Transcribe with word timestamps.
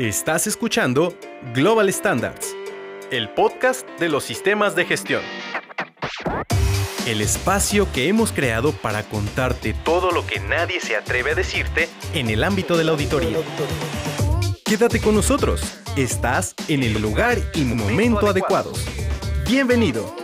Estás 0.00 0.46
escuchando 0.46 1.14
Global 1.52 1.92
Standards, 1.92 2.56
el 3.10 3.28
podcast 3.34 3.86
de 4.00 4.08
los 4.08 4.24
sistemas 4.24 4.74
de 4.74 4.86
gestión. 4.86 5.20
El 7.06 7.20
espacio 7.20 7.86
que 7.92 8.08
hemos 8.08 8.32
creado 8.32 8.72
para 8.72 9.02
contarte 9.02 9.74
todo 9.84 10.10
lo 10.10 10.26
que 10.26 10.40
nadie 10.40 10.80
se 10.80 10.96
atreve 10.96 11.32
a 11.32 11.34
decirte 11.34 11.90
en 12.14 12.30
el 12.30 12.44
ámbito 12.44 12.78
de 12.78 12.84
la 12.84 12.92
auditoría. 12.92 13.36
Quédate 14.64 15.02
con 15.02 15.14
nosotros. 15.14 15.60
Estás 15.98 16.54
en 16.68 16.82
el 16.82 16.94
lugar 17.02 17.36
y 17.54 17.64
momento 17.64 18.26
adecuados. 18.26 18.82
Bienvenido. 19.46 20.16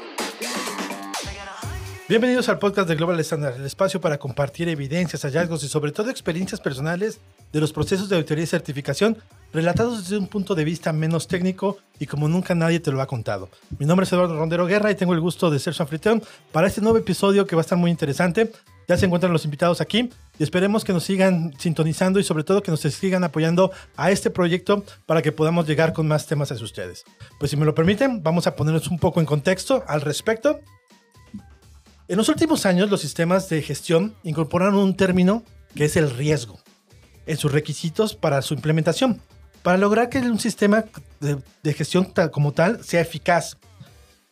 Bienvenidos 2.09 2.49
al 2.49 2.59
podcast 2.59 2.89
de 2.89 2.95
Global 2.95 3.21
Standard, 3.21 3.57
el 3.57 3.67
espacio 3.67 4.01
para 4.01 4.17
compartir 4.17 4.71
evidencias, 4.71 5.21
hallazgos 5.21 5.63
y 5.65 5.69
sobre 5.69 5.93
todo 5.93 6.09
experiencias 6.09 6.63
personales 6.63 7.21
de 7.57 7.63
los 7.63 7.73
procesos 7.73 8.11
de 8.11 8.17
auditoría 8.17 8.45
y 8.45 8.47
certificación 8.47 9.17
relatados 9.51 10.03
desde 10.03 10.19
un 10.19 10.27
punto 10.27 10.55
de 10.55 10.63
vista 10.63 10.93
menos 10.93 11.27
técnico 11.27 11.79
y 11.99 12.05
como 12.05 12.29
nunca 12.29 12.55
nadie 12.55 12.81
te 12.81 12.93
lo 12.93 13.01
ha 13.01 13.07
contado. 13.07 13.49
Mi 13.79 13.87
nombre 13.87 14.05
es 14.05 14.13
Eduardo 14.13 14.37
Rondero 14.37 14.67
Guerra 14.67 14.91
y 14.91 14.95
tengo 14.95 15.15
el 15.15 15.21
gusto 15.21 15.51
de 15.51 15.59
ser 15.59 15.73
su 15.73 15.83
anfitrión 15.83 16.23
para 16.53 16.67
este 16.67 16.83
nuevo 16.83 16.99
episodio 16.99 17.47
que 17.47 17.57
va 17.57 17.61
a 17.61 17.65
estar 17.65 17.79
muy 17.79 17.91
interesante. 17.91 18.53
Ya 18.87 18.99
se 18.99 19.07
encuentran 19.07 19.33
los 19.33 19.47
invitados 19.47 19.81
aquí 19.81 20.11
y 20.39 20.43
esperemos 20.43 20.85
que 20.85 20.93
nos 20.93 21.05
sigan 21.05 21.55
sintonizando 21.59 22.21
y 22.21 22.25
sobre 22.25 22.45
todo 22.45 22.63
que 22.63 22.71
nos 22.71 22.81
sigan 22.81 23.25
apoyando 23.25 23.73
a 23.97 24.11
este 24.11 24.29
proyecto 24.29 24.85
para 25.07 25.23
que 25.23 25.33
podamos 25.33 25.67
llegar 25.67 25.95
con 25.95 26.07
más 26.07 26.27
temas 26.27 26.53
hacia 26.53 26.63
ustedes. 26.63 27.05
Pues 27.39 27.51
si 27.51 27.57
me 27.57 27.65
lo 27.65 27.75
permiten, 27.75 28.23
vamos 28.23 28.47
a 28.47 28.55
ponernos 28.55 28.89
un 28.89 28.99
poco 28.99 29.21
en 29.21 29.25
contexto 29.27 29.83
al 29.89 30.03
respecto. 30.03 30.61
En 32.07 32.19
los 32.19 32.29
últimos 32.29 32.67
años, 32.67 32.91
los 32.91 33.01
sistemas 33.01 33.49
de 33.49 33.63
gestión 33.63 34.15
incorporaron 34.25 34.75
un 34.75 34.95
término 34.95 35.43
que 35.75 35.87
es 35.87 35.97
el 35.97 36.11
riesgo 36.11 36.61
en 37.27 37.37
sus 37.37 37.53
requisitos 37.53 38.15
para 38.15 38.41
su 38.43 38.55
implementación, 38.55 39.21
para 39.63 39.79
lograr 39.79 40.09
que 40.09 40.19
un 40.19 40.39
sistema 40.39 40.85
de, 41.21 41.75
gestión 41.75 42.13
como 42.33 42.53
tal 42.53 42.83
sea 42.85 43.01
eficaz. 43.01 43.57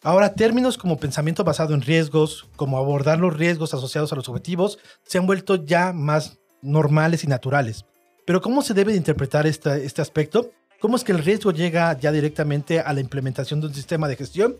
Ahora, 0.02 0.34
términos 0.34 0.78
como 0.78 0.98
pensamiento 0.98 1.44
basado 1.44 1.74
en 1.74 1.82
riesgos, 1.82 2.46
como 2.56 2.78
abordar 2.78 3.19
los 3.19 3.36
riesgos 3.36 3.74
asociados 3.74 4.12
a 4.12 4.16
los 4.16 4.28
objetivos, 4.28 4.78
se 5.06 5.19
han 5.19 5.27
vuelto 5.27 5.56
ya 5.56 5.92
más 5.92 6.38
normales 6.62 7.24
y 7.24 7.27
naturales. 7.27 7.84
Pero 8.27 8.41
¿cómo 8.41 8.62
se 8.62 8.74
debe 8.74 8.92
de 8.92 8.98
interpretar 8.98 9.47
este 9.47 10.02
aspecto? 10.02 10.50
¿Cómo 10.80 10.97
es 10.97 11.04
que 11.04 11.12
el 11.12 11.19
riesgo 11.19 11.52
llega 11.52 11.98
ya 11.98 12.12
directamente 12.12 12.80
a 12.80 12.92
la 12.92 13.00
implementación 13.00 13.60
de 13.60 13.69
un 13.69 13.74
sistema 13.74 14.06
de 14.08 14.16
gestión? 14.16 14.56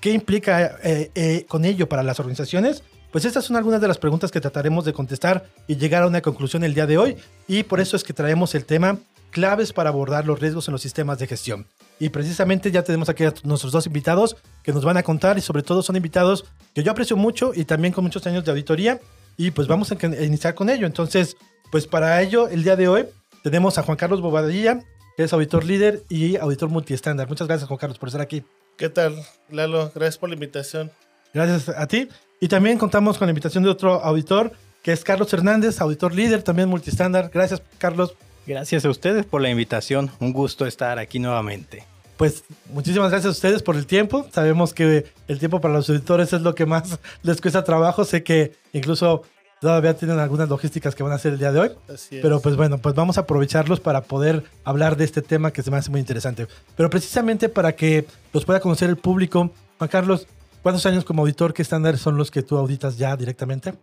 ¿Qué 0.00 0.12
implica 0.12 0.78
eh, 0.84 1.10
eh, 1.14 1.46
con 1.48 1.64
ello 1.64 1.88
para 1.88 2.02
las 2.02 2.20
organizaciones? 2.20 2.82
Pues 3.14 3.24
estas 3.24 3.44
son 3.44 3.54
algunas 3.54 3.80
de 3.80 3.86
las 3.86 3.98
preguntas 3.98 4.32
que 4.32 4.40
trataremos 4.40 4.84
de 4.84 4.92
contestar 4.92 5.44
y 5.68 5.76
llegar 5.76 6.02
a 6.02 6.08
una 6.08 6.20
conclusión 6.20 6.64
el 6.64 6.74
día 6.74 6.84
de 6.84 6.98
hoy. 6.98 7.16
Y 7.46 7.62
por 7.62 7.78
eso 7.78 7.94
es 7.94 8.02
que 8.02 8.12
traemos 8.12 8.56
el 8.56 8.64
tema 8.64 8.98
claves 9.30 9.72
para 9.72 9.90
abordar 9.90 10.26
los 10.26 10.40
riesgos 10.40 10.66
en 10.66 10.72
los 10.72 10.82
sistemas 10.82 11.20
de 11.20 11.28
gestión. 11.28 11.68
Y 12.00 12.08
precisamente 12.08 12.72
ya 12.72 12.82
tenemos 12.82 13.08
aquí 13.08 13.22
a 13.22 13.32
nuestros 13.44 13.70
dos 13.70 13.86
invitados 13.86 14.34
que 14.64 14.72
nos 14.72 14.84
van 14.84 14.96
a 14.96 15.04
contar 15.04 15.38
y 15.38 15.42
sobre 15.42 15.62
todo 15.62 15.80
son 15.80 15.94
invitados 15.94 16.44
que 16.74 16.82
yo 16.82 16.90
aprecio 16.90 17.16
mucho 17.16 17.52
y 17.54 17.64
también 17.64 17.94
con 17.94 18.02
muchos 18.02 18.26
años 18.26 18.44
de 18.44 18.50
auditoría. 18.50 18.98
Y 19.36 19.52
pues 19.52 19.68
vamos 19.68 19.92
a 19.92 19.94
iniciar 20.24 20.56
con 20.56 20.68
ello. 20.68 20.84
Entonces, 20.84 21.36
pues 21.70 21.86
para 21.86 22.20
ello, 22.20 22.48
el 22.48 22.64
día 22.64 22.74
de 22.74 22.88
hoy 22.88 23.06
tenemos 23.44 23.78
a 23.78 23.84
Juan 23.84 23.96
Carlos 23.96 24.22
Bobadilla, 24.22 24.80
que 25.16 25.22
es 25.22 25.32
auditor 25.32 25.64
líder 25.64 26.02
y 26.08 26.34
auditor 26.34 26.68
multiestándar. 26.68 27.28
Muchas 27.28 27.46
gracias, 27.46 27.68
Juan 27.68 27.78
Carlos, 27.78 27.96
por 28.00 28.08
estar 28.08 28.22
aquí. 28.22 28.42
¿Qué 28.76 28.88
tal, 28.88 29.24
Lalo? 29.50 29.92
Gracias 29.94 30.18
por 30.18 30.30
la 30.30 30.34
invitación. 30.34 30.90
Gracias 31.32 31.68
a 31.68 31.86
ti. 31.86 32.08
Y 32.40 32.48
también 32.48 32.78
contamos 32.78 33.18
con 33.18 33.26
la 33.26 33.30
invitación 33.30 33.64
de 33.64 33.70
otro 33.70 34.02
auditor, 34.02 34.52
que 34.82 34.92
es 34.92 35.02
Carlos 35.04 35.32
Hernández, 35.32 35.80
auditor 35.80 36.14
líder, 36.14 36.42
también 36.42 36.68
multistándar. 36.68 37.30
Gracias, 37.32 37.62
Carlos. 37.78 38.14
Gracias 38.46 38.84
a 38.84 38.90
ustedes 38.90 39.24
por 39.24 39.40
la 39.40 39.48
invitación. 39.48 40.10
Un 40.20 40.32
gusto 40.32 40.66
estar 40.66 40.98
aquí 40.98 41.18
nuevamente. 41.18 41.84
Pues 42.16 42.44
muchísimas 42.70 43.10
gracias 43.10 43.28
a 43.28 43.32
ustedes 43.32 43.62
por 43.62 43.76
el 43.76 43.86
tiempo. 43.86 44.26
Sabemos 44.32 44.74
que 44.74 45.06
el 45.26 45.38
tiempo 45.38 45.60
para 45.60 45.74
los 45.74 45.88
auditores 45.88 46.32
es 46.32 46.42
lo 46.42 46.54
que 46.54 46.66
más 46.66 46.98
les 47.22 47.40
cuesta 47.40 47.64
trabajo. 47.64 48.04
Sé 48.04 48.22
que 48.22 48.52
incluso 48.72 49.22
todavía 49.60 49.94
tienen 49.96 50.18
algunas 50.18 50.48
logísticas 50.48 50.94
que 50.94 51.02
van 51.02 51.12
a 51.12 51.14
hacer 51.16 51.32
el 51.32 51.38
día 51.38 51.50
de 51.50 51.60
hoy. 51.60 51.70
Pero 52.10 52.40
pues 52.40 52.54
bueno, 52.54 52.78
pues 52.78 52.94
vamos 52.94 53.16
a 53.16 53.22
aprovecharlos 53.22 53.80
para 53.80 54.02
poder 54.02 54.44
hablar 54.62 54.96
de 54.96 55.04
este 55.04 55.22
tema 55.22 55.52
que 55.52 55.62
se 55.62 55.70
me 55.70 55.78
hace 55.78 55.90
muy 55.90 56.00
interesante. 56.00 56.46
Pero 56.76 56.90
precisamente 56.90 57.48
para 57.48 57.74
que 57.74 58.06
los 58.32 58.44
pueda 58.44 58.60
conocer 58.60 58.90
el 58.90 58.96
público, 58.96 59.50
Juan 59.78 59.88
Carlos, 59.88 60.26
¿cuántos 60.64 60.84
años 60.86 61.04
como 61.04 61.22
auditor, 61.22 61.54
qué 61.54 61.62
estándares 61.62 62.00
son 62.00 62.16
los 62.16 62.32
que 62.32 62.42
tú 62.42 62.56
auditas 62.56 62.98
ya 62.98 63.16
directamente? 63.16 63.74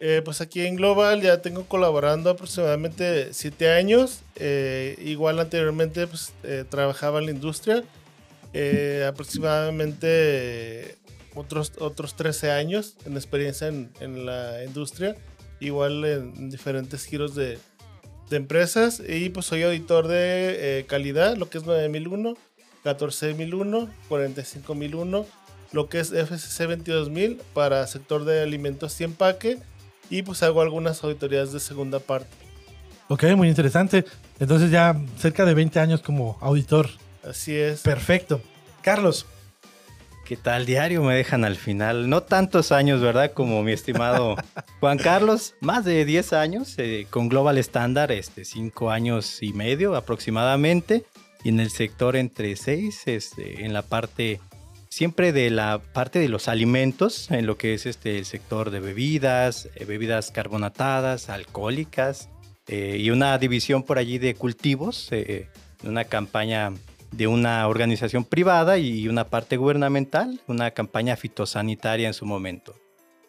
Eh, 0.00 0.20
pues 0.24 0.40
aquí 0.40 0.66
en 0.66 0.74
Global 0.74 1.22
ya 1.22 1.40
tengo 1.40 1.62
colaborando 1.66 2.30
aproximadamente 2.30 3.32
siete 3.32 3.70
años. 3.70 4.22
Eh, 4.34 4.96
igual 5.04 5.38
anteriormente 5.38 6.08
pues, 6.08 6.32
eh, 6.42 6.64
trabajaba 6.68 7.20
en 7.20 7.26
la 7.26 7.30
industria. 7.30 7.84
aproximadamente 9.06 10.98
otros, 11.34 11.72
otros 11.78 12.14
13 12.16 12.50
años 12.50 12.96
en 13.06 13.14
experiencia 13.14 13.68
en, 13.68 13.90
en 14.00 14.26
la 14.26 14.64
industria, 14.64 15.16
igual 15.60 16.04
en 16.04 16.50
diferentes 16.50 17.04
giros 17.04 17.34
de, 17.34 17.58
de, 18.28 18.36
empresas. 18.36 19.02
Y 19.06 19.30
pues 19.30 19.46
soy 19.46 19.62
auditor 19.62 20.08
de 20.08 20.80
eh, 20.80 20.86
calidad, 20.86 21.36
lo 21.36 21.48
que 21.48 21.58
es 21.58 21.64
9001, 21.64 22.36
14001, 22.82 23.88
45001, 24.08 25.26
lo 25.72 25.88
que 25.88 26.00
es 26.00 26.10
FCC 26.10 26.66
22000 26.66 27.40
para 27.54 27.86
sector 27.86 28.24
de 28.24 28.42
alimentos 28.42 29.00
y 29.00 29.04
empaque. 29.04 29.58
Y 30.10 30.22
pues 30.22 30.42
hago 30.42 30.60
algunas 30.60 31.02
auditorías 31.02 31.52
de 31.52 31.60
segunda 31.60 31.98
parte. 31.98 32.28
Ok, 33.08 33.24
muy 33.36 33.48
interesante. 33.48 34.04
Entonces 34.38 34.70
ya 34.70 35.00
cerca 35.18 35.44
de 35.44 35.54
20 35.54 35.80
años 35.80 36.02
como 36.02 36.38
auditor. 36.40 36.88
Así 37.24 37.56
es. 37.56 37.80
Perfecto. 37.80 38.40
Carlos, 38.82 39.26
¿Qué 40.24 40.36
tal? 40.36 40.66
Diario 40.66 41.02
me 41.02 41.14
dejan 41.14 41.44
al 41.44 41.56
final. 41.56 42.08
No 42.08 42.22
tantos 42.22 42.70
años, 42.72 43.00
¿verdad? 43.00 43.32
Como 43.32 43.62
mi 43.62 43.72
estimado 43.72 44.36
Juan 44.80 44.96
Carlos. 44.96 45.54
Más 45.60 45.84
de 45.84 46.04
10 46.04 46.32
años 46.32 46.74
eh, 46.78 47.06
con 47.10 47.28
Global 47.28 47.58
Standard, 47.58 48.12
este, 48.12 48.44
5 48.44 48.90
años 48.90 49.42
y 49.42 49.52
medio 49.52 49.96
aproximadamente. 49.96 51.04
Y 51.44 51.48
en 51.48 51.58
el 51.60 51.70
sector 51.70 52.16
entre 52.16 52.54
6, 52.56 53.02
este, 53.06 53.66
en 53.66 53.72
la 53.72 53.82
parte, 53.82 54.40
siempre 54.92 55.32
de 55.32 55.48
la 55.48 55.80
parte 55.94 56.18
de 56.18 56.28
los 56.28 56.48
alimentos, 56.48 57.30
en 57.30 57.46
lo 57.46 57.56
que 57.56 57.72
es 57.72 57.86
este, 57.86 58.18
el 58.18 58.26
sector 58.26 58.70
de 58.70 58.78
bebidas, 58.78 59.70
eh, 59.74 59.86
bebidas 59.86 60.30
carbonatadas, 60.30 61.30
alcohólicas. 61.30 62.28
Eh, 62.68 62.98
y 63.00 63.10
una 63.10 63.38
división 63.38 63.84
por 63.84 63.96
allí 63.96 64.18
de 64.18 64.34
cultivos, 64.34 65.10
una 65.82 66.04
campaña 66.04 66.72
de 67.10 67.26
una 67.26 67.66
organización 67.68 68.24
privada 68.24 68.78
y 68.78 69.08
una 69.08 69.24
parte 69.24 69.56
gubernamental, 69.56 70.40
una 70.46 70.70
campaña 70.72 71.16
fitosanitaria 71.16 72.06
en 72.06 72.14
su 72.14 72.26
momento, 72.26 72.74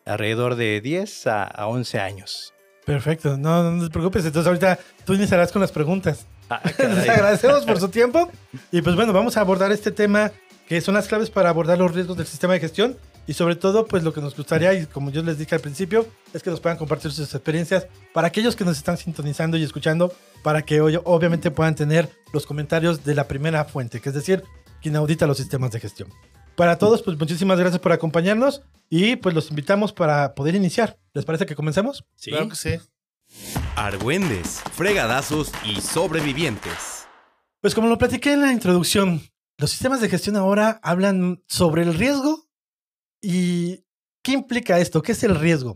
alrededor 0.06 0.56
de 0.56 0.82
10 0.82 1.28
a, 1.28 1.68
11 1.68 2.00
años. 2.00 2.54
Perfecto, 2.86 3.38
no, 3.38 3.72
no 3.72 3.86
te 3.86 3.90
preocupes, 3.90 4.26
entonces 4.26 4.48
ahorita 4.48 4.78
tú 5.06 5.14
iniciarás 5.14 5.52
con 5.52 5.62
las 5.62 5.72
preguntas. 5.72 6.26
Ah, 6.50 6.62
Les 6.78 7.10
agradecemos 7.10 7.66
por 7.66 7.80
su 7.80 7.88
tiempo 7.88 8.30
y 8.72 8.82
pues 8.82 8.96
bueno, 8.96 9.14
vamos 9.14 9.38
a 9.38 9.42
abordar 9.42 9.72
este 9.72 9.92
tema 9.92 10.32
que 10.68 10.82
son 10.82 10.94
las 10.94 11.08
claves 11.08 11.30
para 11.30 11.50
abordar 11.50 11.78
los 11.78 11.94
riesgos 11.94 12.18
del 12.18 12.28
sistema 12.28 12.54
de 12.54 12.60
gestión 12.60 12.98
y 13.26 13.34
sobre 13.34 13.56
todo, 13.56 13.86
pues 13.86 14.04
lo 14.04 14.14
que 14.14 14.22
nos 14.22 14.36
gustaría, 14.36 14.74
y 14.74 14.86
como 14.86 15.10
yo 15.10 15.24
les 15.24 15.38
dije 15.38 15.56
al 15.56 15.62
principio, 15.62 16.06
es 16.34 16.44
que 16.44 16.50
nos 16.50 16.60
puedan 16.60 16.78
compartir 16.78 17.12
sus 17.12 17.34
experiencias 17.34 17.88
para 18.14 18.28
aquellos 18.28 18.56
que 18.56 18.66
nos 18.66 18.78
están 18.78 18.98
sintonizando 18.98 19.56
y 19.56 19.64
escuchando, 19.64 20.14
para 20.44 20.64
que 20.64 20.82
hoy, 20.82 21.00
obviamente 21.06 21.50
puedan 21.50 21.76
tener 21.76 22.10
los 22.34 22.46
comentarios 22.46 23.06
de 23.06 23.16
la 23.16 23.28
primera 23.28 23.64
fuente, 23.64 24.02
que 24.02 24.10
es 24.10 24.16
decir, 24.16 24.44
quien 24.82 24.96
audita 24.98 25.26
los 25.26 25.38
sistemas 25.38 25.72
de 25.72 25.80
gestión. 25.80 26.10
Para 26.56 26.78
todos, 26.78 27.02
pues 27.02 27.18
muchísimas 27.18 27.58
gracias 27.58 27.82
por 27.82 27.94
acompañarnos 27.94 28.62
y 28.90 29.16
pues 29.16 29.34
los 29.34 29.50
invitamos 29.50 29.94
para 29.94 30.36
poder 30.36 30.56
iniciar. 30.56 31.00
¿Les 31.14 31.26
parece 31.26 31.46
que 31.46 31.56
comencemos? 31.56 32.06
Sí. 32.16 32.32
Claro 32.32 32.50
que 32.50 32.56
sí. 32.56 32.80
Argüendes, 33.76 34.62
fregadazos 34.74 35.52
y 35.66 35.82
sobrevivientes. 35.82 37.08
Pues 37.62 37.74
como 37.74 37.88
lo 37.88 37.98
platiqué 37.98 38.34
en 38.34 38.42
la 38.42 38.52
introducción, 38.52 39.22
los 39.58 39.72
sistemas 39.72 40.02
de 40.02 40.10
gestión 40.10 40.36
ahora 40.36 40.80
hablan 40.84 41.44
sobre 41.48 41.84
el 41.84 41.94
riesgo 41.94 42.44
¿Y 43.24 43.86
qué 44.22 44.34
implica 44.34 44.80
esto? 44.80 45.02
¿Qué 45.02 45.14
es 45.14 45.24
el 45.24 45.36
riesgo? 45.36 45.76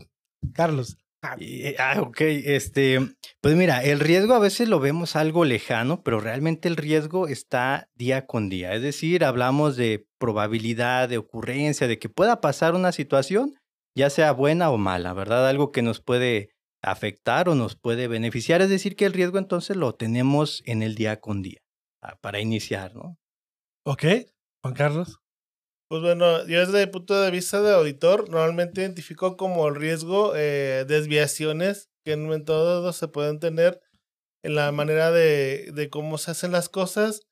Carlos. 0.52 0.98
Ah, 1.22 1.34
eh, 1.40 1.74
ah, 1.80 2.00
ok, 2.00 2.20
este, 2.20 3.00
pues 3.40 3.56
mira, 3.56 3.82
el 3.82 3.98
riesgo 3.98 4.34
a 4.34 4.38
veces 4.38 4.68
lo 4.68 4.78
vemos 4.78 5.16
algo 5.16 5.44
lejano, 5.44 6.04
pero 6.04 6.20
realmente 6.20 6.68
el 6.68 6.76
riesgo 6.76 7.26
está 7.26 7.88
día 7.94 8.26
con 8.26 8.50
día. 8.50 8.74
Es 8.74 8.82
decir, 8.82 9.24
hablamos 9.24 9.76
de 9.76 10.06
probabilidad, 10.18 11.08
de 11.08 11.18
ocurrencia, 11.18 11.88
de 11.88 11.98
que 11.98 12.10
pueda 12.10 12.40
pasar 12.40 12.74
una 12.74 12.92
situación, 12.92 13.54
ya 13.96 14.10
sea 14.10 14.30
buena 14.32 14.70
o 14.70 14.76
mala, 14.76 15.12
¿verdad? 15.14 15.48
Algo 15.48 15.72
que 15.72 15.82
nos 15.82 16.00
puede 16.00 16.50
afectar 16.82 17.48
o 17.48 17.56
nos 17.56 17.76
puede 17.76 18.06
beneficiar. 18.08 18.60
Es 18.60 18.68
decir, 18.68 18.94
que 18.94 19.06
el 19.06 19.14
riesgo 19.14 19.38
entonces 19.38 19.76
lo 19.76 19.94
tenemos 19.94 20.62
en 20.66 20.82
el 20.82 20.94
día 20.94 21.18
con 21.18 21.42
día, 21.42 21.60
ah, 22.02 22.16
para 22.20 22.40
iniciar, 22.40 22.94
¿no? 22.94 23.16
Ok, 23.90 24.04
Juan 24.62 24.74
Carlos. 24.74 25.18
Pues 25.88 26.02
bueno, 26.02 26.46
yo 26.46 26.60
desde 26.60 26.82
el 26.82 26.90
punto 26.90 27.18
de 27.22 27.30
vista 27.30 27.62
de 27.62 27.72
auditor, 27.72 28.28
normalmente 28.28 28.82
identifico 28.82 29.38
como 29.38 29.66
el 29.66 29.76
riesgo 29.76 30.34
eh, 30.36 30.84
desviaciones 30.86 31.88
que 32.04 32.12
en 32.12 32.20
un 32.20 32.26
momento 32.26 32.62
dado 32.62 32.92
se 32.92 33.08
pueden 33.08 33.40
tener 33.40 33.80
en 34.42 34.56
la 34.56 34.70
manera 34.72 35.10
de, 35.10 35.72
de 35.72 35.88
cómo 35.88 36.18
se 36.18 36.32
hacen 36.32 36.52
las 36.52 36.68
cosas 36.68 37.22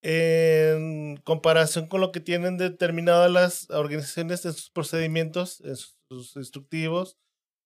en 0.00 1.16
comparación 1.24 1.88
con 1.88 2.00
lo 2.00 2.12
que 2.12 2.20
tienen 2.20 2.56
determinadas 2.56 3.32
las 3.32 3.68
organizaciones 3.70 4.44
en 4.44 4.52
sus 4.52 4.70
procedimientos, 4.70 5.60
en 5.62 5.74
sus 5.74 6.36
instructivos 6.36 7.18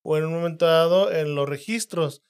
o 0.02 0.16
en 0.16 0.24
un 0.24 0.32
momento 0.32 0.64
dado 0.64 1.12
en 1.12 1.34
los 1.34 1.46
registros. 1.46 2.22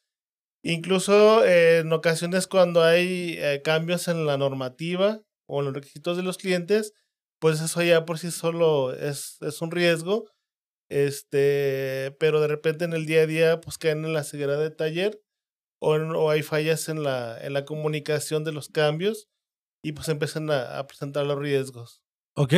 Incluso 0.64 1.44
eh, 1.44 1.78
en 1.78 1.92
ocasiones 1.92 2.48
cuando 2.48 2.82
hay 2.82 3.36
eh, 3.38 3.62
cambios 3.62 4.08
en 4.08 4.26
la 4.26 4.36
normativa 4.36 5.22
o 5.48 5.60
en 5.60 5.66
los 5.66 5.74
requisitos 5.74 6.16
de 6.16 6.22
los 6.22 6.38
clientes, 6.38 6.92
pues 7.40 7.60
eso 7.60 7.82
ya 7.82 8.04
por 8.04 8.18
sí 8.18 8.30
solo 8.30 8.92
es, 8.92 9.38
es 9.40 9.60
un 9.60 9.70
riesgo. 9.70 10.26
Este, 10.90 12.16
pero 12.18 12.40
de 12.40 12.48
repente 12.48 12.84
en 12.84 12.94
el 12.94 13.04
día 13.04 13.22
a 13.22 13.26
día 13.26 13.60
pues 13.60 13.76
caen 13.76 14.06
en 14.06 14.14
la 14.14 14.24
ceguera 14.24 14.56
de 14.56 14.70
taller 14.70 15.20
o, 15.80 15.96
o 15.96 16.30
hay 16.30 16.42
fallas 16.42 16.88
en 16.88 17.02
la, 17.02 17.38
en 17.42 17.52
la 17.52 17.66
comunicación 17.66 18.42
de 18.42 18.52
los 18.52 18.68
cambios 18.68 19.28
y 19.82 19.92
pues 19.92 20.08
empiezan 20.08 20.50
a, 20.50 20.86
presentar 20.86 21.26
los 21.26 21.38
riesgos. 21.38 22.02
Ok, 22.34 22.54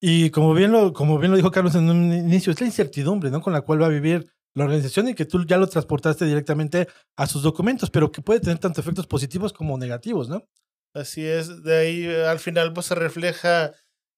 y 0.00 0.30
como 0.30 0.54
bien, 0.54 0.72
lo, 0.72 0.92
como 0.92 1.18
bien 1.18 1.30
lo 1.30 1.36
dijo 1.36 1.50
Carlos 1.50 1.74
en 1.74 1.88
un 1.88 2.12
inicio, 2.12 2.52
es 2.52 2.60
la 2.60 2.66
incertidumbre 2.66 3.30
¿no? 3.30 3.40
con 3.40 3.52
la 3.52 3.60
cual 3.60 3.82
va 3.82 3.86
a 3.86 3.90
vivir 3.90 4.26
la 4.54 4.64
organización 4.64 5.08
y 5.08 5.14
que 5.14 5.24
tú 5.24 5.44
ya 5.44 5.56
lo 5.56 5.66
transportaste 5.66 6.24
directamente 6.24 6.88
a 7.16 7.26
sus 7.26 7.42
documentos, 7.42 7.90
pero 7.90 8.12
que 8.12 8.22
puede 8.22 8.40
tener 8.40 8.58
tanto 8.58 8.80
efectos 8.80 9.06
positivos 9.06 9.52
como 9.52 9.76
negativos, 9.76 10.28
¿no? 10.28 10.46
Así 10.94 11.26
es, 11.26 11.64
de 11.64 11.76
ahí 11.76 12.04
eh, 12.04 12.24
al 12.24 12.38
final 12.38 12.72
pues 12.72 12.86
se 12.86 12.94
refleja 12.94 13.72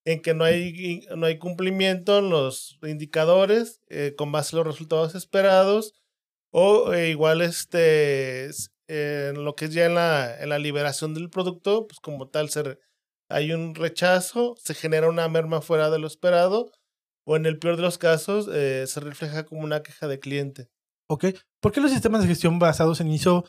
en 0.05 0.21
que 0.21 0.35
no 0.35 0.45
hay, 0.45 1.07
no 1.17 1.25
hay 1.25 1.39
cumplimiento 1.39 2.19
en 2.19 2.29
los 2.29 2.79
indicadores 2.83 3.81
eh, 3.89 4.15
con 4.17 4.31
base 4.31 4.55
a 4.55 4.59
los 4.59 4.67
resultados 4.67 5.15
esperados 5.15 5.95
o 6.53 6.93
eh, 6.93 7.09
igual 7.09 7.41
este 7.41 8.51
en 8.89 9.43
lo 9.43 9.57
que 9.57 9.65
es 9.65 9.73
ya 9.73 9.87
en 9.87 9.95
la, 9.95 10.41
en 10.41 10.51
la 10.51 10.61
liberación 10.61 11.13
del 11.13 11.31
producto, 11.31 11.89
pues 11.89 11.99
como 11.99 12.29
tal 12.29 12.49
hay 13.29 13.53
un 13.53 13.75
rechazo, 13.75 14.55
se 14.63 14.75
genera 14.75 15.09
una 15.09 15.29
merma 15.29 15.61
fuera 15.61 15.91
de 15.91 15.99
lo 15.99 16.07
esperado, 16.07 16.71
o 17.25 17.35
en 17.35 17.47
el 17.47 17.59
peor 17.59 17.75
de 17.75 17.83
los 17.83 17.99
casos 17.99 18.45
se 18.45 19.01
refleja 19.01 19.45
como 19.45 19.63
una 19.63 19.83
queja 19.83 20.07
de 20.07 20.21
cliente. 20.21 20.69
Ok, 21.09 21.25
¿por 21.61 21.73
qué 21.73 21.81
los 21.81 21.91
sistemas 21.91 22.23
de 22.23 22.29
gestión 22.29 22.61
basados 22.61 23.01
en 23.01 23.11
ISO 23.11 23.45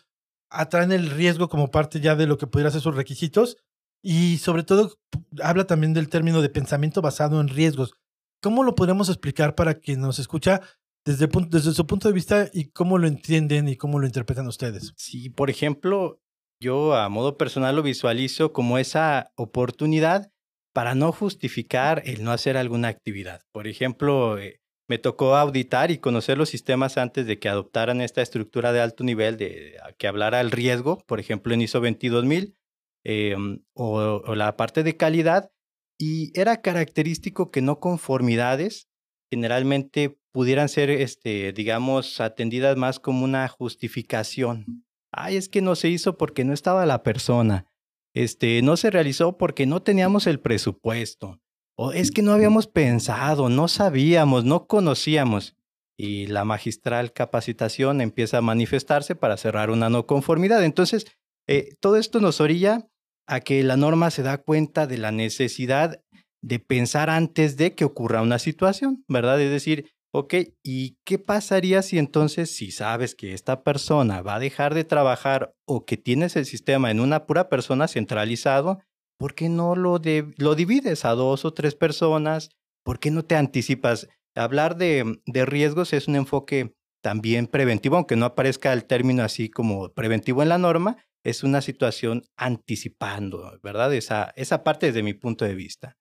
atraen 0.49 0.91
el 0.91 1.09
riesgo 1.09 1.49
como 1.49 1.71
parte 1.71 1.99
ya 1.99 2.15
de 2.15 2.27
lo 2.27 2.37
que 2.37 2.47
pudiera 2.47 2.71
ser 2.71 2.81
sus 2.81 2.95
requisitos? 2.95 3.57
Y 4.01 4.37
sobre 4.37 4.63
todo, 4.63 4.93
habla 5.41 5.65
también 5.65 5.93
del 5.93 6.09
término 6.09 6.41
de 6.41 6.49
pensamiento 6.49 7.01
basado 7.01 7.41
en 7.41 7.47
riesgos. 7.47 7.93
¿Cómo 8.41 8.63
lo 8.63 8.75
podemos 8.75 9.09
explicar 9.09 9.55
para 9.55 9.75
quien 9.75 9.99
nos 9.99 10.19
escucha 10.19 10.61
desde, 11.07 11.29
desde 11.49 11.73
su 11.73 11.87
punto 11.87 12.09
de 12.09 12.13
vista 12.13 12.49
y 12.53 12.65
cómo 12.65 12.97
lo 12.97 13.07
entienden 13.07 13.69
y 13.69 13.77
cómo 13.77 13.97
lo 13.97 14.05
interpretan 14.05 14.45
ustedes. 14.45 14.93
Sí, 14.97 15.29
por 15.29 15.49
ejemplo, 15.49 16.21
yo 16.61 16.95
a 16.95 17.07
modo 17.07 17.37
personal 17.37 17.77
lo 17.77 17.81
visualizo 17.81 18.51
como 18.51 18.77
esa 18.77 19.31
oportunidad 19.35 20.31
para 20.73 20.95
no 20.95 21.13
justificar 21.13 22.03
el 22.05 22.23
no 22.23 22.31
hacer 22.31 22.57
alguna 22.57 22.89
actividad. 22.89 23.41
Por 23.53 23.67
ejemplo, 23.67 24.37
eh, 24.37 24.59
me 24.87 24.97
tocó 24.97 25.35
auditar 25.35 25.91
y 25.91 25.97
conocer 25.97 26.37
los 26.37 26.49
sistemas 26.49 26.97
antes 26.97 27.25
de 27.25 27.39
que 27.39 27.49
adoptaran 27.49 28.01
esta 28.01 28.21
estructura 28.21 28.71
de 28.71 28.81
alto 28.81 29.03
nivel 29.03 29.37
de 29.37 29.77
que 29.97 30.07
hablara 30.07 30.39
el 30.41 30.51
riesgo, 30.51 31.03
por 31.05 31.19
ejemplo 31.19 31.53
en 31.53 31.61
ISO 31.61 31.79
22000 31.79 32.55
em, 33.03 33.63
o, 33.73 34.21
o 34.25 34.35
la 34.35 34.55
parte 34.55 34.83
de 34.83 34.95
calidad. 34.95 35.51
Y 35.99 36.37
era 36.39 36.61
característico 36.61 37.51
que 37.51 37.61
no 37.61 37.79
conformidades 37.79 38.87
generalmente 39.29 40.17
pudieran 40.31 40.69
ser, 40.69 40.89
este, 40.89 41.51
digamos, 41.51 42.21
atendidas 42.21 42.77
más 42.77 42.99
como 42.99 43.25
una 43.25 43.47
justificación. 43.47 44.85
Ay, 45.11 45.35
es 45.35 45.49
que 45.49 45.61
no 45.61 45.75
se 45.75 45.89
hizo 45.89 46.17
porque 46.17 46.45
no 46.45 46.53
estaba 46.53 46.85
la 46.85 47.03
persona. 47.03 47.65
Este, 48.13 48.61
no 48.61 48.77
se 48.77 48.89
realizó 48.89 49.37
porque 49.37 49.65
no 49.65 49.81
teníamos 49.81 50.27
el 50.27 50.39
presupuesto. 50.39 51.41
O 51.77 51.91
es 51.91 52.11
que 52.11 52.21
no 52.21 52.31
habíamos 52.31 52.67
pensado, 52.67 53.49
no 53.49 53.67
sabíamos, 53.67 54.45
no 54.45 54.67
conocíamos. 54.67 55.55
Y 55.99 56.27
la 56.27 56.43
magistral 56.43 57.13
capacitación 57.13 58.01
empieza 58.01 58.39
a 58.39 58.41
manifestarse 58.41 59.15
para 59.15 59.37
cerrar 59.37 59.69
una 59.69 59.89
no 59.89 60.05
conformidad. 60.05 60.63
Entonces, 60.63 61.05
eh, 61.47 61.75
todo 61.79 61.97
esto 61.97 62.19
nos 62.19 62.41
orilla 62.41 62.87
a 63.27 63.39
que 63.41 63.63
la 63.63 63.77
norma 63.77 64.11
se 64.11 64.23
da 64.23 64.37
cuenta 64.37 64.87
de 64.87 64.97
la 64.97 65.11
necesidad 65.11 66.01
de 66.41 66.59
pensar 66.59 67.09
antes 67.09 67.57
de 67.57 67.73
que 67.73 67.85
ocurra 67.85 68.21
una 68.21 68.39
situación, 68.39 69.03
¿verdad? 69.07 69.41
Es 69.41 69.51
decir, 69.51 69.91
Ok, 70.13 70.33
¿y 70.63 70.97
qué 71.05 71.19
pasaría 71.19 71.81
si 71.81 71.99
entonces, 71.99 72.49
si 72.55 72.71
sabes 72.71 73.13
que 73.13 73.33
esta 73.33 73.63
persona 73.63 74.21
va 74.21 74.35
a 74.35 74.39
dejar 74.39 74.73
de 74.73 74.85
trabajar 74.85 75.53
o 75.67 75.85
que 75.85 75.97
tienes 75.97 76.35
el 76.37 76.45
sistema 76.45 76.89
en 76.89 77.01
una 77.01 77.25
pura 77.25 77.49
persona 77.49 77.87
centralizado, 77.87 78.79
¿por 79.17 79.35
qué 79.35 79.49
no 79.49 79.75
lo, 79.75 79.99
lo 80.37 80.55
divides 80.55 81.05
a 81.05 81.11
dos 81.11 81.45
o 81.45 81.53
tres 81.53 81.75
personas? 81.75 82.49
¿Por 82.83 82.99
qué 82.99 83.11
no 83.11 83.25
te 83.25 83.35
anticipas? 83.35 84.07
Hablar 84.35 84.77
de, 84.77 85.19
de 85.25 85.45
riesgos 85.45 85.93
es 85.93 86.07
un 86.07 86.15
enfoque 86.15 86.75
también 87.01 87.47
preventivo, 87.47 87.95
aunque 87.95 88.15
no 88.15 88.25
aparezca 88.25 88.73
el 88.73 88.85
término 88.85 89.23
así 89.23 89.49
como 89.49 89.93
preventivo 89.93 90.43
en 90.43 90.49
la 90.49 90.57
norma, 90.57 90.97
es 91.23 91.43
una 91.43 91.61
situación 91.61 92.23
anticipando, 92.37 93.59
¿verdad? 93.61 93.93
Esa, 93.93 94.31
esa 94.35 94.63
parte 94.63 94.87
desde 94.87 95.03
mi 95.03 95.13
punto 95.13 95.45
de 95.45 95.55
vista. 95.55 95.97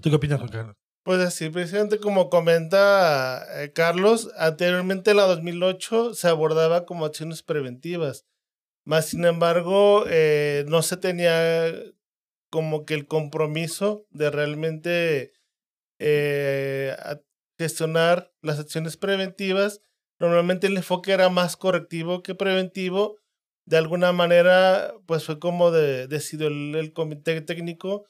¿Tú 0.00 0.10
qué 0.10 0.16
opinas, 0.16 0.38
Juan 0.38 0.50
Carlos? 0.50 0.76
Pues 1.04 1.20
así, 1.20 1.50
precisamente 1.50 1.98
como 1.98 2.30
comenta 2.30 3.62
eh, 3.62 3.72
Carlos, 3.72 4.30
anteriormente 4.38 5.10
en 5.10 5.18
la 5.18 5.24
2008 5.24 6.14
se 6.14 6.28
abordaba 6.28 6.86
como 6.86 7.04
acciones 7.04 7.42
preventivas, 7.42 8.24
más 8.86 9.06
sin 9.06 9.26
embargo 9.26 10.04
eh, 10.08 10.64
no 10.66 10.80
se 10.80 10.96
tenía 10.96 11.66
como 12.54 12.86
que 12.86 12.94
el 12.94 13.08
compromiso 13.08 14.06
de 14.10 14.30
realmente 14.30 15.32
eh, 15.98 16.94
gestionar 17.58 18.32
las 18.42 18.60
acciones 18.60 18.96
preventivas. 18.96 19.80
Normalmente 20.20 20.68
el 20.68 20.76
enfoque 20.76 21.10
era 21.10 21.30
más 21.30 21.56
correctivo 21.56 22.22
que 22.22 22.36
preventivo. 22.36 23.18
De 23.66 23.76
alguna 23.76 24.12
manera, 24.12 24.94
pues 25.04 25.24
fue 25.24 25.40
como 25.40 25.72
de, 25.72 26.06
decidió 26.06 26.46
el 26.46 26.92
comité 26.92 27.40
técnico 27.40 28.06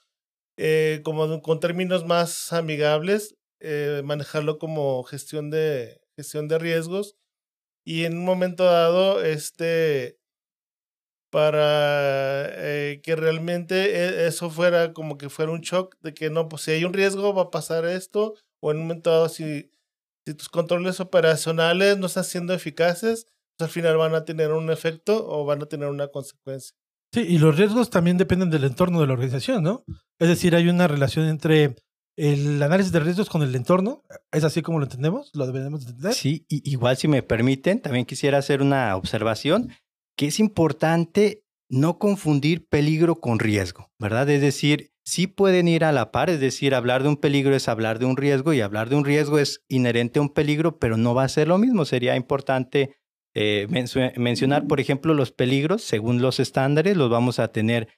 eh, 0.58 1.00
como 1.04 1.40
con 1.40 1.58
términos 1.58 2.04
más 2.04 2.52
amigables, 2.52 3.36
eh, 3.60 4.02
manejarlo 4.04 4.58
como 4.58 5.04
gestión 5.04 5.48
de, 5.48 6.02
gestión 6.16 6.48
de 6.48 6.58
riesgos 6.58 7.16
y 7.82 8.04
en 8.04 8.18
un 8.18 8.26
momento 8.26 8.64
dado, 8.64 9.24
este, 9.24 10.18
para 11.34 12.46
eh, 12.48 13.00
que 13.02 13.16
realmente 13.16 13.74
e, 13.74 14.28
eso 14.28 14.50
fuera 14.50 14.92
como 14.92 15.18
que 15.18 15.28
fuera 15.28 15.50
un 15.50 15.62
shock 15.62 15.96
de 16.00 16.14
que 16.14 16.30
no, 16.30 16.48
pues 16.48 16.62
si 16.62 16.70
hay 16.70 16.84
un 16.84 16.92
riesgo 16.92 17.34
va 17.34 17.42
a 17.42 17.50
pasar 17.50 17.86
esto, 17.86 18.34
o 18.62 18.70
en 18.70 18.76
un 18.76 18.84
momento 18.84 19.10
dado 19.10 19.28
si, 19.28 19.68
si 20.24 20.34
tus 20.34 20.48
controles 20.48 21.00
operacionales 21.00 21.98
no 21.98 22.06
están 22.06 22.22
siendo 22.22 22.54
eficaces, 22.54 23.26
pues 23.56 23.68
al 23.68 23.74
final 23.74 23.96
van 23.96 24.14
a 24.14 24.24
tener 24.24 24.52
un 24.52 24.70
efecto 24.70 25.26
o 25.28 25.44
van 25.44 25.60
a 25.60 25.66
tener 25.66 25.88
una 25.88 26.06
consecuencia. 26.06 26.76
Sí, 27.12 27.22
y 27.28 27.38
los 27.38 27.56
riesgos 27.56 27.90
también 27.90 28.16
dependen 28.16 28.50
del 28.50 28.62
entorno 28.62 29.00
de 29.00 29.08
la 29.08 29.14
organización, 29.14 29.64
¿no? 29.64 29.82
Es 30.20 30.28
decir, 30.28 30.54
hay 30.54 30.68
una 30.68 30.86
relación 30.86 31.26
entre 31.26 31.74
el 32.16 32.62
análisis 32.62 32.92
de 32.92 33.00
riesgos 33.00 33.28
con 33.28 33.42
el 33.42 33.56
entorno. 33.56 34.04
¿Es 34.30 34.44
así 34.44 34.62
como 34.62 34.78
lo 34.78 34.84
entendemos? 34.84 35.32
¿Lo 35.34 35.48
debemos 35.48 35.80
entender? 35.80 36.14
Sí, 36.14 36.46
igual 36.48 36.96
si 36.96 37.08
me 37.08 37.24
permiten, 37.24 37.80
también 37.80 38.06
quisiera 38.06 38.38
hacer 38.38 38.62
una 38.62 38.94
observación 38.94 39.72
que 40.16 40.26
es 40.26 40.40
importante 40.40 41.44
no 41.68 41.98
confundir 41.98 42.66
peligro 42.68 43.16
con 43.16 43.38
riesgo, 43.38 43.90
¿verdad? 43.98 44.28
Es 44.30 44.40
decir, 44.40 44.92
sí 45.04 45.26
pueden 45.26 45.68
ir 45.68 45.84
a 45.84 45.92
la 45.92 46.12
par, 46.12 46.30
es 46.30 46.40
decir, 46.40 46.74
hablar 46.74 47.02
de 47.02 47.08
un 47.08 47.16
peligro 47.16 47.54
es 47.54 47.68
hablar 47.68 47.98
de 47.98 48.06
un 48.06 48.16
riesgo 48.16 48.52
y 48.52 48.60
hablar 48.60 48.88
de 48.88 48.96
un 48.96 49.04
riesgo 49.04 49.38
es 49.38 49.64
inherente 49.68 50.18
a 50.18 50.22
un 50.22 50.30
peligro, 50.30 50.78
pero 50.78 50.96
no 50.96 51.14
va 51.14 51.24
a 51.24 51.28
ser 51.28 51.48
lo 51.48 51.58
mismo. 51.58 51.84
Sería 51.84 52.16
importante 52.16 52.96
eh, 53.34 53.66
mencionar, 54.16 54.66
por 54.66 54.80
ejemplo, 54.80 55.14
los 55.14 55.32
peligros 55.32 55.82
según 55.82 56.22
los 56.22 56.38
estándares, 56.38 56.96
los 56.96 57.10
vamos 57.10 57.38
a 57.38 57.48
tener 57.48 57.88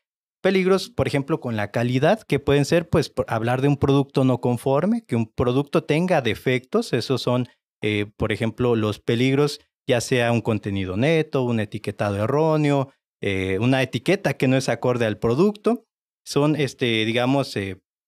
peligros, 0.43 0.91
por 0.91 1.07
ejemplo, 1.07 1.41
con 1.41 1.57
la 1.57 1.71
calidad, 1.71 2.23
que 2.23 2.39
pueden 2.39 2.65
ser, 2.65 2.89
pues, 2.89 3.13
hablar 3.27 3.63
de 3.63 3.69
un 3.69 3.77
producto 3.77 4.25
no 4.25 4.41
conforme, 4.41 5.05
que 5.05 5.17
un 5.17 5.27
producto 5.27 5.85
tenga 5.85 6.23
defectos, 6.23 6.93
esos 6.93 7.21
son, 7.21 7.49
eh, 7.83 8.07
por 8.17 8.33
ejemplo, 8.33 8.77
los 8.77 9.01
peligros, 9.01 9.61
ya 9.87 10.01
sea 10.01 10.33
un 10.33 10.41
contenido 10.41 10.97
neto, 10.97 11.43
un 11.43 11.61
etiquetado 11.61 12.17
erróneo, 12.17 12.93
eh, 13.21 13.59
una 13.61 13.83
etiqueta 13.83 14.35
que 14.35 14.49
no 14.49 14.57
es 14.57 14.69
acorde 14.69 15.07
al 15.07 15.19
producto, 15.19 15.85
son, 16.25 16.57
este, 16.57 17.05
digamos, 17.05 17.57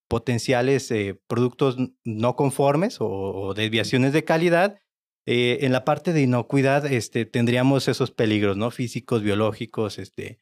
potenciales 0.09 0.93
productos 1.27 1.77
no 2.05 2.35
conformes 2.35 2.97
o 3.01 3.55
desviaciones 3.55 4.13
de 4.13 4.25
calidad 4.25 4.79
eh, 5.31 5.67
en 5.67 5.73
la 5.73 5.85
parte 5.85 6.15
de 6.15 6.23
inocuidad 6.23 6.91
este, 6.91 7.27
tendríamos 7.27 7.87
esos 7.87 8.11
peligros, 8.11 8.57
¿no? 8.57 8.71
Físicos, 8.71 9.23
biológicos, 9.23 9.99
este... 9.99 10.39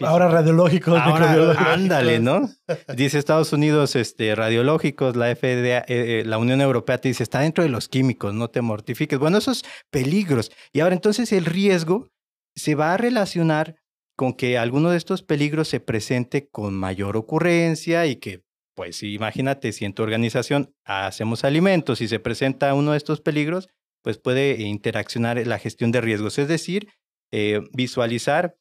Ahora 0.00 0.28
radiológicos. 0.28 0.98
Ahora, 0.98 1.72
ándale, 1.72 2.18
¿no? 2.18 2.48
Dice 2.96 3.18
Estados 3.18 3.52
Unidos, 3.52 3.96
este, 3.96 4.34
radiológicos, 4.34 5.16
la 5.16 5.34
FDA, 5.34 5.78
eh, 5.78 5.84
eh, 5.88 6.22
la 6.26 6.38
Unión 6.38 6.60
Europea 6.60 6.98
te 6.98 7.08
dice, 7.08 7.22
está 7.22 7.40
dentro 7.40 7.64
de 7.64 7.70
los 7.70 7.88
químicos, 7.88 8.34
no 8.34 8.48
te 8.48 8.60
mortifiques. 8.60 9.18
Bueno, 9.18 9.38
esos 9.38 9.64
peligros. 9.90 10.50
Y 10.72 10.80
ahora 10.80 10.94
entonces 10.94 11.32
el 11.32 11.44
riesgo 11.44 12.08
se 12.54 12.74
va 12.74 12.94
a 12.94 12.96
relacionar 12.96 13.76
con 14.16 14.32
que 14.32 14.58
alguno 14.58 14.90
de 14.90 14.96
estos 14.96 15.22
peligros 15.22 15.68
se 15.68 15.80
presente 15.80 16.48
con 16.48 16.74
mayor 16.74 17.16
ocurrencia 17.16 18.06
y 18.06 18.16
que, 18.16 18.42
pues 18.74 19.02
imagínate, 19.04 19.72
si 19.72 19.84
en 19.84 19.92
tu 19.92 20.02
organización 20.02 20.74
hacemos 20.84 21.44
alimentos 21.44 22.00
y 22.00 22.08
se 22.08 22.18
presenta 22.18 22.74
uno 22.74 22.92
de 22.92 22.98
estos 22.98 23.20
peligros, 23.20 23.68
pues 24.02 24.18
puede 24.18 24.60
interaccionar 24.62 25.44
la 25.46 25.58
gestión 25.58 25.92
de 25.92 26.00
riesgos, 26.00 26.38
es 26.38 26.48
decir, 26.48 26.88
eh, 27.30 27.60
visualizar 27.72 28.56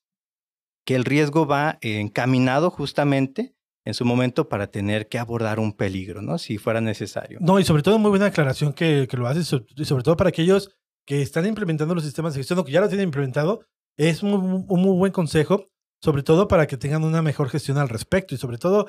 que 0.88 0.96
el 0.96 1.04
riesgo 1.04 1.46
va 1.46 1.78
encaminado 1.82 2.72
justamente 2.72 3.54
en 3.84 3.94
su 3.94 4.06
momento 4.06 4.48
para 4.48 4.68
tener 4.68 5.10
que 5.10 5.20
abordar 5.20 5.60
un 5.60 5.74
peligro, 5.74 6.22
¿no? 6.22 6.38
Si 6.38 6.58
fuera 6.58 6.80
necesario. 6.80 7.40
No, 7.42 7.60
y 7.60 7.66
sobre 7.66 7.84
todo 7.84 8.00
muy 8.00 8.10
buena 8.10 8.28
aclaración 8.28 8.72
que, 8.72 9.06
lo 9.12 9.28
haces, 9.28 9.54
y 9.76 9.84
sobre 9.84 10.04
todo 10.04 10.16
para 10.16 10.30
aquellos 10.30 10.72
que 11.06 11.22
están 11.22 11.46
implementando 11.46 11.94
los 11.94 12.06
sistemas 12.06 12.34
de 12.34 12.40
gestión 12.40 12.60
o 12.60 12.64
que 12.64 12.72
ya 12.72 12.80
lo 12.80 12.88
tienen 12.88 13.10
implementado, 13.10 13.66
es 13.98 14.24
un 14.24 14.66
muy 14.66 14.98
buen 14.98 15.12
consejo, 15.12 15.68
sobre 16.02 16.24
todo 16.24 16.48
para 16.48 16.68
que 16.68 16.78
tengan 16.78 17.04
una 17.04 17.22
mejor 17.22 17.50
gestión 17.50 17.78
al 17.78 17.90
respecto 17.90 18.34
y 18.34 18.38
sobre 18.38 18.58
todo, 18.58 18.88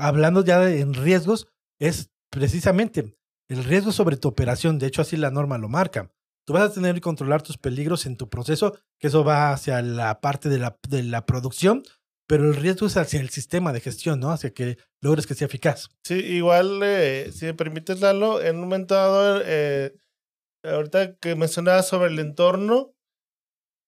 hablando 0.00 0.42
ya 0.42 0.60
de, 0.60 0.82
riesgos, 0.86 1.48
es 1.78 2.10
precisamente 2.30 3.18
el 3.50 3.64
riesgo 3.64 3.92
sobre 3.92 4.16
tu 4.16 4.28
operación, 4.28 4.78
de 4.78 4.86
hecho 4.86 5.02
así 5.02 5.18
la 5.18 5.30
norma 5.30 5.58
lo 5.58 5.68
marca. 5.68 6.10
Tú 6.46 6.52
vas 6.52 6.70
a 6.70 6.72
tener 6.72 6.94
que 6.94 7.00
controlar 7.00 7.42
tus 7.42 7.56
peligros 7.56 8.06
en 8.06 8.16
tu 8.16 8.28
proceso, 8.28 8.78
que 8.98 9.06
eso 9.08 9.24
va 9.24 9.52
hacia 9.52 9.80
la 9.82 10.20
parte 10.20 10.48
de 10.48 10.58
la, 10.58 10.76
de 10.88 11.02
la 11.02 11.24
producción, 11.24 11.82
pero 12.26 12.44
el 12.44 12.56
riesgo 12.56 12.86
es 12.86 12.96
hacia 12.96 13.20
el 13.20 13.30
sistema 13.30 13.72
de 13.72 13.80
gestión, 13.80 14.20
¿no? 14.20 14.30
Hacia 14.30 14.52
que 14.52 14.76
logres 15.00 15.26
que 15.26 15.34
sea 15.34 15.46
eficaz. 15.46 15.88
Sí, 16.04 16.14
igual, 16.14 16.80
eh, 16.82 17.30
si 17.32 17.46
me 17.46 17.54
permites, 17.54 18.00
Lalo, 18.00 18.42
en 18.42 18.56
un 18.56 18.62
momento 18.62 18.94
dado, 18.94 19.42
eh, 19.44 19.94
ahorita 20.62 21.16
que 21.16 21.34
mencionabas 21.34 21.88
sobre 21.88 22.10
el 22.10 22.18
entorno, 22.18 22.94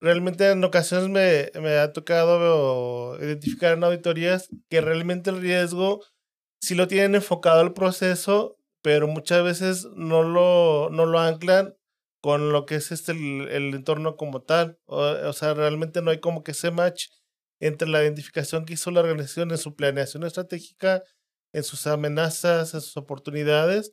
realmente 0.00 0.50
en 0.50 0.62
ocasiones 0.64 1.08
me, 1.08 1.60
me 1.60 1.78
ha 1.78 1.92
tocado 1.92 3.18
identificar 3.22 3.72
en 3.72 3.84
auditorías 3.84 4.48
que 4.68 4.80
realmente 4.80 5.30
el 5.30 5.40
riesgo 5.40 6.02
sí 6.60 6.74
lo 6.74 6.88
tienen 6.88 7.14
enfocado 7.14 7.60
al 7.60 7.72
proceso, 7.72 8.58
pero 8.82 9.08
muchas 9.08 9.42
veces 9.42 9.88
no 9.94 10.22
lo, 10.22 10.90
no 10.90 11.06
lo 11.06 11.18
anclan 11.18 11.74
con 12.26 12.50
lo 12.50 12.66
que 12.66 12.74
es 12.74 12.90
este 12.90 13.12
el, 13.12 13.72
entorno 13.72 14.16
como 14.16 14.42
tal. 14.42 14.80
O, 14.86 14.98
o, 14.98 15.32
sea, 15.32 15.54
realmente 15.54 16.02
no 16.02 16.10
hay 16.10 16.18
como 16.18 16.42
que 16.42 16.50
ese 16.50 16.72
match 16.72 17.06
entre 17.60 17.88
la 17.88 18.02
identificación 18.02 18.64
que 18.64 18.72
hizo 18.72 18.90
la 18.90 18.98
organización 18.98 19.52
en 19.52 19.58
su 19.58 19.76
planeación 19.76 20.24
estratégica, 20.24 21.04
en 21.52 21.62
sus 21.62 21.86
amenazas, 21.86 22.74
en 22.74 22.80
sus 22.80 22.96
oportunidades. 22.96 23.92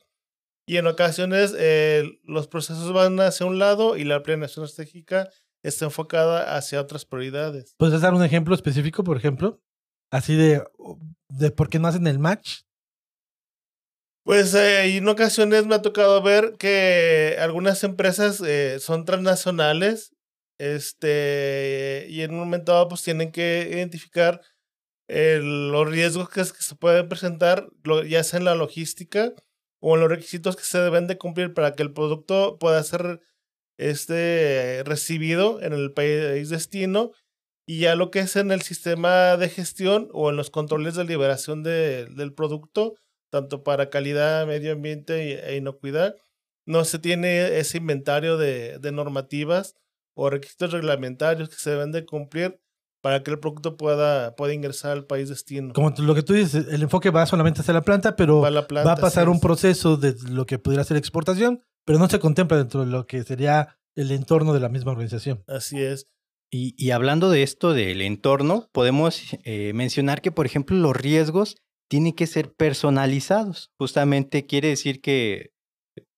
Y 0.68 0.78
en 0.78 0.88
ocasiones 0.88 1.54
eh, 1.60 2.10
los 2.24 2.48
procesos 2.48 2.92
van 2.92 3.20
hacia 3.20 3.46
un 3.46 3.60
lado 3.60 3.98
y 3.98 4.04
la 4.04 4.24
planeación 4.24 4.66
estratégica 4.66 5.30
está 5.62 5.86
enfocada 5.86 6.58
hacia 6.58 6.82
otras 6.82 7.06
prioridades. 7.06 7.76
¿Puedes 7.78 8.02
dar 8.02 8.16
un 8.16 8.24
ejemplo 8.24 8.56
específico, 8.56 9.04
por 9.04 9.16
ejemplo? 9.16 9.62
Así 10.10 10.36
de, 10.36 10.64
de 11.30 11.52
por 11.52 11.70
qué 11.70 11.78
no 11.78 11.88
hacen 11.88 12.08
el 12.08 12.18
match. 12.18 12.62
Pues 14.24 14.54
eh, 14.54 14.96
en 14.96 15.08
ocasiones 15.10 15.66
me 15.66 15.76
ha 15.76 15.82
tocado 15.82 16.22
ver 16.22 16.54
que 16.58 17.36
algunas 17.40 17.84
empresas 17.84 18.42
eh, 18.42 18.80
son 18.80 19.04
transnacionales 19.04 20.14
este, 20.58 22.06
y 22.10 22.22
en 22.22 22.32
un 22.32 22.40
momento 22.40 22.72
dado 22.72 22.88
pues 22.88 23.04
tienen 23.04 23.32
que 23.32 23.68
identificar 23.70 24.42
los 25.10 25.90
riesgos 25.90 26.30
que, 26.30 26.44
se 26.46 26.76
pueden 26.76 27.10
presentar, 27.10 27.68
ya 28.08 28.24
sea 28.24 28.40
en 28.40 28.46
la 28.46 28.56
logística 28.56 29.34
o 29.80 29.96
en 29.96 30.02
los 30.02 30.10
requisitos 30.10 30.56
que 30.56 30.64
se 30.64 30.80
deben 30.80 31.08
de 31.08 31.18
cumplir 31.18 31.54
para 31.54 31.74
que 31.74 31.84
el 31.84 31.94
producto 31.94 32.58
pueda 32.58 32.82
ser 32.84 33.20
este, 33.78 34.82
recibido 34.86 35.62
en 35.62 35.74
el 35.74 35.92
país 35.94 36.50
destino 36.50 37.12
y 37.68 37.80
ya 37.80 37.96
lo 37.96 38.10
que 38.12 38.20
es 38.20 38.36
en 38.38 38.52
el 38.52 38.62
sistema 38.62 39.38
de 39.38 39.50
gestión 39.50 40.10
o 40.14 40.30
en 40.30 40.38
los 40.38 40.50
controles 40.50 40.96
de 40.96 41.04
liberación 41.04 41.64
de, 41.64 42.06
del 42.08 42.34
producto, 42.34 42.96
tanto 43.34 43.64
para 43.64 43.90
calidad, 43.90 44.46
medio 44.46 44.74
ambiente 44.74 45.50
e 45.50 45.58
inocuidad, 45.58 46.16
no 46.68 46.86
se 46.86 47.00
tiene 47.00 47.58
ese 47.58 47.80
inventario 47.80 48.38
de, 48.38 48.78
de 48.78 48.92
normativas 48.92 49.74
o 50.14 50.30
requisitos 50.30 50.72
reglamentarios 50.72 51.50
que 51.50 51.56
se 51.56 51.72
deben 51.72 51.92
de 51.92 52.06
cumplir 52.06 52.62
para 53.02 53.24
que 53.24 53.32
el 53.32 53.40
producto 53.40 53.76
pueda, 53.76 54.36
pueda 54.36 54.54
ingresar 54.54 54.92
al 54.92 55.06
país 55.08 55.30
destino. 55.30 55.74
Como 55.74 55.92
lo 55.98 56.14
que 56.14 56.22
tú 56.22 56.34
dices, 56.34 56.68
el 56.70 56.84
enfoque 56.84 57.10
va 57.10 57.26
solamente 57.26 57.62
hacia 57.62 57.74
la 57.74 57.82
planta, 57.82 58.16
pero 58.16 58.48
la 58.52 58.68
planta, 58.68 58.88
va 58.88 58.94
a 58.94 59.02
pasar 59.02 59.28
un 59.30 59.40
proceso 59.40 59.98
de 59.98 60.16
lo 60.30 60.46
que 60.46 60.60
pudiera 60.60 60.84
ser 60.84 60.98
exportación, 60.98 61.64
pero 61.86 61.98
no 61.98 62.08
se 62.08 62.20
contempla 62.20 62.58
dentro 62.58 62.86
de 62.86 62.92
lo 62.92 63.08
que 63.08 63.24
sería 63.24 63.80
el 63.96 64.12
entorno 64.12 64.54
de 64.54 64.60
la 64.60 64.70
misma 64.70 64.92
organización. 64.92 65.44
Así 65.48 65.82
es. 65.82 66.08
Y, 66.52 66.76
y 66.78 66.92
hablando 66.92 67.32
de 67.32 67.42
esto 67.42 67.74
del 67.74 68.00
entorno, 68.04 68.70
podemos 68.72 69.36
eh, 69.44 69.74
mencionar 69.74 70.22
que, 70.22 70.32
por 70.32 70.46
ejemplo, 70.46 70.78
los 70.78 70.96
riesgos 70.96 71.58
tienen 71.94 72.14
que 72.14 72.26
ser 72.26 72.52
personalizados. 72.52 73.72
Justamente 73.78 74.48
quiere 74.48 74.70
decir 74.70 75.00
que, 75.00 75.52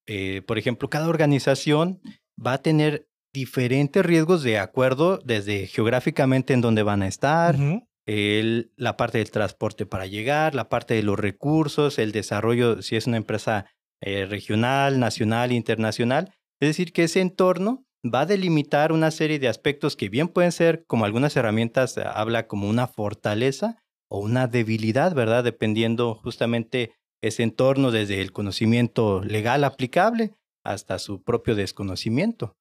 eh, 0.08 0.42
por 0.48 0.58
ejemplo, 0.58 0.90
cada 0.90 1.10
organización 1.10 2.00
va 2.40 2.54
a 2.54 2.62
tener 2.62 3.10
diferentes 3.34 4.06
riesgos 4.06 4.42
de 4.42 4.58
acuerdo 4.58 5.20
desde 5.26 5.68
geográficamente 5.68 6.54
en 6.54 6.62
donde 6.62 6.82
van 6.82 7.02
a 7.02 7.10
estar, 7.10 7.58
uh 7.58 7.60
-huh. 7.60 7.88
el, 8.06 8.72
la 8.78 8.96
parte 8.96 9.18
del 9.18 9.32
transporte 9.32 9.86
para 9.86 10.06
llegar, 10.06 10.56
la 10.56 10.70
parte 10.70 10.94
de 10.94 11.04
los 11.04 11.20
recursos, 11.20 12.00
el 12.00 12.14
desarrollo, 12.14 12.82
si 12.82 12.96
es 12.96 13.06
una 13.06 13.18
empresa 13.18 13.66
eh, 14.00 14.26
regional, 14.26 14.98
nacional, 14.98 15.52
internacional. 15.52 16.32
Es 16.62 16.70
decir, 16.70 16.94
que 16.94 17.04
ese 17.04 17.20
entorno 17.20 17.84
va 18.02 18.22
a 18.22 18.26
delimitar 18.26 18.94
una 18.94 19.12
serie 19.12 19.40
de 19.40 19.50
aspectos 19.50 19.98
que 19.98 20.08
bien 20.08 20.30
pueden 20.30 20.54
ser, 20.54 20.86
como 20.88 21.04
algunas 21.04 21.36
herramientas 21.36 21.98
habla 21.98 22.48
como 22.48 22.70
una 22.70 22.88
fortaleza 22.88 23.84
o 24.10 24.20
una 24.20 24.48
debilidad, 24.48 25.14
¿verdad? 25.14 25.44
Dependiendo 25.44 26.16
justamente 26.16 26.94
ese 27.22 27.44
entorno 27.44 27.92
desde 27.92 28.22
el 28.22 28.32
conocimiento 28.32 29.24
legal 29.24 29.64
aplicable 29.64 30.34
hasta 30.64 31.00
su 31.00 31.24
propio 31.24 31.56
desconocimiento. 31.56 32.56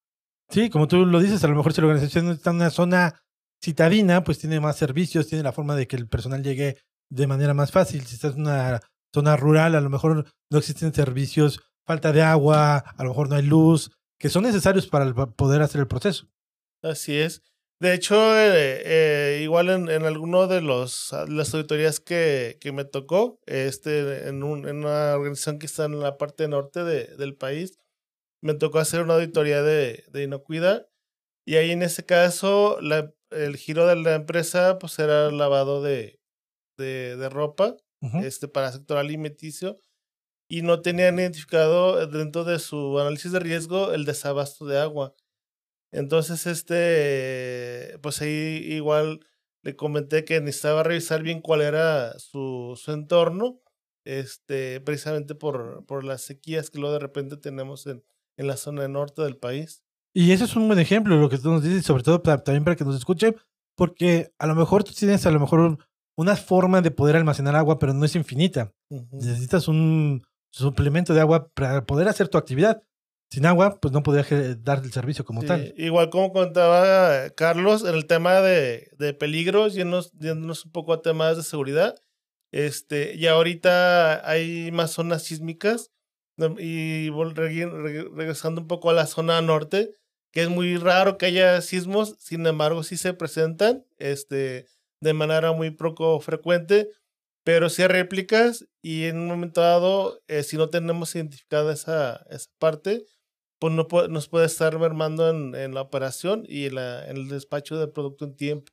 Sí, 0.50 0.70
como 0.70 0.88
tú 0.88 1.06
lo 1.06 1.20
dices, 1.20 1.42
a 1.44 1.48
lo 1.48 1.56
mejor 1.56 1.72
si 1.72 1.80
la 1.80 1.88
organización 1.88 2.30
está 2.30 2.50
en 2.50 2.56
una 2.56 2.70
zona 2.70 3.22
citadina, 3.62 4.24
pues 4.24 4.38
tiene 4.38 4.60
más 4.60 4.76
servicios, 4.76 5.26
tiene 5.26 5.42
la 5.42 5.52
forma 5.52 5.74
de 5.74 5.86
que 5.86 5.96
el 5.96 6.06
personal 6.06 6.42
llegue 6.42 6.76
de 7.10 7.26
manera 7.26 7.54
más 7.54 7.72
fácil. 7.72 8.04
Si 8.06 8.14
estás 8.14 8.34
en 8.34 8.42
una 8.42 8.80
zona 9.12 9.36
rural, 9.36 9.74
a 9.74 9.80
lo 9.80 9.90
mejor 9.90 10.26
no 10.50 10.58
existen 10.58 10.92
servicios, 10.92 11.60
falta 11.86 12.12
de 12.12 12.22
agua, 12.22 12.78
a 12.78 13.02
lo 13.02 13.10
mejor 13.10 13.28
no 13.28 13.36
hay 13.36 13.42
luz, 13.42 13.90
que 14.18 14.28
son 14.28 14.44
necesarios 14.44 14.86
para 14.86 15.12
poder 15.12 15.62
hacer 15.62 15.80
el 15.80 15.86
proceso. 15.86 16.28
Así 16.82 17.16
es. 17.16 17.42
De 17.80 17.92
hecho, 17.92 18.14
eh, 18.38 18.82
eh, 18.84 19.40
igual 19.42 19.68
en, 19.68 19.88
en 19.90 20.04
alguno 20.04 20.46
de 20.46 20.60
los 20.62 21.12
las 21.28 21.52
auditorías 21.54 22.00
que, 22.00 22.56
que 22.60 22.72
me 22.72 22.84
tocó, 22.84 23.40
este, 23.46 24.28
en, 24.28 24.42
un, 24.42 24.66
en, 24.68 24.78
una 24.78 25.16
organización 25.16 25.58
que 25.58 25.66
está 25.66 25.84
en 25.86 26.00
la 26.00 26.16
parte 26.16 26.48
norte 26.48 26.84
de, 26.84 27.06
del 27.16 27.34
país, 27.36 27.78
me 28.42 28.54
tocó 28.54 28.78
hacer 28.78 29.02
una 29.02 29.14
auditoría 29.14 29.62
de, 29.62 30.04
de 30.08 30.22
inocuidad 30.22 30.86
y 31.46 31.56
ahí 31.56 31.72
en 31.72 31.82
ese 31.82 32.04
caso 32.06 32.78
la, 32.80 33.12
el 33.30 33.56
giro 33.56 33.86
de 33.86 33.96
la 33.96 34.14
empresa 34.14 34.78
pues 34.78 34.98
era 34.98 35.30
lavado 35.30 35.82
de, 35.82 36.20
de, 36.78 37.16
de 37.16 37.28
ropa 37.28 37.76
uh 38.02 38.06
-huh. 38.08 38.24
este, 38.24 38.48
para 38.48 38.72
sector 38.72 38.98
alimenticio 38.98 39.78
y 40.48 40.62
no 40.62 40.80
tenían 40.82 41.18
identificado 41.18 42.06
dentro 42.06 42.44
de 42.44 42.58
su 42.58 42.98
análisis 43.00 43.32
de 43.32 43.40
riesgo 43.40 43.92
el 43.92 44.04
desabasto 44.04 44.66
de 44.66 44.78
agua. 44.78 45.14
Entonces, 45.94 46.46
este, 46.48 47.98
pues 48.02 48.20
ahí 48.20 48.66
igual 48.68 49.20
le 49.62 49.76
comenté 49.76 50.24
que 50.24 50.40
necesitaba 50.40 50.82
revisar 50.82 51.22
bien 51.22 51.40
cuál 51.40 51.60
era 51.60 52.18
su, 52.18 52.74
su 52.76 52.90
entorno, 52.90 53.60
este, 54.04 54.80
precisamente 54.80 55.36
por, 55.36 55.86
por 55.86 56.02
las 56.02 56.22
sequías 56.22 56.68
que 56.68 56.80
luego 56.80 56.94
de 56.94 56.98
repente 56.98 57.36
tenemos 57.36 57.86
en, 57.86 58.02
en 58.36 58.46
la 58.48 58.56
zona 58.56 58.88
norte 58.88 59.22
del 59.22 59.36
país. 59.36 59.84
Y 60.12 60.32
eso 60.32 60.44
es 60.46 60.56
un 60.56 60.66
buen 60.66 60.80
ejemplo, 60.80 61.16
lo 61.16 61.28
que 61.28 61.38
tú 61.38 61.50
nos 61.50 61.62
dices, 61.62 61.86
sobre 61.86 62.02
todo 62.02 62.24
para, 62.24 62.42
también 62.42 62.64
para 62.64 62.74
que 62.74 62.84
nos 62.84 62.96
escuchen, 62.96 63.36
porque 63.76 64.32
a 64.38 64.48
lo 64.48 64.56
mejor 64.56 64.82
tú 64.82 64.92
tienes 64.92 65.24
a 65.26 65.30
lo 65.30 65.38
mejor 65.38 65.78
una 66.16 66.34
forma 66.34 66.82
de 66.82 66.90
poder 66.90 67.14
almacenar 67.14 67.54
agua, 67.54 67.78
pero 67.78 67.94
no 67.94 68.04
es 68.04 68.16
infinita. 68.16 68.72
Uh 68.90 68.98
-huh. 68.98 69.08
Necesitas 69.12 69.68
un 69.68 70.24
suplemento 70.50 71.14
de 71.14 71.20
agua 71.20 71.48
para 71.54 71.86
poder 71.86 72.08
hacer 72.08 72.28
tu 72.28 72.36
actividad. 72.36 72.82
Sin 73.34 73.46
agua, 73.46 73.80
pues 73.80 73.90
no 73.90 74.04
podrías 74.04 74.62
dar 74.62 74.80
el 74.84 74.92
servicio 74.92 75.24
como 75.24 75.40
sí, 75.40 75.48
tal. 75.48 75.74
Igual 75.76 76.08
como 76.08 76.32
contaba 76.32 77.30
Carlos, 77.30 77.84
en 77.84 77.96
el 77.96 78.06
tema 78.06 78.40
de, 78.40 78.92
de 78.96 79.12
peligros, 79.12 79.74
yéndonos, 79.74 80.12
yéndonos 80.12 80.64
un 80.64 80.70
poco 80.70 80.92
a 80.92 81.02
temas 81.02 81.36
de 81.36 81.42
seguridad, 81.42 81.96
este, 82.52 83.16
y 83.16 83.26
ahorita 83.26 84.30
hay 84.30 84.70
más 84.70 84.92
zonas 84.92 85.24
sísmicas, 85.24 85.90
y 86.60 87.10
regresando 87.10 88.60
un 88.60 88.68
poco 88.68 88.90
a 88.90 88.94
la 88.94 89.06
zona 89.06 89.40
norte, 89.40 89.90
que 90.30 90.42
es 90.42 90.48
muy 90.48 90.76
raro 90.76 91.18
que 91.18 91.26
haya 91.26 91.60
sismos, 91.60 92.14
sin 92.20 92.46
embargo 92.46 92.84
sí 92.84 92.96
se 92.96 93.14
presentan 93.14 93.84
este, 93.98 94.66
de 95.00 95.12
manera 95.12 95.50
muy 95.50 95.72
poco 95.72 96.20
frecuente, 96.20 96.88
pero 97.42 97.68
sí 97.68 97.82
hay 97.82 97.88
réplicas 97.88 98.64
y 98.80 99.06
en 99.06 99.18
un 99.18 99.26
momento 99.26 99.60
dado, 99.60 100.22
eh, 100.28 100.44
si 100.44 100.56
no 100.56 100.70
tenemos 100.70 101.12
identificada 101.16 101.72
esa, 101.72 102.24
esa 102.30 102.48
parte, 102.60 103.04
pues 103.64 103.72
no 103.72 103.88
puede, 103.88 104.08
nos 104.08 104.28
puede 104.28 104.44
estar 104.44 104.78
mermando 104.78 105.30
en, 105.30 105.54
en 105.54 105.72
la 105.72 105.80
operación 105.80 106.44
y 106.46 106.66
en, 106.66 106.74
la, 106.74 107.08
en 107.08 107.16
el 107.16 107.28
despacho 107.30 107.78
del 107.78 107.88
producto 107.88 108.26
en 108.26 108.36
tiempo. 108.36 108.70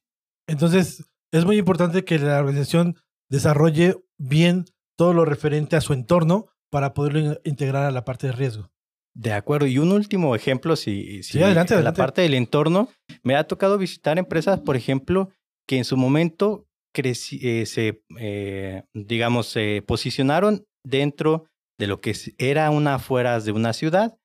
Entonces, 0.49 1.05
es 1.31 1.45
muy 1.45 1.57
importante 1.57 2.03
que 2.03 2.19
la 2.19 2.39
organización 2.39 2.97
desarrolle 3.29 3.95
bien 4.19 4.65
todo 4.97 5.13
lo 5.13 5.23
referente 5.23 5.77
a 5.77 5.81
su 5.81 5.93
entorno 5.93 6.47
para 6.69 6.93
poderlo 6.93 7.19
in- 7.19 7.39
integrar 7.45 7.85
a 7.85 7.91
la 7.91 8.03
parte 8.03 8.27
de 8.27 8.33
riesgo. 8.33 8.69
De 9.15 9.31
acuerdo. 9.31 9.65
Y 9.65 9.77
un 9.77 9.93
último 9.93 10.35
ejemplo, 10.35 10.75
si, 10.75 11.23
si 11.23 11.37
Sí, 11.37 11.41
adelante, 11.43 11.73
en 11.73 11.77
adelante. 11.77 11.97
la 12.01 12.05
parte 12.05 12.21
del 12.23 12.33
entorno, 12.33 12.89
me 13.23 13.37
ha 13.37 13.45
tocado 13.45 13.77
visitar 13.77 14.19
empresas, 14.19 14.59
por 14.59 14.75
ejemplo, 14.75 15.29
que 15.69 15.77
en 15.77 15.85
su 15.85 15.95
momento 15.95 16.67
creci- 16.93 17.39
eh, 17.41 17.65
se, 17.65 18.03
eh, 18.19 18.83
digamos, 18.93 19.47
se 19.47 19.83
posicionaron 19.87 20.65
dentro 20.85 21.45
de 21.79 21.87
lo 21.87 22.01
que 22.01 22.13
era 22.37 22.69
una 22.71 22.95
afueras 22.95 23.45
de 23.45 23.53
una 23.53 23.71
ciudad. 23.71 24.17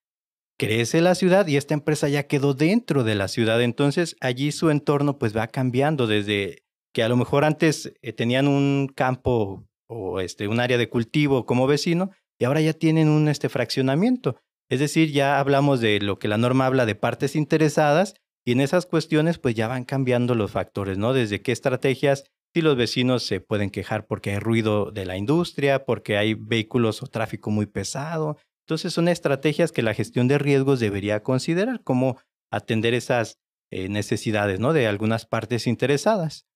Crece 0.58 1.02
la 1.02 1.14
ciudad 1.14 1.46
y 1.46 1.56
esta 1.56 1.74
empresa 1.74 2.08
ya 2.08 2.26
quedó 2.26 2.54
dentro 2.54 3.04
de 3.04 3.14
la 3.14 3.28
ciudad. 3.28 3.60
Entonces 3.62 4.16
allí 4.20 4.52
su 4.52 4.70
entorno 4.70 5.18
pues 5.18 5.36
va 5.36 5.48
cambiando 5.48 6.06
desde 6.06 6.64
que 6.94 7.02
a 7.02 7.08
lo 7.08 7.16
mejor 7.16 7.44
antes 7.44 7.92
eh, 8.00 8.12
tenían 8.12 8.48
un 8.48 8.90
campo 8.94 9.68
o 9.86 10.20
este, 10.20 10.48
un 10.48 10.60
área 10.60 10.78
de 10.78 10.88
cultivo 10.88 11.44
como 11.44 11.66
vecino 11.66 12.10
y 12.38 12.44
ahora 12.44 12.60
ya 12.60 12.72
tienen 12.72 13.08
un 13.08 13.28
este, 13.28 13.48
fraccionamiento. 13.48 14.36
Es 14.70 14.80
decir, 14.80 15.12
ya 15.12 15.38
hablamos 15.38 15.80
de 15.80 16.00
lo 16.00 16.18
que 16.18 16.28
la 16.28 16.38
norma 16.38 16.66
habla 16.66 16.86
de 16.86 16.94
partes 16.94 17.36
interesadas 17.36 18.14
y 18.46 18.52
en 18.52 18.60
esas 18.60 18.86
cuestiones 18.86 19.38
pues 19.38 19.54
ya 19.54 19.68
van 19.68 19.84
cambiando 19.84 20.34
los 20.34 20.50
factores, 20.50 20.98
¿no? 20.98 21.12
Desde 21.12 21.42
qué 21.42 21.52
estrategias, 21.52 22.24
si 22.54 22.62
los 22.62 22.76
vecinos 22.76 23.24
se 23.24 23.40
pueden 23.40 23.70
quejar 23.70 24.06
porque 24.06 24.30
hay 24.30 24.38
ruido 24.38 24.90
de 24.90 25.04
la 25.04 25.16
industria, 25.16 25.84
porque 25.84 26.16
hay 26.16 26.34
vehículos 26.34 27.02
o 27.02 27.06
tráfico 27.06 27.50
muy 27.50 27.66
pesado. 27.66 28.38
Entonces 28.66 28.92
son 28.92 29.06
estrategias 29.06 29.70
que 29.70 29.82
la 29.82 29.94
gestión 29.94 30.26
de 30.26 30.38
riesgos 30.38 30.80
debería 30.80 31.22
considerar, 31.22 31.84
como 31.84 32.18
atender 32.50 32.94
esas 32.94 33.38
eh, 33.70 33.88
necesidades, 33.88 34.58
¿no? 34.58 34.72
De 34.72 34.88
algunas 34.88 35.24
partes 35.24 35.68
interesadas. 35.68 36.46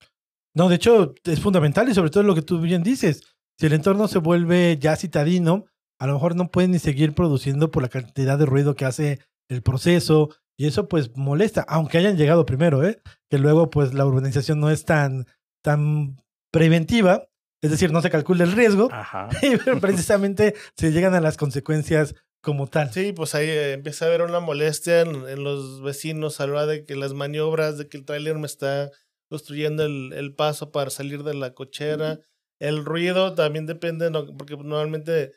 No, 0.52 0.68
de 0.68 0.74
hecho, 0.74 1.14
es 1.22 1.38
fundamental 1.38 1.88
y 1.88 1.94
sobre 1.94 2.10
todo 2.10 2.24
lo 2.24 2.34
que 2.34 2.42
tú 2.42 2.60
bien 2.60 2.82
dices. 2.82 3.22
Si 3.56 3.66
el 3.66 3.74
entorno 3.74 4.08
se 4.08 4.18
vuelve 4.18 4.76
ya 4.80 4.96
citadino, 4.96 5.66
a 6.00 6.08
lo 6.08 6.14
mejor 6.14 6.34
no 6.34 6.50
pueden 6.50 6.72
ni 6.72 6.80
seguir 6.80 7.14
produciendo 7.14 7.70
por 7.70 7.84
la 7.84 7.88
cantidad 7.88 8.36
de 8.36 8.46
ruido 8.46 8.74
que 8.74 8.86
hace 8.86 9.20
el 9.48 9.62
proceso 9.62 10.30
y 10.58 10.66
eso 10.66 10.88
pues 10.88 11.16
molesta, 11.16 11.64
aunque 11.68 11.98
hayan 11.98 12.16
llegado 12.16 12.44
primero, 12.44 12.84
¿eh? 12.84 13.00
Que 13.28 13.38
luego 13.38 13.70
pues 13.70 13.94
la 13.94 14.04
urbanización 14.04 14.58
no 14.58 14.68
es 14.68 14.84
tan, 14.84 15.26
tan 15.62 16.16
preventiva, 16.50 17.28
es 17.62 17.70
decir, 17.70 17.92
no 17.92 18.00
se 18.02 18.10
calcula 18.10 18.44
el 18.44 18.52
riesgo, 18.52 18.88
Ajá. 18.92 19.28
y 19.42 19.56
precisamente 19.80 20.54
se 20.76 20.92
llegan 20.92 21.14
a 21.14 21.20
las 21.20 21.36
consecuencias 21.36 22.14
como 22.42 22.66
tal. 22.66 22.90
Sí, 22.92 23.12
pues 23.12 23.34
ahí 23.34 23.46
eh, 23.48 23.72
empieza 23.72 24.04
a 24.04 24.08
haber 24.08 24.22
una 24.22 24.40
molestia 24.40 25.02
en, 25.02 25.28
en 25.28 25.44
los 25.44 25.82
vecinos 25.82 26.40
a 26.40 26.46
la 26.46 26.52
hora 26.52 26.66
de 26.66 26.84
que 26.86 26.96
las 26.96 27.12
maniobras, 27.12 27.76
de 27.76 27.88
que 27.88 27.98
el 27.98 28.04
tráiler 28.06 28.36
me 28.38 28.46
está 28.46 28.90
construyendo 29.28 29.84
el, 29.84 30.12
el 30.14 30.34
paso 30.34 30.72
para 30.72 30.90
salir 30.90 31.22
de 31.22 31.34
la 31.34 31.52
cochera. 31.54 32.18
El 32.58 32.84
ruido 32.84 33.34
también 33.34 33.66
depende, 33.66 34.10
no- 34.10 34.26
porque 34.36 34.56
normalmente 34.56 35.32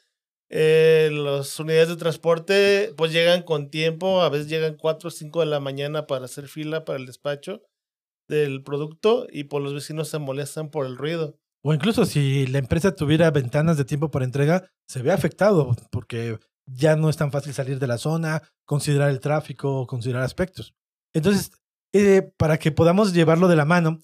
eh, 0.49 1.09
las 1.11 1.59
unidades 1.59 1.89
de 1.89 1.95
transporte 1.97 2.93
pues 2.95 3.11
llegan 3.11 3.43
con 3.43 3.69
tiempo, 3.69 4.21
a 4.21 4.29
veces 4.29 4.47
llegan 4.47 4.75
4 4.75 5.07
o 5.09 5.11
5 5.11 5.39
de 5.41 5.45
la 5.47 5.59
mañana 5.59 6.07
para 6.07 6.25
hacer 6.25 6.47
fila 6.47 6.85
para 6.85 6.99
el 6.99 7.05
despacho 7.05 7.61
del 8.29 8.63
producto 8.63 9.27
y 9.29 9.45
pues 9.45 9.63
los 9.63 9.73
vecinos 9.73 10.07
se 10.09 10.19
molestan 10.19 10.69
por 10.69 10.85
el 10.85 10.95
ruido. 10.97 11.37
O 11.63 11.73
incluso 11.73 12.05
si 12.05 12.45
la 12.47 12.57
empresa 12.57 12.93
tuviera 12.93 13.31
ventanas 13.31 13.77
de 13.77 13.85
tiempo 13.85 14.11
para 14.11 14.25
entrega, 14.25 14.69
se 14.87 15.01
ve 15.01 15.11
afectado 15.11 15.75
porque 15.91 16.37
ya 16.65 16.95
no 16.95 17.09
es 17.09 17.17
tan 17.17 17.31
fácil 17.31 17.53
salir 17.53 17.79
de 17.79 17.87
la 17.87 17.97
zona, 17.97 18.41
considerar 18.65 19.09
el 19.09 19.21
tráfico, 19.21 19.87
considerar 19.87 20.23
aspectos. 20.23 20.75
Entonces, 21.13 21.51
eh, 21.93 22.33
para 22.37 22.57
que 22.57 22.71
podamos 22.71 23.13
llevarlo 23.13 23.47
de 23.47 23.55
la 23.55 23.65
mano, 23.65 23.99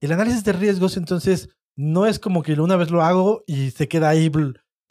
el 0.00 0.12
análisis 0.12 0.44
de 0.44 0.52
riesgos 0.52 0.96
entonces 0.96 1.48
no 1.76 2.06
es 2.06 2.18
como 2.18 2.42
que 2.42 2.52
una 2.52 2.76
vez 2.76 2.90
lo 2.90 3.02
hago 3.02 3.44
y 3.46 3.70
se 3.70 3.88
queda 3.88 4.10
ahí 4.10 4.30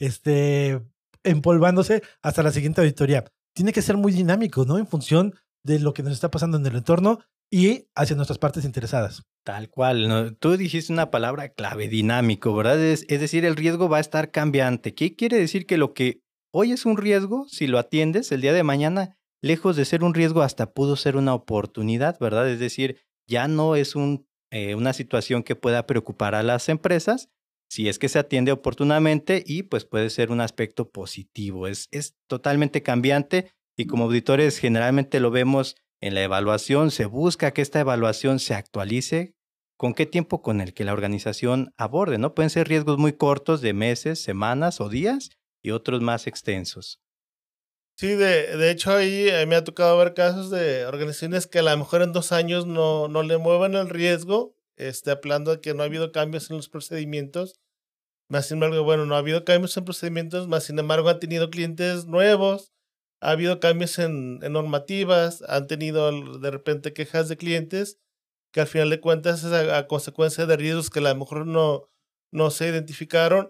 este, 0.00 0.82
empolvándose 1.22 2.02
hasta 2.22 2.42
la 2.42 2.50
siguiente 2.50 2.80
auditoría. 2.80 3.24
Tiene 3.54 3.72
que 3.72 3.82
ser 3.82 3.96
muy 3.96 4.12
dinámico, 4.12 4.64
¿no? 4.64 4.78
En 4.78 4.86
función 4.86 5.34
de 5.62 5.78
lo 5.78 5.94
que 5.94 6.02
nos 6.02 6.12
está 6.12 6.30
pasando 6.30 6.56
en 6.56 6.66
el 6.66 6.76
entorno 6.76 7.20
y 7.54 7.86
hacia 7.94 8.16
nuestras 8.16 8.40
partes 8.40 8.64
interesadas. 8.64 9.22
Tal 9.44 9.70
cual. 9.70 10.36
Tú 10.40 10.56
dijiste 10.56 10.92
una 10.92 11.12
palabra 11.12 11.50
clave, 11.50 11.86
dinámico, 11.86 12.52
¿verdad? 12.52 12.82
Es, 12.82 13.06
decir, 13.06 13.44
el 13.44 13.54
riesgo 13.54 13.88
va 13.88 13.98
a 13.98 14.00
estar 14.00 14.32
cambiante. 14.32 14.96
¿Qué 14.96 15.14
quiere 15.14 15.38
decir? 15.38 15.64
Que 15.64 15.78
lo 15.78 15.94
que 15.94 16.20
hoy 16.52 16.72
es 16.72 16.84
un 16.84 16.96
riesgo, 16.96 17.46
si 17.48 17.68
lo 17.68 17.78
atiendes, 17.78 18.32
el 18.32 18.40
día 18.40 18.52
de 18.52 18.64
mañana, 18.64 19.18
lejos 19.40 19.76
de 19.76 19.84
ser 19.84 20.02
un 20.02 20.14
riesgo, 20.14 20.42
hasta 20.42 20.72
pudo 20.72 20.96
ser 20.96 21.16
una 21.16 21.32
oportunidad, 21.32 22.18
¿verdad? 22.18 22.50
Es 22.50 22.58
decir, 22.58 23.02
ya 23.28 23.46
no 23.46 23.76
es 23.76 23.94
eh, 24.50 24.74
una 24.74 24.92
situación 24.92 25.44
que 25.44 25.54
pueda 25.54 25.86
preocupar 25.86 26.34
a 26.34 26.42
las 26.42 26.68
empresas 26.68 27.28
si 27.70 27.88
es 27.88 28.00
que 28.00 28.08
se 28.08 28.18
atiende 28.18 28.50
oportunamente 28.50 29.44
y 29.46 29.62
pues 29.62 29.84
puede 29.84 30.10
ser 30.10 30.32
un 30.32 30.40
aspecto 30.40 30.90
positivo. 30.90 31.68
Es, 31.68 31.86
es 31.92 32.16
totalmente 32.26 32.82
cambiante 32.82 33.52
y 33.76 33.86
como 33.86 34.04
auditores 34.04 34.58
generalmente 34.58 35.20
lo 35.20 35.30
vemos 35.30 35.76
en 36.00 36.14
la 36.14 36.22
evaluación, 36.22 36.90
se 36.90 37.06
busca 37.06 37.52
que 37.52 37.62
esta 37.62 37.80
evaluación 37.80 38.38
se 38.38 38.54
actualice 38.54 39.34
con 39.76 39.94
qué 39.94 40.06
tiempo 40.06 40.42
con 40.42 40.60
el 40.60 40.74
que 40.74 40.84
la 40.84 40.92
organización 40.92 41.72
aborde, 41.76 42.18
¿no? 42.18 42.34
Pueden 42.34 42.50
ser 42.50 42.68
riesgos 42.68 42.98
muy 42.98 43.14
cortos 43.14 43.60
de 43.60 43.72
meses, 43.72 44.22
semanas 44.22 44.80
o 44.80 44.88
días 44.88 45.30
y 45.62 45.70
otros 45.70 46.00
más 46.00 46.26
extensos. 46.26 47.00
Sí, 47.96 48.08
de, 48.08 48.56
de 48.56 48.70
hecho 48.70 48.92
ahí 48.92 49.28
eh, 49.28 49.46
me 49.46 49.54
ha 49.54 49.62
tocado 49.62 49.96
ver 49.98 50.14
casos 50.14 50.50
de 50.50 50.84
organizaciones 50.84 51.46
que 51.46 51.60
a 51.60 51.62
lo 51.62 51.76
mejor 51.76 52.02
en 52.02 52.12
dos 52.12 52.32
años 52.32 52.66
no, 52.66 53.06
no 53.08 53.22
le 53.22 53.38
mueven 53.38 53.74
el 53.74 53.88
riesgo, 53.88 54.56
este, 54.76 55.12
hablando 55.12 55.52
de 55.52 55.60
que 55.60 55.74
no 55.74 55.82
ha 55.82 55.86
habido 55.86 56.10
cambios 56.10 56.50
en 56.50 56.56
los 56.56 56.68
procedimientos. 56.68 57.60
Más 58.28 58.48
sin 58.48 58.56
embargo, 58.56 58.82
bueno, 58.82 59.06
no 59.06 59.14
ha 59.14 59.18
habido 59.18 59.44
cambios 59.44 59.76
en 59.76 59.84
procedimientos, 59.84 60.48
más 60.48 60.64
sin 60.64 60.78
embargo 60.78 61.08
han 61.08 61.20
tenido 61.20 61.50
clientes 61.50 62.06
nuevos, 62.06 62.72
ha 63.24 63.30
habido 63.32 63.60
cambios 63.60 63.98
en, 63.98 64.40
en 64.42 64.52
normativas, 64.52 65.42
han 65.48 65.66
tenido 65.66 66.38
de 66.38 66.50
repente 66.50 66.92
quejas 66.92 67.28
de 67.28 67.36
clientes 67.36 67.98
que 68.52 68.60
al 68.60 68.68
final 68.68 68.90
de 68.90 69.00
cuentas 69.00 69.42
es 69.44 69.52
a, 69.52 69.78
a 69.78 69.86
consecuencia 69.88 70.46
de 70.46 70.56
riesgos 70.56 70.90
que 70.90 71.00
a 71.00 71.02
lo 71.02 71.14
mejor 71.16 71.46
no, 71.46 71.88
no 72.32 72.50
se 72.50 72.68
identificaron. 72.68 73.48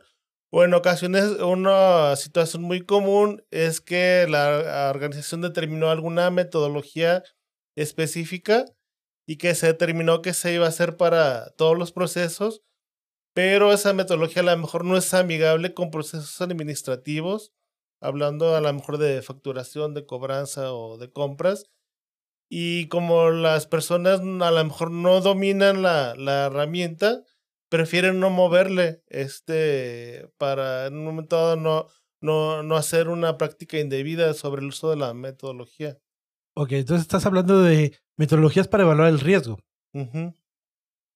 O 0.50 0.64
en 0.64 0.72
ocasiones 0.74 1.24
una 1.40 2.14
situación 2.16 2.62
muy 2.62 2.86
común 2.86 3.44
es 3.50 3.80
que 3.80 4.26
la 4.28 4.90
organización 4.94 5.40
determinó 5.42 5.90
alguna 5.90 6.30
metodología 6.30 7.24
específica 7.76 8.64
y 9.26 9.36
que 9.36 9.54
se 9.54 9.66
determinó 9.66 10.22
que 10.22 10.34
se 10.34 10.54
iba 10.54 10.66
a 10.66 10.68
hacer 10.68 10.96
para 10.96 11.50
todos 11.56 11.76
los 11.76 11.92
procesos, 11.92 12.62
pero 13.34 13.72
esa 13.72 13.92
metodología 13.92 14.42
a 14.42 14.46
lo 14.46 14.56
mejor 14.56 14.84
no 14.84 14.96
es 14.96 15.12
amigable 15.14 15.74
con 15.74 15.90
procesos 15.90 16.40
administrativos, 16.40 17.52
hablando 18.04 18.54
a 18.54 18.60
lo 18.60 18.72
mejor 18.72 18.98
de 18.98 19.22
facturación, 19.22 19.94
de 19.94 20.04
cobranza 20.06 20.72
o 20.72 20.98
de 20.98 21.10
compras. 21.10 21.64
Y 22.50 22.88
como 22.88 23.30
las 23.30 23.66
personas 23.66 24.20
a 24.20 24.50
lo 24.50 24.64
mejor 24.64 24.90
no 24.90 25.20
dominan 25.20 25.82
la, 25.82 26.14
la 26.14 26.46
herramienta, 26.46 27.22
prefieren 27.70 28.20
no 28.20 28.30
moverle 28.30 29.02
este 29.08 30.28
para 30.38 30.86
en 30.86 30.98
un 30.98 31.04
momento 31.06 31.36
dado 31.36 31.56
no, 31.56 31.86
no, 32.20 32.62
no 32.62 32.76
hacer 32.76 33.08
una 33.08 33.38
práctica 33.38 33.78
indebida 33.78 34.34
sobre 34.34 34.62
el 34.62 34.68
uso 34.68 34.90
de 34.90 34.96
la 34.96 35.14
metodología. 35.14 35.98
Ok, 36.54 36.72
entonces 36.72 37.02
estás 37.02 37.26
hablando 37.26 37.62
de 37.62 37.98
metodologías 38.16 38.68
para 38.68 38.84
evaluar 38.84 39.08
el 39.08 39.18
riesgo. 39.18 39.58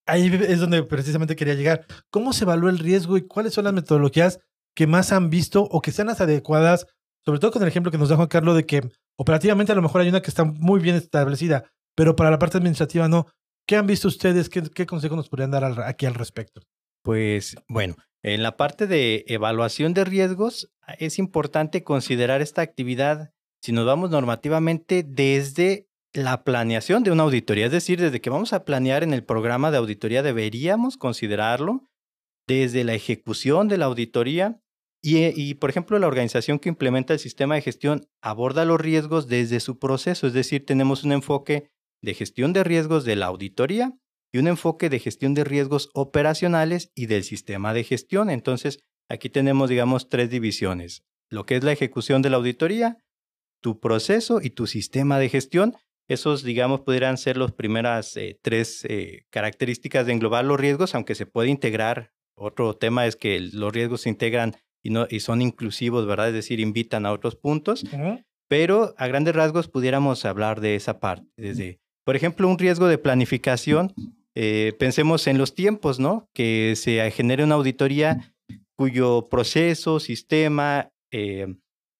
Ahí 0.06 0.26
es 0.48 0.58
donde 0.58 0.82
precisamente 0.82 1.36
quería 1.36 1.54
llegar. 1.54 1.86
¿Cómo 2.10 2.32
se 2.32 2.44
evalúa 2.44 2.70
el 2.70 2.78
riesgo 2.78 3.18
y 3.18 3.26
cuáles 3.26 3.52
son 3.52 3.64
las 3.64 3.74
metodologías 3.74 4.40
que 4.78 4.86
más 4.86 5.10
han 5.10 5.28
visto 5.28 5.64
o 5.64 5.82
que 5.82 5.90
sean 5.90 6.06
las 6.06 6.20
adecuadas? 6.20 6.86
Sobre 7.24 7.40
todo 7.40 7.50
con 7.50 7.62
el 7.62 7.68
ejemplo 7.68 7.90
que 7.90 7.98
nos 7.98 8.10
da 8.10 8.14
Juan 8.14 8.28
Carlos 8.28 8.54
de 8.54 8.64
que 8.64 8.88
operativamente 9.18 9.72
a 9.72 9.74
lo 9.74 9.82
mejor 9.82 10.02
hay 10.02 10.08
una 10.08 10.22
que 10.22 10.30
está 10.30 10.44
muy 10.44 10.78
bien 10.78 10.94
establecida, 10.94 11.68
pero 11.96 12.14
para 12.14 12.30
la 12.30 12.38
parte 12.38 12.58
administrativa 12.58 13.08
no. 13.08 13.26
¿Qué 13.66 13.74
han 13.74 13.88
visto 13.88 14.06
ustedes? 14.06 14.48
¿Qué, 14.48 14.62
qué 14.62 14.86
consejo 14.86 15.16
nos 15.16 15.28
podrían 15.28 15.50
dar 15.50 15.64
aquí 15.82 16.06
al 16.06 16.14
respecto? 16.14 16.60
Pues 17.02 17.56
bueno, 17.66 17.96
en 18.22 18.44
la 18.44 18.56
parte 18.56 18.86
de 18.86 19.24
evaluación 19.26 19.94
de 19.94 20.04
riesgos 20.04 20.70
es 21.00 21.18
importante 21.18 21.82
considerar 21.82 22.40
esta 22.40 22.62
actividad, 22.62 23.32
si 23.60 23.72
nos 23.72 23.84
vamos 23.84 24.10
normativamente, 24.10 25.02
desde 25.02 25.88
la 26.12 26.44
planeación 26.44 27.02
de 27.02 27.10
una 27.10 27.24
auditoría, 27.24 27.66
es 27.66 27.72
decir, 27.72 28.00
desde 28.00 28.20
que 28.20 28.30
vamos 28.30 28.52
a 28.52 28.64
planear 28.64 29.02
en 29.02 29.12
el 29.12 29.24
programa 29.24 29.72
de 29.72 29.78
auditoría 29.78 30.22
deberíamos 30.22 30.96
considerarlo, 30.96 31.82
desde 32.46 32.84
la 32.84 32.94
ejecución 32.94 33.66
de 33.66 33.78
la 33.78 33.86
auditoría 33.86 34.60
y, 35.00 35.18
eh, 35.18 35.32
y, 35.36 35.54
por 35.54 35.70
ejemplo, 35.70 35.98
la 35.98 36.08
organización 36.08 36.58
que 36.58 36.68
implementa 36.68 37.12
el 37.12 37.18
sistema 37.18 37.54
de 37.54 37.62
gestión 37.62 38.08
aborda 38.20 38.64
los 38.64 38.80
riesgos 38.80 39.28
desde 39.28 39.60
su 39.60 39.78
proceso, 39.78 40.26
es 40.26 40.32
decir, 40.32 40.66
tenemos 40.66 41.04
un 41.04 41.12
enfoque 41.12 41.70
de 42.02 42.14
gestión 42.14 42.52
de 42.52 42.64
riesgos 42.64 43.04
de 43.04 43.16
la 43.16 43.26
auditoría 43.26 43.92
y 44.32 44.38
un 44.38 44.48
enfoque 44.48 44.90
de 44.90 44.98
gestión 44.98 45.34
de 45.34 45.44
riesgos 45.44 45.90
operacionales 45.94 46.90
y 46.94 47.06
del 47.06 47.24
sistema 47.24 47.72
de 47.72 47.84
gestión. 47.84 48.30
Entonces, 48.30 48.80
aquí 49.08 49.30
tenemos, 49.30 49.70
digamos, 49.70 50.08
tres 50.08 50.30
divisiones. 50.30 51.02
Lo 51.30 51.44
que 51.46 51.56
es 51.56 51.64
la 51.64 51.72
ejecución 51.72 52.22
de 52.22 52.30
la 52.30 52.36
auditoría, 52.36 52.98
tu 53.60 53.80
proceso 53.80 54.40
y 54.42 54.50
tu 54.50 54.66
sistema 54.66 55.18
de 55.18 55.28
gestión. 55.28 55.74
Esos, 56.08 56.42
digamos, 56.42 56.80
pudieran 56.80 57.18
ser 57.18 57.36
las 57.36 57.52
primeras 57.52 58.16
eh, 58.16 58.38
tres 58.42 58.84
eh, 58.88 59.26
características 59.30 60.06
de 60.06 60.12
englobar 60.12 60.44
los 60.44 60.58
riesgos, 60.58 60.94
aunque 60.94 61.14
se 61.14 61.26
puede 61.26 61.50
integrar. 61.50 62.12
Otro 62.34 62.76
tema 62.76 63.06
es 63.06 63.16
que 63.16 63.40
los 63.40 63.72
riesgos 63.72 64.02
se 64.02 64.08
integran 64.08 64.56
y, 64.82 64.90
no, 64.90 65.06
y 65.10 65.20
son 65.20 65.42
inclusivos, 65.42 66.06
¿verdad? 66.06 66.28
Es 66.28 66.34
decir, 66.34 66.60
invitan 66.60 67.06
a 67.06 67.12
otros 67.12 67.36
puntos. 67.36 67.84
Pero 68.48 68.94
a 68.96 69.06
grandes 69.06 69.34
rasgos 69.34 69.68
pudiéramos 69.68 70.24
hablar 70.24 70.60
de 70.60 70.74
esa 70.74 71.00
parte. 71.00 71.26
Desde, 71.36 71.80
por 72.04 72.16
ejemplo, 72.16 72.48
un 72.48 72.58
riesgo 72.58 72.88
de 72.88 72.98
planificación. 72.98 73.92
Eh, 74.34 74.72
pensemos 74.78 75.26
en 75.26 75.36
los 75.36 75.54
tiempos, 75.54 75.98
¿no? 75.98 76.28
Que 76.32 76.74
se 76.76 77.10
genere 77.10 77.44
una 77.44 77.56
auditoría 77.56 78.34
cuyo 78.76 79.26
proceso, 79.28 79.98
sistema, 79.98 80.90
eh, 81.12 81.56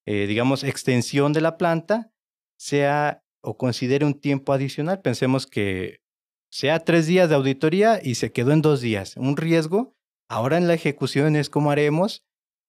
eh, 0.07 0.27
digamos, 0.27 0.63
extensión 0.63 1.33
de 1.33 1.41
la 1.41 1.59
planta 1.59 2.13
sea 2.59 3.23
o 3.43 3.59
considere 3.59 4.07
un 4.07 4.15
tiempo 4.15 4.53
adicional. 4.53 5.01
Pensemos 5.03 5.47
que 5.47 6.01
sea 6.51 6.81
tres 6.81 7.07
días 7.07 7.29
de 7.29 7.35
auditoría 7.35 8.01
y 8.03 8.15
se 8.15 8.33
quedó 8.33 8.53
en 8.53 8.63
dos 8.63 8.81
días. 8.81 9.17
Un 9.17 9.37
riesgo. 9.37 9.95
Ahora 10.31 10.57
en 10.57 10.69
la 10.69 10.75
ejecución 10.75 11.37
es 11.37 11.51
cómo 11.51 11.71
haremos 11.71 12.23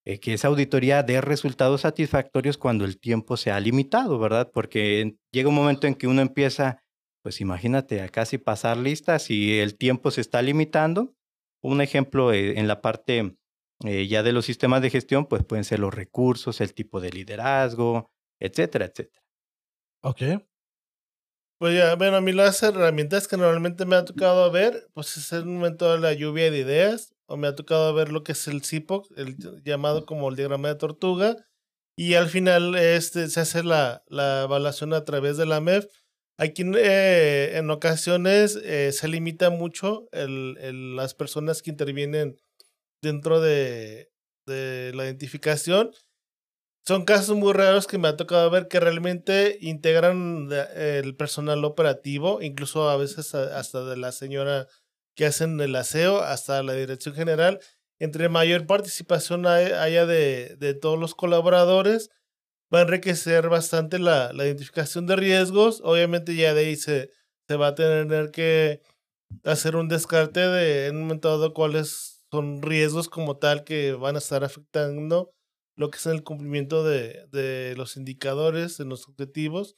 eh, 0.06 0.20
que 0.20 0.34
esa 0.34 0.48
auditoría 0.48 1.04
dé 1.04 1.22
resultados 1.22 1.82
satisfactorios 1.82 2.58
cuando 2.58 2.86
el 2.86 3.00
tiempo 3.00 3.38
sea 3.38 3.60
limitado, 3.60 4.20
¿verdad? 4.20 4.52
Porque 4.54 5.18
llega 5.32 5.50
un 5.50 5.56
momento 5.56 5.88
en 5.88 5.96
que 5.96 6.08
uno 6.08 6.22
empieza, 6.22 6.84
pues 7.22 7.42
imagínate, 7.42 8.02
a 8.02 8.10
casi 8.10 8.38
pasar 8.38 8.78
listas 8.78 9.30
y 9.30 9.60
el 9.60 9.78
tiempo 9.78 10.12
se 10.12 10.22
está 10.22 10.42
limitando. 10.42 11.16
Un 11.62 11.82
ejemplo 11.82 12.32
eh, 12.32 12.58
en 12.58 12.68
la 12.68 12.82
parte 12.82 13.36
eh, 13.86 14.08
ya 14.08 14.24
de 14.24 14.34
los 14.34 14.46
sistemas 14.46 14.82
de 14.82 14.90
gestión, 14.90 15.26
pues 15.26 15.44
pueden 15.46 15.64
ser 15.64 15.80
los 15.80 15.94
recursos, 15.94 16.60
el 16.62 16.74
tipo 16.74 17.00
de 17.00 17.12
liderazgo, 17.12 18.12
etcétera, 18.40 18.86
etcétera. 18.86 19.24
Ok. 20.02 20.22
Pues 21.60 21.78
ya, 21.78 21.96
bueno, 21.96 22.18
a 22.18 22.22
mí 22.22 22.32
las 22.32 22.64
herramientas 22.64 23.28
que 23.28 23.36
normalmente 23.36 23.86
me 23.86 23.98
ha 23.98 24.06
tocado 24.06 24.50
ver, 24.50 24.88
pues 24.94 25.18
es 25.18 25.34
el 25.34 25.46
momento 25.46 25.92
de 25.92 26.00
la 26.00 26.14
lluvia 26.14 26.50
de 26.50 26.60
ideas, 26.60 27.14
o 27.30 27.38
me 27.38 27.48
ha 27.48 27.56
tocado 27.56 27.94
ver 27.94 28.12
lo 28.12 28.24
que 28.24 28.34
es 28.34 28.48
el 28.48 28.64
CIPOC, 28.64 29.08
el 29.18 29.38
llamado 29.64 30.06
como 30.06 30.30
el 30.30 30.36
diagrama 30.36 30.68
de 30.68 30.76
tortuga, 30.76 31.36
y 31.96 32.16
al 32.16 32.30
final 32.30 32.76
este, 32.76 33.28
se 33.30 33.40
hace 33.40 33.64
la, 33.64 34.04
la 34.08 34.44
evaluación 34.44 34.94
a 34.94 35.06
través 35.06 35.38
de 35.38 35.46
la 35.46 35.62
MEF. 35.62 35.86
Aquí 36.38 36.64
eh, 36.76 37.58
en 37.58 37.70
ocasiones 37.70 38.58
eh, 38.64 38.92
se 38.94 39.08
limita 39.08 39.50
mucho 39.50 40.08
el, 40.12 40.58
el, 40.62 40.96
las 40.96 41.14
personas 41.14 41.62
que 41.62 41.72
intervienen 41.72 42.38
dentro 43.02 43.42
de, 43.42 44.10
de 44.46 44.92
la 44.96 45.06
identificación 45.06 45.92
son 46.88 47.06
casos 47.06 47.36
muy 47.36 47.54
raros 47.54 47.86
que 47.86 47.98
me 47.98 48.08
ha 48.08 48.18
tocado 48.18 48.50
ver 48.50 48.68
que 48.68 48.80
realmente 48.80 49.58
integran 49.62 50.50
el 50.76 51.16
personal 51.16 51.64
operativo, 51.66 52.42
incluso 52.42 52.90
a 52.90 52.98
veces 52.98 53.36
hasta 53.36 53.84
de 53.86 53.98
la 53.98 54.12
señora 54.12 54.68
que 55.20 55.26
hacen 55.26 55.60
el 55.60 55.76
aseo, 55.76 56.22
hasta 56.22 56.64
la 56.64 56.72
dirección 56.72 57.14
general. 57.14 57.60
Entre 58.00 58.30
mayor 58.30 58.66
participación 58.66 59.46
haya 59.46 60.06
de, 60.06 60.56
de 60.56 60.74
todos 60.74 60.98
los 60.98 61.14
colaboradores, 61.14 62.10
va 62.74 62.80
a 62.80 62.82
enriquecer 62.84 63.50
bastante 63.50 64.00
la, 64.00 64.32
la, 64.32 64.46
identificación 64.46 65.08
de 65.08 65.18
riesgos. 65.18 65.82
Obviamente 65.84 66.36
ya 66.36 66.54
de 66.54 66.62
ahí 66.62 66.78
se, 66.78 67.10
se 67.50 67.58
va 67.58 67.68
a 67.68 67.76
tener 67.76 68.32
que 68.32 68.80
hacer 69.44 69.76
un 69.76 69.90
descarte 69.90 70.40
de 70.40 70.88
en 70.88 70.96
un 70.96 71.02
momento 71.02 71.28
dado 71.28 71.54
cuáles 71.54 72.24
son 72.32 72.62
riesgos 72.62 73.10
como 73.10 73.36
tal 73.40 73.66
que 73.66 73.92
van 73.92 74.16
a 74.16 74.20
estar 74.20 74.46
afectando 74.46 75.34
lo 75.76 75.92
que 75.92 75.98
es 75.98 76.06
el 76.06 76.24
cumplimiento 76.24 76.86
de, 76.86 77.28
de 77.34 77.76
los 77.76 77.98
indicadores, 77.98 78.78
de 78.78 78.86
los 78.86 79.10
objetivos, 79.10 79.76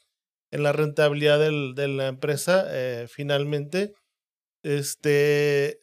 en 0.52 0.62
la 0.62 0.72
rentabilidad 0.72 1.40
del, 1.40 1.74
de 1.74 1.88
la 1.88 2.10
empresa 2.10 2.66
eh, 2.68 3.08
finalmente. 3.10 3.96
Este, 4.64 5.82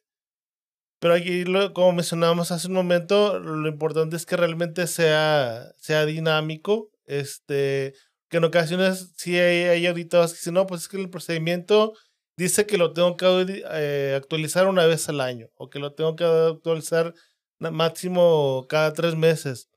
pero 1.01 1.15
aquí, 1.15 1.45
lo, 1.45 1.73
como 1.73 1.93
mencionábamos 1.93 2.51
hace 2.51 2.69
un 2.69 2.75
momento, 2.75 3.39
lo 3.39 3.69
importante 3.69 4.17
es 4.17 4.27
que 4.27 4.37
realmente 4.37 4.87
sea, 4.87 5.73
sea 5.79 6.05
dinámico. 6.07 6.91
Este, 7.07 7.95
que 8.29 8.39
en 8.39 8.45
ocasiones 8.45 9.13
sí 9.17 9.39
hay, 9.39 9.65
hay 9.65 9.87
auditores 9.87 10.33
que 10.33 10.39
dicen, 10.39 10.55
no, 10.55 10.67
pues 10.67 10.83
es 10.83 10.89
que 10.89 10.99
el 10.99 11.11
procedimiento 11.11 11.95
dice 12.37 12.67
que 12.67 12.79
lo 12.79 12.93
tengo 12.93 13.17
que 13.17 13.63
eh, 13.73 14.15
actualizar 14.17 14.69
una 14.69 14.87
vez 14.87 15.09
al 15.09 15.21
año 15.21 15.49
o 15.57 15.71
que 15.71 15.79
lo 15.79 15.95
tengo 15.95 16.17
que 16.17 16.25
actualizar 16.25 17.15
máximo 17.59 18.67
cada 18.69 18.93
tres 18.93 19.17
meses 19.17 19.69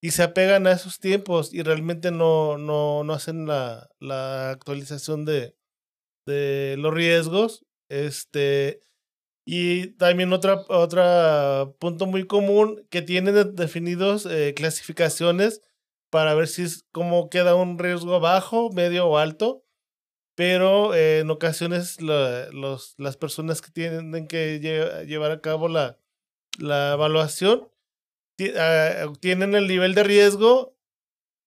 y 0.00 0.10
se 0.10 0.22
apegan 0.22 0.66
a 0.66 0.72
esos 0.72 0.98
tiempos 0.98 1.54
y 1.54 1.62
realmente 1.62 2.10
no, 2.10 2.58
no, 2.58 3.04
no 3.04 3.12
hacen 3.14 3.46
la, 3.46 3.88
la 4.00 4.50
actualización 4.50 5.24
de, 5.24 5.56
de 6.26 6.76
los 6.78 6.92
riesgos. 6.92 7.64
Este, 7.88 8.80
y 9.44 9.88
también 9.98 10.32
otra, 10.32 10.64
otra 10.68 11.70
punto 11.78 12.06
muy 12.06 12.26
común 12.26 12.86
que 12.90 13.02
tienen 13.02 13.54
definidos 13.56 14.26
eh, 14.26 14.54
clasificaciones 14.54 15.62
para 16.10 16.34
ver 16.34 16.48
si 16.48 16.62
es 16.62 16.84
cómo 16.92 17.30
queda 17.30 17.54
un 17.54 17.78
riesgo 17.78 18.20
bajo, 18.20 18.70
medio 18.72 19.06
o 19.06 19.18
alto. 19.18 19.64
Pero 20.36 20.94
eh, 20.94 21.20
en 21.20 21.30
ocasiones 21.30 22.00
los, 22.00 22.94
las 22.98 23.16
personas 23.16 23.62
que 23.62 23.70
tienen 23.70 24.26
que 24.26 24.60
llevar 25.06 25.30
a 25.32 25.40
cabo 25.40 25.68
la, 25.68 25.98
la 26.58 26.94
evaluación 26.94 27.68
Ah, 28.56 29.12
tienen 29.20 29.54
el 29.54 29.68
nivel 29.68 29.94
de 29.94 30.02
riesgo, 30.02 30.76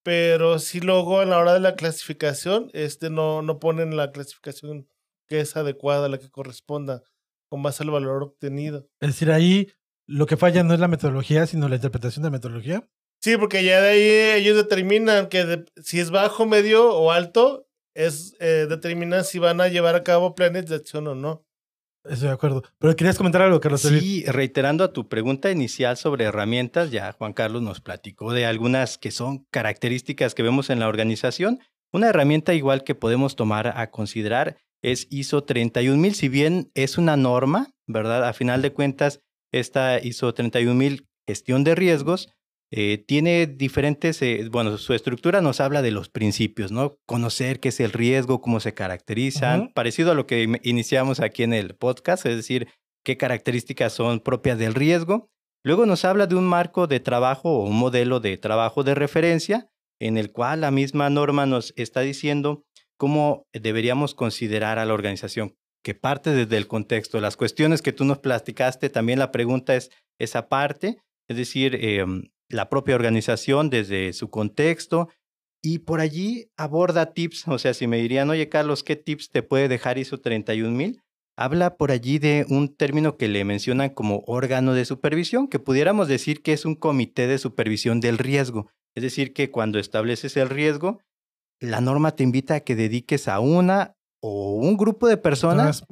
pero 0.03 0.59
si 0.59 0.79
luego 0.81 1.19
a 1.19 1.25
la 1.25 1.39
hora 1.39 1.53
de 1.53 1.59
la 1.59 1.75
clasificación, 1.75 2.71
este 2.73 3.09
no, 3.09 3.41
no 3.41 3.59
ponen 3.59 3.97
la 3.97 4.11
clasificación 4.11 4.87
que 5.27 5.39
es 5.39 5.55
adecuada, 5.55 6.09
la 6.09 6.17
que 6.17 6.29
corresponda 6.29 7.03
con 7.49 7.63
base 7.63 7.83
al 7.83 7.91
valor 7.91 8.23
obtenido. 8.23 8.87
Es 8.99 9.09
decir, 9.09 9.31
ahí 9.31 9.69
lo 10.05 10.25
que 10.25 10.37
falla 10.37 10.63
no 10.63 10.73
es 10.73 10.79
la 10.79 10.87
metodología, 10.87 11.45
sino 11.45 11.69
la 11.69 11.75
interpretación 11.75 12.23
de 12.23 12.27
la 12.27 12.31
metodología. 12.31 12.87
Sí, 13.21 13.35
porque 13.37 13.63
ya 13.63 13.81
de 13.81 13.89
ahí 13.89 14.41
ellos 14.41 14.55
determinan 14.55 15.27
que 15.27 15.65
si 15.83 15.99
es 15.99 16.11
bajo, 16.11 16.45
medio 16.45 16.93
o 16.93 17.11
alto, 17.11 17.67
es 17.93 18.35
eh, 18.39 18.67
determinan 18.69 19.23
si 19.23 19.39
van 19.39 19.59
a 19.59 19.67
llevar 19.67 19.95
a 19.95 20.03
cabo 20.03 20.35
planes 20.35 20.67
de 20.67 20.75
acción 20.75 21.07
o 21.07 21.15
no. 21.15 21.43
Estoy 22.03 22.29
de 22.29 22.33
acuerdo. 22.33 22.63
Pero 22.77 22.95
querías 22.95 23.17
comentar 23.17 23.41
algo, 23.41 23.59
Carlos. 23.59 23.81
Sí, 23.81 24.23
reiterando 24.27 24.83
a 24.83 24.93
tu 24.93 25.09
pregunta 25.09 25.51
inicial 25.51 25.97
sobre 25.97 26.25
herramientas, 26.25 26.91
ya 26.91 27.11
Juan 27.11 27.33
Carlos 27.33 27.61
nos 27.61 27.81
platicó 27.81 28.31
de 28.31 28.45
algunas 28.45 28.97
que 28.97 29.11
son 29.11 29.45
características 29.49 30.33
que 30.33 30.43
vemos 30.43 30.69
en 30.69 30.79
la 30.79 30.87
organización. 30.87 31.59
Una 31.91 32.09
herramienta 32.09 32.53
igual 32.53 32.83
que 32.83 32.95
podemos 32.95 33.35
tomar 33.35 33.73
a 33.77 33.91
considerar 33.91 34.57
es 34.81 35.07
ISO 35.09 35.43
31000, 35.43 36.15
si 36.15 36.29
bien 36.29 36.71
es 36.73 36.97
una 36.97 37.17
norma, 37.17 37.73
¿verdad? 37.87 38.27
A 38.27 38.33
final 38.33 38.61
de 38.61 38.73
cuentas, 38.73 39.21
esta 39.51 39.99
ISO 39.99 40.33
31000 40.33 41.07
gestión 41.27 41.63
de 41.63 41.75
riesgos 41.75 42.29
eh, 42.69 42.97
tiene 42.97 43.47
diferentes, 43.47 44.21
eh, 44.21 44.49
bueno, 44.51 44.77
su 44.77 44.93
estructura 44.93 45.41
nos 45.41 45.61
habla 45.61 45.81
de 45.81 45.91
los 45.91 46.09
principios, 46.09 46.71
¿no? 46.71 46.97
Conocer 47.05 47.61
qué 47.61 47.69
es 47.69 47.79
el 47.79 47.93
riesgo, 47.93 48.41
cómo 48.41 48.59
se 48.59 48.73
caracterizan, 48.73 49.71
parecido 49.73 50.11
a 50.11 50.15
lo 50.15 50.27
que 50.27 50.59
iniciamos 50.63 51.21
aquí 51.21 51.43
en 51.43 51.53
el 51.53 51.75
podcast, 51.75 52.25
es 52.25 52.35
decir, 52.35 52.67
qué 53.05 53.15
características 53.15 53.93
son 53.93 54.19
propias 54.19 54.57
del 54.57 54.73
riesgo. 54.73 55.29
Luego 55.63 55.85
nos 55.85 56.03
habla 56.03 56.27
de 56.27 56.35
un 56.35 56.45
marco 56.45 56.87
de 56.87 56.99
trabajo 56.99 57.51
o 57.51 57.67
un 57.67 57.77
modelo 57.77 58.19
de 58.19 58.37
trabajo 58.37 58.83
de 58.83 58.95
referencia 58.95 59.69
en 59.99 60.17
el 60.17 60.31
cual 60.31 60.61
la 60.61 60.71
misma 60.71 61.09
norma 61.09 61.45
nos 61.45 61.73
está 61.77 62.01
diciendo 62.01 62.65
cómo 62.97 63.47
deberíamos 63.53 64.15
considerar 64.15 64.79
a 64.79 64.85
la 64.85 64.93
organización, 64.93 65.55
que 65.83 65.93
parte 65.93 66.31
desde 66.31 66.57
el 66.57 66.67
contexto. 66.67 67.21
Las 67.21 67.37
cuestiones 67.37 67.81
que 67.81 67.93
tú 67.93 68.03
nos 68.03 68.19
platicaste, 68.19 68.89
también 68.89 69.19
la 69.19 69.31
pregunta 69.31 69.75
es 69.75 69.89
esa 70.19 70.49
parte, 70.49 70.97
es 71.29 71.37
decir, 71.37 71.75
em, 71.75 72.29
la 72.49 72.69
propia 72.69 72.95
organización 72.95 73.69
desde 73.69 74.13
su 74.13 74.29
contexto 74.29 75.09
y 75.61 75.79
por 75.79 75.99
allí 75.99 76.49
aborda 76.55 77.13
tips, 77.13 77.47
o 77.47 77.57
sea, 77.57 77.73
si 77.73 77.87
me 77.87 77.97
dirían, 77.97 78.29
oye 78.29 78.49
Carlos, 78.49 78.83
¿qué 78.83 78.95
tips 78.95 79.29
te 79.29 79.43
puede 79.43 79.67
dejar 79.67 79.97
ISO 79.97 80.19
31000? 80.19 81.01
Habla 81.35 81.75
por 81.77 81.91
allí 81.91 82.19
de 82.19 82.45
un 82.49 82.75
término 82.75 83.17
que 83.17 83.27
le 83.27 83.43
mencionan 83.43 83.89
como 83.89 84.23
órgano 84.25 84.73
de 84.73 84.85
supervisión, 84.85 85.47
que 85.47 85.59
pudiéramos 85.59 86.07
decir 86.07 86.41
que 86.41 86.53
es 86.53 86.65
un 86.65 86.75
comité 86.75 87.27
de 87.27 87.37
supervisión 87.37 87.99
del 87.99 88.17
riesgo. 88.17 88.71
Es 88.95 89.03
decir, 89.03 89.33
que 89.33 89.51
cuando 89.51 89.77
estableces 89.77 90.35
el 90.37 90.49
riesgo, 90.49 90.99
la 91.59 91.81
norma 91.81 92.15
te 92.15 92.23
invita 92.23 92.55
a 92.55 92.59
que 92.61 92.75
dediques 92.75 93.27
a 93.27 93.39
una 93.39 93.95
o 94.21 94.55
un 94.55 94.77
grupo 94.77 95.07
de 95.07 95.17
personas 95.17 95.83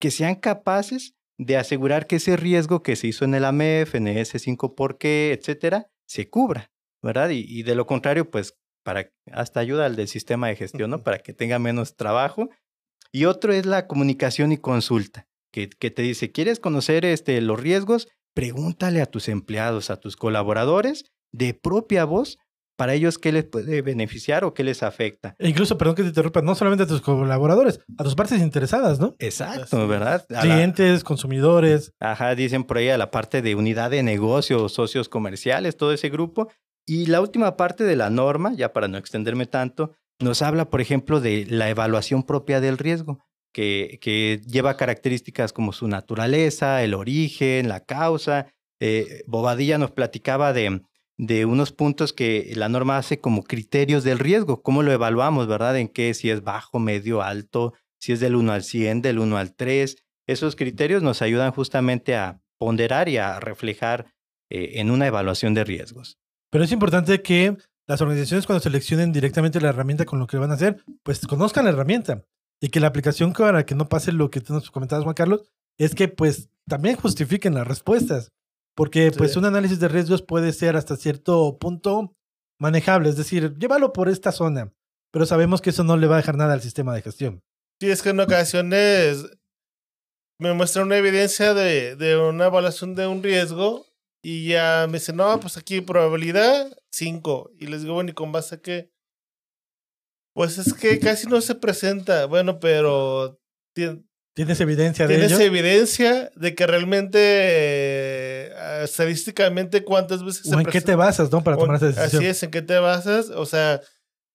que 0.00 0.10
sean 0.10 0.36
capaces 0.36 1.14
de 1.38 1.56
asegurar 1.56 2.06
que 2.06 2.16
ese 2.16 2.36
riesgo 2.36 2.82
que 2.82 2.96
se 2.96 3.08
hizo 3.08 3.24
en 3.24 3.34
el 3.34 3.44
AMEF, 3.44 3.94
en 3.94 4.08
ese 4.08 4.38
5 4.38 4.74
por 4.74 4.98
qué, 4.98 5.32
etcétera, 5.38 5.88
se 6.06 6.28
cubra, 6.28 6.70
¿verdad? 7.02 7.30
Y, 7.30 7.62
de 7.62 7.74
lo 7.74 7.86
contrario, 7.86 8.30
pues 8.30 8.56
para 8.84 9.10
hasta 9.32 9.60
ayuda 9.60 9.86
al 9.86 9.96
del 9.96 10.08
sistema 10.08 10.48
de 10.48 10.56
gestión, 10.56 10.90
¿no? 10.90 11.02
Para 11.02 11.18
que 11.18 11.32
tenga 11.32 11.58
menos 11.58 11.96
trabajo. 11.96 12.50
Y 13.10 13.24
otro 13.24 13.52
es 13.52 13.66
la 13.66 13.86
comunicación 13.86 14.52
y 14.52 14.58
consulta, 14.58 15.26
que, 15.52 15.68
que 15.70 15.90
te 15.90 16.02
dice, 16.02 16.32
¿quieres 16.32 16.60
conocer 16.60 17.04
este, 17.04 17.40
los 17.40 17.58
riesgos? 17.58 18.08
Pregúntale 18.34 19.00
a 19.00 19.06
tus 19.06 19.28
empleados, 19.28 19.90
a 19.90 19.96
tus 19.96 20.16
colaboradores, 20.16 21.04
de 21.32 21.54
propia 21.54 22.04
voz, 22.04 22.38
para 22.76 22.94
ellos 22.94 23.18
qué 23.18 23.30
les 23.32 23.44
puede 23.44 23.82
beneficiar 23.82 24.44
o 24.44 24.52
qué 24.54 24.64
les 24.64 24.82
afecta. 24.82 25.36
E 25.38 25.48
incluso, 25.48 25.78
perdón 25.78 25.94
que 25.94 26.02
te 26.02 26.08
interrumpa, 26.08 26.42
no 26.42 26.54
solamente 26.54 26.84
a 26.84 26.86
tus 26.86 27.00
colaboradores, 27.00 27.80
a 27.98 28.04
tus 28.04 28.14
partes 28.14 28.40
interesadas, 28.40 28.98
¿no? 29.00 29.14
Exacto, 29.18 29.86
¿verdad? 29.86 30.24
A 30.30 30.34
la- 30.34 30.40
Clientes, 30.40 31.04
consumidores. 31.04 31.92
Ajá, 32.00 32.34
dicen 32.34 32.64
por 32.64 32.78
ahí 32.78 32.88
a 32.88 32.98
la 32.98 33.10
parte 33.10 33.42
de 33.42 33.54
unidad 33.54 33.90
de 33.90 34.02
negocio, 34.02 34.68
socios 34.68 35.08
comerciales, 35.08 35.76
todo 35.76 35.92
ese 35.92 36.08
grupo. 36.10 36.48
Y 36.86 37.06
la 37.06 37.20
última 37.20 37.56
parte 37.56 37.84
de 37.84 37.96
la 37.96 38.10
norma, 38.10 38.52
ya 38.54 38.72
para 38.72 38.88
no 38.88 38.98
extenderme 38.98 39.46
tanto, 39.46 39.92
nos 40.20 40.42
habla, 40.42 40.70
por 40.70 40.80
ejemplo, 40.80 41.20
de 41.20 41.46
la 41.48 41.70
evaluación 41.70 42.22
propia 42.24 42.60
del 42.60 42.76
riesgo, 42.78 43.18
que, 43.52 43.98
que 44.02 44.40
lleva 44.46 44.76
características 44.76 45.52
como 45.52 45.72
su 45.72 45.86
naturaleza, 45.88 46.82
el 46.82 46.94
origen, 46.94 47.68
la 47.68 47.80
causa. 47.80 48.46
Eh, 48.80 49.22
Bobadilla 49.26 49.78
nos 49.78 49.92
platicaba 49.92 50.52
de, 50.52 50.82
de 51.16 51.44
unos 51.44 51.72
puntos 51.72 52.12
que 52.12 52.52
la 52.56 52.68
norma 52.68 52.98
hace 52.98 53.20
como 53.20 53.44
criterios 53.44 54.04
del 54.04 54.18
riesgo, 54.18 54.62
cómo 54.62 54.82
lo 54.82 54.92
evaluamos, 54.92 55.46
¿verdad? 55.46 55.76
En 55.78 55.88
qué, 55.88 56.12
si 56.14 56.30
es 56.30 56.42
bajo, 56.42 56.78
medio, 56.78 57.22
alto, 57.22 57.74
si 58.00 58.12
es 58.12 58.20
del 58.20 58.36
1 58.36 58.52
al 58.52 58.64
100, 58.64 59.02
del 59.02 59.18
1 59.18 59.36
al 59.36 59.54
3. 59.54 59.96
Esos 60.26 60.56
criterios 60.56 61.02
nos 61.02 61.22
ayudan 61.22 61.52
justamente 61.52 62.16
a 62.16 62.40
ponderar 62.58 63.08
y 63.08 63.18
a 63.18 63.40
reflejar 63.40 64.12
eh, 64.50 64.80
en 64.80 64.90
una 64.90 65.06
evaluación 65.06 65.54
de 65.54 65.64
riesgos. 65.64 66.18
Pero 66.50 66.64
es 66.64 66.72
importante 66.72 67.22
que 67.22 67.56
las 67.86 68.00
organizaciones 68.00 68.46
cuando 68.46 68.62
seleccionen 68.62 69.12
directamente 69.12 69.60
la 69.60 69.68
herramienta 69.68 70.04
con 70.04 70.18
lo 70.18 70.26
que 70.26 70.38
van 70.38 70.50
a 70.50 70.54
hacer, 70.54 70.84
pues 71.02 71.26
conozcan 71.26 71.64
la 71.64 71.70
herramienta. 71.70 72.24
Y 72.60 72.68
que 72.68 72.80
la 72.80 72.86
aplicación 72.86 73.32
para 73.32 73.66
que 73.66 73.74
no 73.74 73.88
pase 73.88 74.12
lo 74.12 74.30
que 74.30 74.40
tú 74.40 74.54
nos 74.54 74.70
comentabas, 74.70 75.04
Juan 75.04 75.14
Carlos, 75.14 75.42
es 75.78 75.94
que 75.94 76.08
pues 76.08 76.48
también 76.66 76.96
justifiquen 76.96 77.54
las 77.54 77.66
respuestas. 77.66 78.32
Porque 78.76 79.12
pues 79.16 79.36
un 79.36 79.44
análisis 79.44 79.78
de 79.80 79.88
riesgos 79.88 80.22
puede 80.22 80.52
ser 80.52 80.76
hasta 80.76 80.96
cierto 80.96 81.58
punto 81.58 82.16
manejable. 82.58 83.08
Es 83.08 83.16
decir, 83.16 83.54
llévalo 83.58 83.92
por 83.92 84.08
esta 84.08 84.32
zona. 84.32 84.72
Pero 85.12 85.26
sabemos 85.26 85.60
que 85.60 85.70
eso 85.70 85.84
no 85.84 85.96
le 85.96 86.08
va 86.08 86.16
a 86.16 86.18
dejar 86.18 86.36
nada 86.36 86.54
al 86.54 86.60
sistema 86.62 86.92
de 86.94 87.02
gestión. 87.02 87.40
Sí, 87.80 87.88
es 87.90 88.02
que 88.02 88.10
en 88.10 88.18
ocasiones 88.20 89.26
me 90.40 90.52
muestra 90.54 90.82
una 90.82 90.96
evidencia 90.96 91.54
de, 91.54 91.94
de 91.94 92.16
una 92.16 92.46
evaluación 92.46 92.96
de 92.96 93.06
un 93.06 93.22
riesgo 93.22 93.86
y 94.22 94.48
ya 94.48 94.86
me 94.88 94.98
dice, 94.98 95.12
no, 95.12 95.38
pues 95.38 95.56
aquí 95.56 95.80
probabilidad 95.80 96.76
5. 96.90 97.52
Y 97.60 97.66
les 97.68 97.82
digo, 97.82 97.94
bueno, 97.94 98.10
¿y 98.10 98.14
con 98.14 98.32
base 98.32 98.56
a 98.56 98.60
qué? 98.60 98.90
Pues 100.34 100.58
es 100.58 100.74
que 100.74 100.98
casi 100.98 101.28
no 101.28 101.40
se 101.40 101.54
presenta. 101.54 102.26
Bueno, 102.26 102.58
pero 102.58 103.38
tien- 103.76 104.08
¿Tienes 104.34 104.60
evidencia 104.60 105.06
de 105.06 105.14
tienes 105.14 105.32
ello? 105.32 105.42
evidencia 105.42 106.32
de 106.34 106.54
que 106.56 106.66
realmente 106.66 107.18
eh, 107.20 108.43
estadísticamente 108.82 109.84
cuántas 109.84 110.24
veces 110.24 110.52
¿O 110.52 110.58
en 110.58 110.66
qué 110.66 110.80
te 110.80 110.94
basas, 110.94 111.30
no? 111.30 111.42
Para 111.44 111.56
tomar 111.56 111.76
esa 111.76 111.86
decisión. 111.86 112.22
Así 112.22 112.26
es, 112.26 112.42
¿en 112.42 112.50
qué 112.50 112.62
te 112.62 112.78
basas? 112.78 113.30
O 113.30 113.46
sea, 113.46 113.80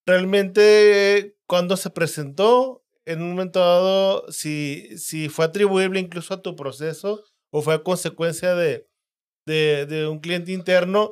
realmente 0.06 1.36
cuando 1.48 1.78
se 1.78 1.90
presentó, 1.90 2.84
en 3.06 3.22
un 3.22 3.32
momento 3.32 3.60
dado, 3.60 4.32
si, 4.32 4.98
si 4.98 5.30
fue 5.30 5.46
atribuible 5.46 6.00
incluso 6.00 6.34
a 6.34 6.42
tu 6.42 6.56
proceso 6.56 7.24
o 7.52 7.62
fue 7.62 7.74
a 7.74 7.84
consecuencia 7.84 8.54
de, 8.54 8.88
de, 9.46 9.86
de 9.88 10.08
un 10.08 10.20
cliente 10.20 10.52
interno, 10.52 11.10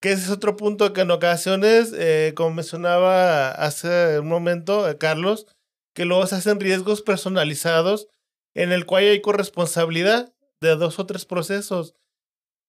que 0.00 0.12
ese 0.12 0.24
es 0.24 0.30
otro 0.30 0.56
punto 0.56 0.92
que 0.92 1.02
en 1.02 1.10
ocasiones, 1.10 1.92
eh, 1.96 2.32
como 2.34 2.50
mencionaba 2.50 3.50
hace 3.50 4.18
un 4.18 4.28
momento 4.28 4.88
eh, 4.88 4.96
Carlos, 4.96 5.46
que 5.94 6.04
luego 6.04 6.26
se 6.26 6.36
hacen 6.36 6.60
riesgos 6.60 7.02
personalizados 7.02 8.08
en 8.54 8.72
el 8.72 8.86
cual 8.86 9.04
hay 9.04 9.20
corresponsabilidad 9.20 10.32
de 10.60 10.76
dos 10.76 10.98
o 10.98 11.06
tres 11.06 11.24
procesos. 11.24 11.94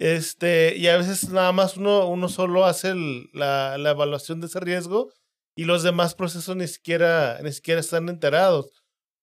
Este, 0.01 0.75
y 0.77 0.87
a 0.87 0.97
veces 0.97 1.29
nada 1.29 1.51
más 1.51 1.77
uno, 1.77 2.07
uno 2.07 2.27
solo 2.27 2.65
hace 2.65 2.89
el- 2.89 3.29
la, 3.33 3.77
la 3.77 3.91
evaluación 3.91 4.41
de 4.41 4.47
ese 4.47 4.59
riesgo 4.59 5.11
y 5.55 5.65
los 5.65 5.83
demás 5.83 6.15
procesos 6.15 6.55
ni 6.55 6.67
siquiera, 6.67 7.39
ni 7.43 7.51
siquiera 7.51 7.79
están 7.81 8.09
enterados. 8.09 8.71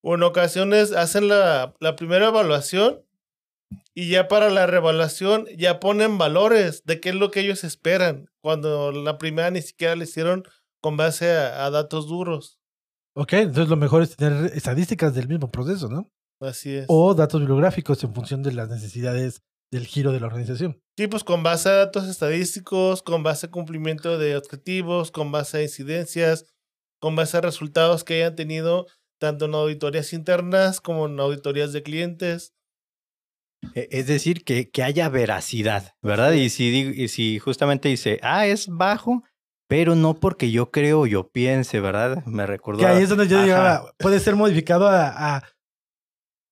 O 0.04 0.14
en 0.14 0.22
ocasiones 0.22 0.92
hacen 0.92 1.26
la, 1.26 1.74
la 1.80 1.96
primera 1.96 2.28
evaluación 2.28 3.00
y 3.92 4.08
ya 4.08 4.28
para 4.28 4.50
la 4.50 4.68
reevaluación 4.68 5.46
ya 5.56 5.80
ponen 5.80 6.16
valores 6.16 6.84
de 6.84 7.00
qué 7.00 7.08
es 7.08 7.16
lo 7.16 7.32
que 7.32 7.40
ellos 7.40 7.64
esperan, 7.64 8.30
cuando 8.40 8.92
la 8.92 9.18
primera 9.18 9.50
ni 9.50 9.62
siquiera 9.62 9.96
le 9.96 10.04
hicieron 10.04 10.44
con 10.80 10.96
base 10.96 11.32
a, 11.36 11.66
a 11.66 11.70
datos 11.70 12.06
duros. 12.06 12.60
Ok, 13.16 13.32
entonces 13.32 13.68
lo 13.68 13.76
mejor 13.76 14.02
es 14.02 14.14
tener 14.14 14.52
estadísticas 14.54 15.12
del 15.12 15.26
mismo 15.26 15.50
proceso, 15.50 15.88
¿no? 15.88 16.08
Así 16.40 16.76
es. 16.76 16.84
O 16.86 17.14
datos 17.16 17.40
bibliográficos 17.40 18.04
en 18.04 18.14
función 18.14 18.44
de 18.44 18.52
las 18.52 18.68
necesidades 18.68 19.42
del 19.70 19.86
giro 19.86 20.12
de 20.12 20.20
la 20.20 20.26
organización. 20.26 20.80
Sí, 20.96 21.06
pues 21.06 21.24
con 21.24 21.42
base 21.42 21.68
a 21.68 21.72
datos 21.72 22.08
estadísticos, 22.08 23.02
con 23.02 23.22
base 23.22 23.46
a 23.46 23.50
cumplimiento 23.50 24.18
de 24.18 24.36
objetivos, 24.36 25.10
con 25.10 25.30
base 25.30 25.58
a 25.58 25.62
incidencias, 25.62 26.46
con 27.00 27.14
base 27.16 27.36
a 27.36 27.40
resultados 27.40 28.02
que 28.04 28.14
hayan 28.14 28.34
tenido 28.34 28.86
tanto 29.20 29.44
en 29.46 29.54
auditorías 29.54 30.12
internas 30.12 30.80
como 30.80 31.06
en 31.06 31.18
auditorías 31.20 31.72
de 31.72 31.82
clientes. 31.82 32.54
E- 33.74 33.88
Es 33.90 34.06
decir, 34.06 34.44
que, 34.44 34.70
que 34.70 34.82
haya 34.82 35.08
veracidad, 35.08 35.94
¿verdad? 36.02 36.32
Y 36.32 36.48
si, 36.50 36.68
y 36.96 37.08
si 37.08 37.38
justamente 37.38 37.88
dice, 37.88 38.18
ah, 38.22 38.46
es 38.46 38.68
bajo, 38.68 39.22
pero 39.68 39.94
no 39.94 40.14
porque 40.14 40.50
yo 40.50 40.70
creo 40.70 41.00
o 41.00 41.06
yo 41.06 41.28
piense, 41.30 41.80
¿verdad? 41.80 42.24
Me 42.26 42.46
recordó. 42.46 42.78
Que 42.80 42.86
ahí 42.86 43.02
es 43.02 43.08
donde 43.08 43.28
yo 43.28 43.36
Ajá. 43.38 43.46
llegaba, 43.46 43.92
puede 43.98 44.18
ser 44.20 44.34
modificado 44.36 44.88
a, 44.88 45.08
a, 45.36 45.42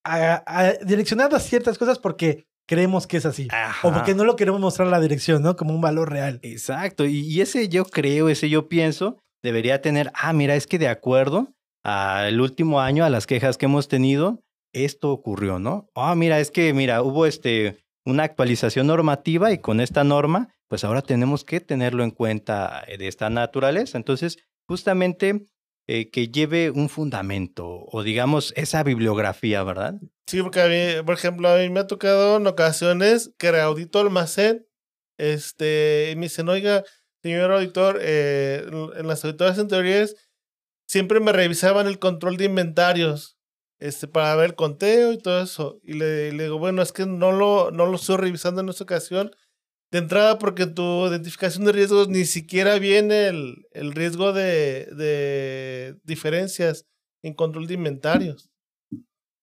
a- 0.04 0.44
a- 0.46 0.72
direccionado 0.84 1.34
a 1.36 1.40
ciertas 1.40 1.78
cosas 1.78 1.98
porque 1.98 2.46
creemos 2.66 3.06
que 3.06 3.16
es 3.16 3.26
así. 3.26 3.48
O 3.82 3.92
porque 3.92 4.14
no 4.14 4.24
lo 4.24 4.36
queremos 4.36 4.60
mostrar 4.60 4.88
la 4.88 5.00
dirección, 5.00 5.42
¿no? 5.42 5.56
Como 5.56 5.74
un 5.74 5.80
valor 5.80 6.10
real. 6.10 6.40
Exacto, 6.42 7.06
y, 7.06 7.20
y 7.20 7.40
ese 7.40 7.68
yo 7.68 7.84
creo, 7.84 8.28
ese 8.28 8.48
yo 8.48 8.68
pienso, 8.68 9.18
debería 9.42 9.80
tener, 9.80 10.10
ah, 10.14 10.32
mira, 10.32 10.56
es 10.56 10.66
que 10.66 10.78
de 10.78 10.88
acuerdo 10.88 11.54
al 11.84 12.40
último 12.40 12.80
año, 12.80 13.04
a 13.04 13.10
las 13.10 13.26
quejas 13.26 13.56
que 13.56 13.66
hemos 13.66 13.86
tenido, 13.86 14.42
esto 14.72 15.12
ocurrió, 15.12 15.58
¿no? 15.58 15.88
Ah, 15.94 16.14
mira, 16.16 16.40
es 16.40 16.50
que, 16.50 16.72
mira, 16.74 17.02
hubo 17.02 17.26
este, 17.26 17.84
una 18.04 18.24
actualización 18.24 18.88
normativa 18.88 19.52
y 19.52 19.58
con 19.58 19.80
esta 19.80 20.02
norma, 20.04 20.48
pues 20.68 20.84
ahora 20.84 21.02
tenemos 21.02 21.44
que 21.44 21.60
tenerlo 21.60 22.02
en 22.02 22.10
cuenta 22.10 22.82
eh, 22.88 22.98
de 22.98 23.06
esta 23.08 23.30
naturaleza. 23.30 23.98
Entonces, 23.98 24.38
justamente 24.66 25.46
eh, 25.88 26.10
que 26.10 26.28
lleve 26.28 26.70
un 26.70 26.88
fundamento 26.88 27.84
o 27.86 28.02
digamos 28.02 28.52
esa 28.56 28.82
bibliografía, 28.82 29.62
¿verdad? 29.62 29.94
Sí, 30.26 30.42
porque 30.42 30.60
a 30.60 30.66
mí, 30.66 31.02
por 31.04 31.14
ejemplo, 31.14 31.48
a 31.48 31.58
mí 31.58 31.70
me 31.70 31.80
ha 31.80 31.86
tocado 31.86 32.38
en 32.38 32.46
ocasiones 32.46 33.30
que 33.38 33.52
reaudito 33.52 34.00
almacén, 34.00 34.66
este, 35.18 36.10
y 36.12 36.16
me 36.16 36.22
dicen, 36.22 36.48
oiga, 36.48 36.84
señor 37.22 37.52
auditor, 37.52 37.98
eh, 38.00 38.66
en 38.96 39.06
las 39.06 39.24
auditorías 39.24 39.58
anteriores 39.58 40.16
siempre 40.88 41.20
me 41.20 41.32
revisaban 41.32 41.86
el 41.86 41.98
control 41.98 42.36
de 42.36 42.46
inventarios, 42.46 43.36
este, 43.78 44.08
para 44.08 44.34
ver 44.36 44.50
el 44.50 44.54
conteo 44.56 45.12
y 45.12 45.18
todo 45.18 45.42
eso. 45.42 45.78
Y 45.82 45.94
le, 45.94 46.32
le 46.32 46.44
digo, 46.44 46.58
bueno, 46.58 46.82
es 46.82 46.92
que 46.92 47.06
no 47.06 47.32
lo, 47.32 47.70
no 47.70 47.86
lo 47.86 47.96
estoy 47.96 48.16
revisando 48.16 48.60
en 48.60 48.68
esta 48.68 48.84
ocasión. 48.84 49.30
De 49.92 49.98
entrada, 49.98 50.38
porque 50.38 50.64
en 50.64 50.74
tu 50.74 51.06
identificación 51.06 51.64
de 51.64 51.72
riesgos 51.72 52.08
ni 52.08 52.24
siquiera 52.24 52.78
viene 52.78 53.28
el, 53.28 53.66
el 53.70 53.92
riesgo 53.92 54.32
de, 54.32 54.86
de 54.96 55.96
diferencias 56.02 56.86
en 57.22 57.34
control 57.34 57.66
de 57.66 57.74
inventarios. 57.74 58.50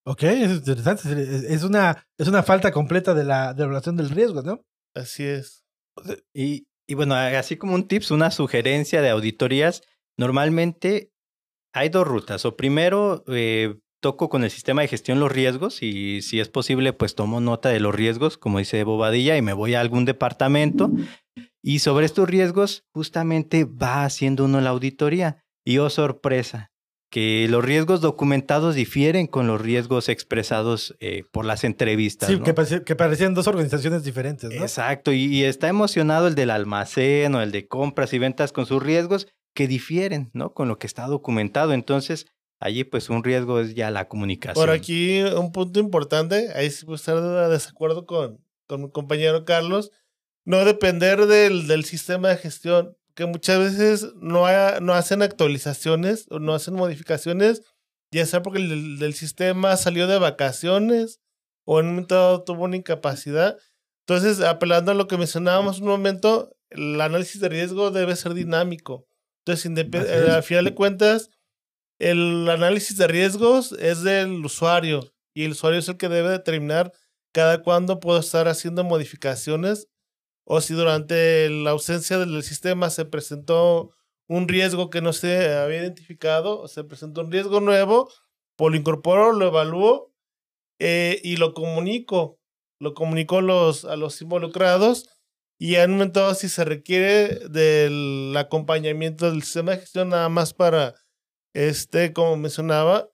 Ok, 0.05 0.23
es 0.23 0.51
interesante. 0.51 1.03
Es 1.53 1.63
una, 1.63 2.05
es 2.17 2.27
una 2.27 2.43
falta 2.43 2.71
completa 2.71 3.13
de 3.13 3.23
la, 3.23 3.53
de 3.53 3.59
la 3.59 3.65
evaluación 3.65 3.95
del 3.95 4.09
riesgo, 4.09 4.41
¿no? 4.41 4.65
Así 4.93 5.23
es. 5.23 5.63
Y, 6.33 6.67
y 6.87 6.95
bueno, 6.95 7.15
así 7.15 7.55
como 7.55 7.75
un 7.75 7.87
tips, 7.87 8.11
una 8.11 8.29
sugerencia 8.29 9.01
de 9.01 9.09
auditorías, 9.09 9.81
normalmente 10.17 11.11
hay 11.73 11.87
dos 11.87 12.05
rutas. 12.05 12.43
O 12.45 12.57
primero, 12.57 13.23
eh, 13.27 13.75
toco 14.03 14.29
con 14.29 14.43
el 14.43 14.51
sistema 14.51 14.81
de 14.83 14.89
gestión 14.89 15.19
los 15.19 15.31
riesgos 15.31 15.81
y 15.81 16.21
si 16.21 16.39
es 16.39 16.49
posible, 16.49 16.93
pues 16.93 17.15
tomo 17.15 17.39
nota 17.41 17.69
de 17.69 17.79
los 17.79 17.95
riesgos, 17.95 18.37
como 18.37 18.59
dice 18.59 18.83
Bobadilla, 18.83 19.35
y 19.37 19.41
me 19.41 19.53
voy 19.53 19.73
a 19.73 19.79
algún 19.81 20.05
departamento. 20.05 20.91
Y 21.63 21.79
sobre 21.79 22.05
estos 22.05 22.29
riesgos, 22.29 22.83
justamente 22.93 23.63
va 23.65 24.03
haciendo 24.03 24.45
uno 24.45 24.59
la 24.61 24.69
auditoría. 24.71 25.37
Y 25.65 25.77
oh, 25.77 25.89
sorpresa, 25.89 26.71
que 27.09 27.47
los 27.49 27.63
riesgos 27.63 28.01
documentados 28.01 28.75
difieren 28.75 29.27
con 29.27 29.47
los 29.47 29.61
riesgos 29.61 30.09
expresados 30.09 30.95
eh, 30.99 31.23
por 31.31 31.45
las 31.45 31.63
entrevistas. 31.63 32.27
Sí, 32.29 32.37
¿no? 32.37 32.43
que, 32.43 32.53
parece- 32.53 32.83
que 32.83 32.95
parecían 32.97 33.33
dos 33.33 33.47
organizaciones 33.47 34.03
diferentes, 34.03 34.49
¿no? 34.53 34.61
Exacto, 34.61 35.13
y, 35.13 35.23
y 35.25 35.45
está 35.45 35.69
emocionado 35.69 36.27
el 36.27 36.35
del 36.35 36.49
almacén 36.49 37.33
o 37.35 37.41
el 37.41 37.51
de 37.53 37.67
compras 37.67 38.11
y 38.13 38.19
ventas 38.19 38.51
con 38.51 38.65
sus 38.65 38.83
riesgos 38.83 39.27
que 39.55 39.67
difieren, 39.69 40.29
¿no? 40.33 40.53
Con 40.53 40.67
lo 40.67 40.77
que 40.77 40.87
está 40.87 41.07
documentado. 41.07 41.71
Entonces, 41.73 42.25
allí 42.63 42.83
pues 42.83 43.09
un 43.09 43.23
riesgo 43.23 43.59
es 43.59 43.75
ya 43.75 43.91
la 43.91 44.07
comunicación. 44.07 44.65
Por 44.65 44.73
aquí 44.73 45.21
un 45.21 45.51
punto 45.51 45.79
importante, 45.79 46.49
ahí 46.55 46.69
sí 46.71 46.85
puedo 46.85 46.95
estar 46.95 47.21
de 47.21 47.49
desacuerdo 47.49 48.05
con, 48.05 48.43
con 48.67 48.83
mi 48.83 48.89
compañero 48.91 49.45
Carlos, 49.45 49.91
no 50.45 50.63
depender 50.65 51.25
del, 51.27 51.67
del 51.67 51.85
sistema 51.85 52.29
de 52.29 52.37
gestión, 52.37 52.97
que 53.15 53.25
muchas 53.25 53.59
veces 53.59 54.07
no, 54.15 54.45
ha- 54.47 54.79
no 54.81 54.93
hacen 54.93 55.21
actualizaciones 55.21 56.25
o 56.29 56.39
no 56.39 56.53
hacen 56.53 56.73
modificaciones, 56.73 57.61
ya 58.11 58.25
sea 58.25 58.41
porque 58.41 58.59
el 58.59 58.97
del, 58.99 59.13
sistema 59.13 59.75
salió 59.77 60.07
de 60.07 60.19
vacaciones 60.19 61.19
o 61.65 61.79
en 61.79 61.85
un 61.87 61.91
momento 61.93 62.15
dado 62.15 62.43
tuvo 62.43 62.63
una 62.63 62.75
incapacidad. 62.77 63.57
Entonces, 64.07 64.41
apelando 64.41 64.91
a 64.91 64.95
lo 64.95 65.07
que 65.07 65.17
mencionábamos 65.17 65.79
un 65.79 65.87
momento, 65.87 66.55
el 66.69 66.99
análisis 66.99 67.39
de 67.39 67.49
riesgo 67.49 67.91
debe 67.91 68.15
ser 68.15 68.33
dinámico. 68.33 69.05
Entonces, 69.45 69.71
al 70.09 70.43
final 70.43 70.65
de 70.65 70.73
cuentas, 70.75 71.29
el 72.09 72.49
análisis 72.49 72.97
de 72.97 73.07
riesgos 73.07 73.71
es 73.73 74.03
del 74.03 74.45
usuario 74.45 75.13
y 75.33 75.45
el 75.45 75.51
usuario 75.51 75.79
es 75.79 75.87
el 75.87 75.97
que 75.97 76.09
debe 76.09 76.29
determinar 76.29 76.91
cada 77.31 77.61
cuándo 77.61 77.99
puedo 77.99 78.19
estar 78.19 78.47
haciendo 78.47 78.83
modificaciones 78.83 79.87
o 80.45 80.59
si 80.61 80.73
durante 80.73 81.49
la 81.49 81.71
ausencia 81.71 82.17
del 82.17 82.43
sistema 82.43 82.89
se 82.89 83.05
presentó 83.05 83.91
un 84.27 84.47
riesgo 84.47 84.89
que 84.89 85.01
no 85.01 85.13
se 85.13 85.53
había 85.53 85.81
identificado, 85.81 86.61
o 86.61 86.67
se 86.67 86.83
presentó 86.83 87.21
un 87.21 87.31
riesgo 87.31 87.61
nuevo, 87.61 88.09
pues 88.55 88.71
lo 88.71 88.77
incorporo, 88.77 89.31
lo 89.31 89.47
evalúo 89.47 90.13
eh, 90.79 91.19
y 91.23 91.37
lo 91.37 91.53
comunico. 91.53 92.39
Lo 92.79 92.93
comunico 92.93 93.37
a 93.37 93.41
los, 93.41 94.21
involucrados 94.21 95.07
y 95.57 95.77
momento 95.87 96.19
dado, 96.19 96.35
si 96.35 96.49
se 96.49 96.65
requiere 96.65 97.47
del 97.47 98.35
acompañamiento 98.35 99.31
del 99.31 99.43
sistema 99.43 99.71
de 99.71 99.77
gestión 99.77 100.09
nada 100.09 100.27
más 100.27 100.53
para, 100.53 100.93
este, 101.53 102.13
como 102.13 102.35
mencionaba, 102.37 103.09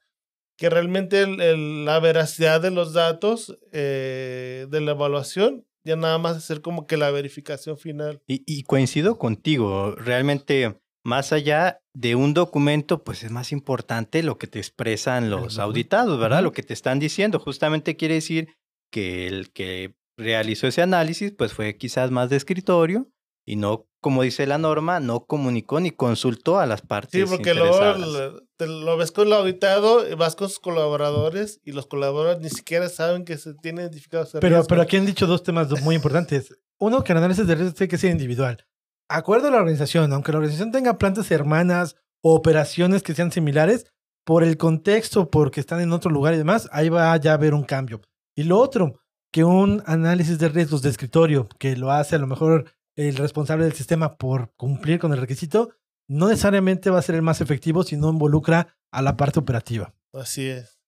que 0.58 0.70
realmente 0.70 1.22
el- 1.22 1.42
el- 1.42 1.86
la 1.86 2.00
veracidad 2.00 2.62
de 2.62 2.72
los 2.72 2.94
datos 2.94 3.58
eh, 3.72 4.68
de 4.70 4.82
la 4.82 4.92
evaluación 4.92 5.66
ya 5.86 5.96
nada 5.96 6.18
más 6.18 6.36
hacer 6.38 6.62
como 6.62 6.86
que 6.86 6.98
la 6.98 7.10
verificación 7.10 7.78
final. 7.78 8.22
Y, 8.28 8.44
y 8.46 8.64
coincido 8.64 9.18
contigo, 9.18 9.96
realmente 9.96 10.78
más 11.06 11.32
allá 11.32 11.82
de 11.96 12.16
un 12.16 12.34
documento, 12.34 13.04
pues 13.04 13.24
es 13.24 13.32
más 13.32 13.52
importante 13.54 14.22
lo 14.22 14.38
que 14.38 14.48
te 14.48 14.60
expresan 14.60 15.30
los 15.30 15.58
auditados, 15.58 16.20
¿verdad? 16.20 16.44
Lo 16.44 16.52
que 16.52 16.62
te 16.64 16.74
están 16.74 17.00
diciendo. 17.00 17.40
Justamente 17.40 17.96
quiere 17.96 18.16
decir 18.16 18.50
que 18.92 19.28
el 19.28 19.52
que 19.52 19.96
realizó 20.18 20.68
ese 20.68 20.82
análisis, 20.82 21.32
pues 21.32 21.54
fue 21.54 21.78
quizás 21.78 22.12
más 22.12 22.30
de 22.30 22.36
escritorio 22.36 23.10
y 23.48 23.56
no, 23.56 23.88
como 24.02 24.24
dice 24.24 24.46
la 24.48 24.58
norma, 24.58 25.00
no 25.00 25.26
comunicó 25.26 25.80
ni 25.80 25.92
consultó 25.92 26.60
a 26.60 26.66
las 26.66 26.82
partes. 26.82 27.12
Sí, 27.30 27.36
porque 27.36 27.54
luego 27.54 27.76
interesadas. 27.76 28.34
el- 28.34 28.42
te 28.58 28.68
lo 28.68 28.98
ves 28.98 29.12
con 29.12 29.28
el 29.28 29.34
auditado, 29.34 30.04
vas 30.18 30.36
con 30.36 30.50
sus 30.50 30.60
colaboradores 30.60 31.60
y 31.64 31.72
los 31.72 31.88
colaboradores 31.88 32.42
ni 32.42 32.50
siquiera 32.50 32.90
saben 32.90 33.26
que 33.26 33.38
se 33.38 33.54
tiene 33.56 33.82
identificado 33.82 34.24
ese 34.24 34.40
Pero, 34.40 34.56
riesgo. 34.58 34.68
pero 34.68 34.82
aquí 34.82 34.98
han 34.98 35.06
dicho 35.06 35.28
dos 35.28 35.44
temas 35.44 35.70
muy 35.82 35.96
importantes. 35.96 36.56
Uno, 36.80 37.04
que 37.04 37.12
el 37.12 37.18
análisis 37.18 37.46
de 37.48 37.56
riesgo 37.56 37.74
tiene 37.74 37.90
que 37.90 37.98
ser 37.98 38.12
individual. 38.12 38.66
Acuerdo 39.10 39.48
a 39.48 39.52
la 39.52 39.58
organización, 39.58 40.12
aunque 40.14 40.32
la 40.32 40.38
organización 40.40 40.72
tenga 40.72 40.98
plantas 40.98 41.30
hermanas 41.32 41.96
o 42.22 42.36
operaciones 42.36 43.02
que 43.04 43.14
sean 43.16 43.32
similares, 43.32 43.86
por 44.26 44.44
el 44.44 44.58
contexto, 44.58 45.30
porque 45.32 45.60
están 45.60 45.82
en 45.82 45.92
otro 45.92 46.12
lugar 46.12 46.34
y 46.36 46.38
demás, 46.38 46.70
ahí 46.72 46.90
va 46.90 47.16
ya 47.18 47.32
a 47.32 47.34
haber 47.36 47.54
un 47.56 47.64
cambio. 47.64 48.02
Y 48.36 48.44
lo 48.44 48.60
otro, 48.60 49.00
que 49.32 49.44
un 49.44 49.82
análisis 49.88 50.38
de 50.38 50.50
riesgos 50.50 50.82
de 50.84 50.90
escritorio, 50.90 51.48
que 51.58 51.76
lo 51.76 51.92
hace 51.92 52.16
a 52.16 52.20
lo 52.20 52.28
mejor 52.28 52.72
el 53.08 53.16
responsable 53.16 53.64
del 53.64 53.74
sistema 53.74 54.18
por 54.18 54.52
cumplir 54.58 55.00
con 55.00 55.14
el 55.14 55.20
requisito, 55.20 55.70
no 56.10 56.28
necesariamente 56.28 56.90
va 56.90 57.00
a 57.00 57.04
ser 57.04 57.16
el 57.16 57.22
más 57.22 57.40
efectivo 57.40 57.84
si 57.84 57.96
no 57.96 58.10
involucra 58.10 58.76
a 58.92 59.02
la 59.02 59.16
parte 59.16 59.40
operativa. 59.40 59.94
Así 60.14 60.48
es. 60.48 60.80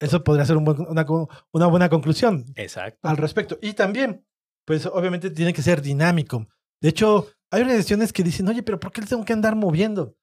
Eso 0.00 0.22
podría 0.22 0.44
ser 0.46 0.56
un 0.56 0.64
buen- 0.64 0.86
una, 0.88 1.04
una 1.52 1.66
buena 1.66 1.88
conclusión 1.88 2.44
Exacto. 2.54 3.08
al 3.08 3.16
respecto. 3.16 3.58
Y 3.60 3.72
también, 3.72 4.24
pues 4.66 4.86
obviamente 4.86 5.30
tiene 5.30 5.52
que 5.52 5.62
ser 5.62 5.82
dinámico. 5.82 6.46
De 6.80 6.90
hecho, 6.90 7.26
hay 7.50 7.62
organizaciones 7.62 8.12
que 8.12 8.22
dicen, 8.22 8.46
oye, 8.48 8.62
pero 8.62 8.78
¿por 8.78 8.92
qué 8.92 9.00
les 9.00 9.10
tengo 9.10 9.24
que 9.24 9.32
andar 9.32 9.56
moviendo? 9.56 10.14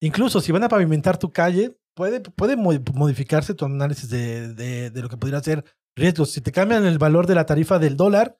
Incluso 0.00 0.40
si 0.40 0.52
van 0.52 0.62
a 0.62 0.68
pavimentar 0.68 1.18
tu 1.18 1.32
calle, 1.32 1.76
puede, 1.96 2.20
puede 2.20 2.56
mo- 2.56 2.72
modificarse 2.94 3.54
tu 3.54 3.64
análisis 3.64 4.08
de, 4.08 4.54
de- 4.54 4.90
de 4.90 5.02
lo 5.02 5.08
que 5.08 5.16
podría 5.16 5.40
ser 5.40 5.64
riesgos. 5.96 6.30
Si 6.30 6.40
te 6.40 6.52
cambian 6.52 6.86
el 6.86 6.98
valor 6.98 7.26
de 7.26 7.34
la 7.34 7.46
tarifa 7.46 7.78
del 7.78 7.96
dólar, 7.96 8.38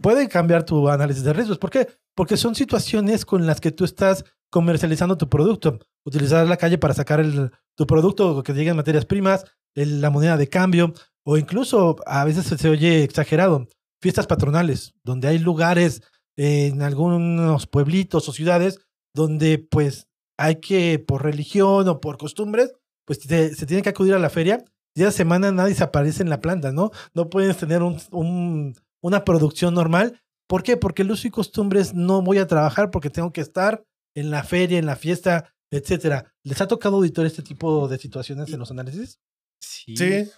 puede 0.00 0.28
cambiar 0.28 0.64
tu 0.64 0.88
análisis 0.88 1.24
de 1.24 1.32
riesgos. 1.32 1.58
¿Por 1.58 1.70
qué? 1.70 1.88
Porque 2.14 2.36
son 2.36 2.54
situaciones 2.54 3.24
con 3.24 3.46
las 3.46 3.60
que 3.60 3.70
tú 3.70 3.84
estás 3.84 4.24
comercializando 4.50 5.16
tu 5.16 5.28
producto. 5.28 5.78
Utilizar 6.04 6.46
la 6.46 6.56
calle 6.56 6.78
para 6.78 6.94
sacar 6.94 7.20
el- 7.20 7.50
tu 7.76 7.86
producto, 7.86 8.42
que 8.42 8.52
lleguen 8.52 8.76
materias 8.76 9.06
primas, 9.06 9.44
el- 9.74 10.00
la 10.00 10.10
moneda 10.10 10.36
de 10.36 10.48
cambio, 10.48 10.92
o 11.24 11.36
incluso 11.36 11.96
a 12.06 12.24
veces 12.24 12.46
se, 12.46 12.68
oye 12.68 13.04
exagerado, 13.04 13.66
fiestas 14.02 14.26
patronales, 14.26 14.94
donde 15.04 15.28
hay 15.28 15.38
lugares 15.38 16.02
en 16.36 16.82
algunos 16.82 17.66
pueblitos 17.66 18.28
o 18.28 18.32
ciudades 18.32 18.78
donde 19.14 19.58
pues 19.58 20.06
hay 20.38 20.56
que, 20.56 20.98
por 20.98 21.22
religión 21.22 21.86
o 21.88 22.00
por 22.00 22.16
costumbres, 22.16 22.72
pues 23.06 23.18
te- 23.20 23.54
se 23.54 23.66
tiene 23.66 23.82
que 23.82 23.90
acudir 23.90 24.14
a 24.14 24.18
la 24.18 24.30
feria. 24.30 24.64
Y 24.94 25.02
esa 25.02 25.12
semana 25.12 25.52
nadie 25.52 25.74
se 25.74 25.84
aparece 25.84 26.22
en 26.22 26.30
la 26.30 26.40
planta, 26.40 26.72
¿no? 26.72 26.90
No 27.14 27.28
puedes 27.28 27.56
tener 27.58 27.82
un- 27.82 28.00
un- 28.10 28.74
una 29.02 29.24
producción 29.24 29.74
normal. 29.74 30.20
¿Por 30.48 30.62
qué? 30.62 30.76
Porque 30.76 31.02
el 31.02 31.10
uso 31.10 31.28
y 31.28 31.30
costumbres 31.30 31.94
no 31.94 32.22
voy 32.22 32.38
a 32.38 32.46
trabajar 32.46 32.90
porque 32.90 33.10
tengo 33.10 33.32
que 33.32 33.40
estar 33.40 33.84
en 34.16 34.30
la 34.30 34.42
feria, 34.42 34.78
en 34.78 34.86
la 34.86 34.96
fiesta, 34.96 35.54
etcétera. 35.70 36.32
¿Les 36.42 36.60
ha 36.60 36.68
tocado 36.68 36.96
auditar 36.96 37.24
este 37.26 37.42
tipo 37.42 37.86
de 37.88 37.98
situaciones 37.98 38.52
en 38.52 38.58
los 38.58 38.70
análisis? 38.70 39.20
Sí. 39.62 39.96
Sí, 39.96 40.28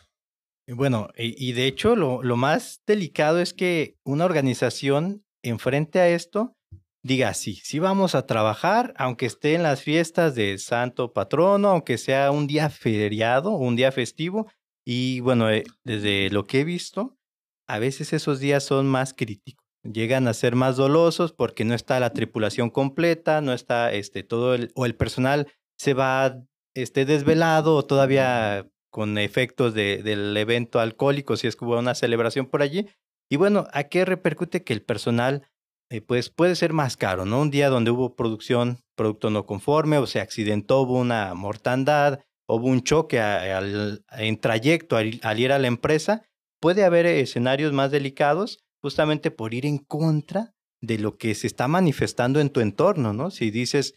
Bueno, 0.68 1.08
y, 1.16 1.48
y 1.48 1.52
de 1.52 1.66
hecho 1.66 1.96
lo, 1.96 2.22
lo 2.22 2.36
más 2.36 2.82
delicado 2.86 3.40
es 3.40 3.54
que 3.54 3.96
una 4.04 4.24
organización 4.24 5.24
enfrente 5.42 6.00
a 6.00 6.08
esto 6.08 6.56
diga, 7.04 7.34
sí, 7.34 7.54
sí 7.64 7.78
vamos 7.78 8.14
a 8.14 8.26
trabajar, 8.26 8.94
aunque 8.96 9.26
esté 9.26 9.54
en 9.54 9.62
las 9.62 9.82
fiestas 9.82 10.34
de 10.34 10.58
Santo 10.58 11.12
Patrono, 11.12 11.68
aunque 11.68 11.98
sea 11.98 12.30
un 12.30 12.46
día 12.46 12.70
feriado, 12.70 13.50
un 13.52 13.76
día 13.76 13.90
festivo. 13.90 14.50
Y 14.84 15.20
bueno, 15.20 15.50
eh, 15.50 15.64
desde 15.84 16.30
lo 16.30 16.44
que 16.44 16.60
he 16.60 16.64
visto, 16.64 17.16
a 17.72 17.78
veces 17.78 18.12
esos 18.12 18.38
días 18.38 18.64
son 18.64 18.86
más 18.86 19.14
críticos. 19.14 19.64
Llegan 19.82 20.28
a 20.28 20.34
ser 20.34 20.54
más 20.56 20.76
dolosos 20.76 21.32
porque 21.32 21.64
no 21.64 21.74
está 21.74 21.98
la 22.00 22.12
tripulación 22.12 22.70
completa, 22.70 23.40
no 23.40 23.52
está 23.52 23.92
este, 23.92 24.22
todo 24.22 24.54
el, 24.54 24.70
o 24.74 24.84
el 24.86 24.94
personal 24.94 25.48
se 25.78 25.94
va 25.94 26.36
este, 26.74 27.04
desvelado 27.04 27.74
o 27.74 27.84
todavía 27.84 28.68
con 28.90 29.16
efectos 29.18 29.72
de- 29.74 30.02
del 30.02 30.36
evento 30.36 30.80
alcohólico, 30.80 31.36
si 31.36 31.46
es 31.46 31.56
que 31.56 31.64
hubo 31.64 31.78
una 31.78 31.94
celebración 31.94 32.46
por 32.46 32.60
allí. 32.62 32.86
Y 33.30 33.36
bueno, 33.36 33.66
¿a 33.72 33.84
qué 33.84 34.04
repercute 34.04 34.62
que 34.64 34.74
el 34.74 34.82
personal 34.82 35.42
eh, 35.90 36.00
pues 36.02 36.28
puede 36.30 36.56
ser 36.56 36.72
más 36.74 36.96
caro, 36.96 37.24
¿no? 37.24 37.40
Un 37.40 37.50
día 37.50 37.68
donde 37.70 37.90
hubo 37.90 38.14
producción, 38.14 38.78
producto 38.96 39.30
no 39.30 39.46
conforme, 39.46 39.96
o 39.98 40.06
se 40.06 40.20
accidentó, 40.20 40.82
hubo 40.82 40.98
una 40.98 41.32
mortandad, 41.34 42.20
hubo 42.46 42.66
un 42.66 42.82
choque 42.82 43.18
a- 43.20 43.60
en 44.18 44.40
trayecto 44.40 44.96
al, 44.96 45.18
al 45.22 45.40
ir 45.40 45.52
a 45.52 45.58
la 45.58 45.68
empresa, 45.68 46.22
puede 46.62 46.84
haber 46.84 47.04
escenarios 47.06 47.72
más 47.72 47.90
delicados 47.90 48.60
justamente 48.80 49.30
por 49.32 49.52
ir 49.52 49.66
en 49.66 49.78
contra 49.78 50.54
de 50.80 50.98
lo 50.98 51.18
que 51.18 51.34
se 51.34 51.46
está 51.48 51.66
manifestando 51.68 52.40
en 52.40 52.50
tu 52.50 52.60
entorno, 52.60 53.12
¿no? 53.12 53.30
Si 53.30 53.50
dices, 53.50 53.94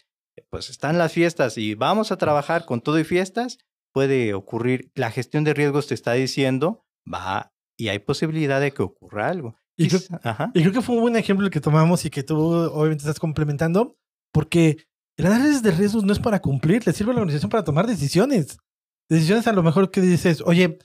pues 0.50 0.68
están 0.68 0.98
las 0.98 1.12
fiestas 1.12 1.56
y 1.58 1.74
vamos 1.74 2.10
a 2.12 2.18
trabajar 2.18 2.64
con 2.66 2.80
todo 2.80 2.98
y 2.98 3.04
fiestas, 3.04 3.58
puede 3.92 4.34
ocurrir, 4.34 4.90
la 4.94 5.10
gestión 5.10 5.44
de 5.44 5.54
riesgos 5.54 5.86
te 5.86 5.94
está 5.94 6.12
diciendo, 6.12 6.84
va, 7.12 7.52
y 7.78 7.88
hay 7.88 8.00
posibilidad 8.00 8.60
de 8.60 8.72
que 8.72 8.82
ocurra 8.82 9.28
algo. 9.28 9.56
Y 9.78 9.88
creo- 9.88 10.00
ajá. 10.22 10.50
Y 10.54 10.60
creo 10.62 10.72
que 10.72 10.82
fue 10.82 10.96
un 10.96 11.02
buen 11.02 11.16
ejemplo 11.16 11.46
el 11.46 11.52
que 11.52 11.60
tomamos 11.60 12.04
y 12.04 12.10
que 12.10 12.22
tú 12.22 12.36
obviamente 12.38 13.02
estás 13.02 13.20
complementando, 13.20 13.96
porque 14.32 14.78
el 15.16 15.26
análisis 15.26 15.62
de 15.62 15.70
riesgos 15.70 16.04
no 16.04 16.12
es 16.12 16.18
para 16.18 16.40
cumplir, 16.40 16.86
le 16.86 16.92
sirve 16.92 17.12
a 17.12 17.14
la 17.14 17.20
organización 17.20 17.50
para 17.50 17.64
tomar 17.64 17.86
decisiones. 17.86 18.58
Decisiones 19.08 19.46
a 19.46 19.52
lo 19.52 19.62
mejor 19.62 19.90
que 19.90 20.00
dices, 20.00 20.42
oye, 20.44 20.78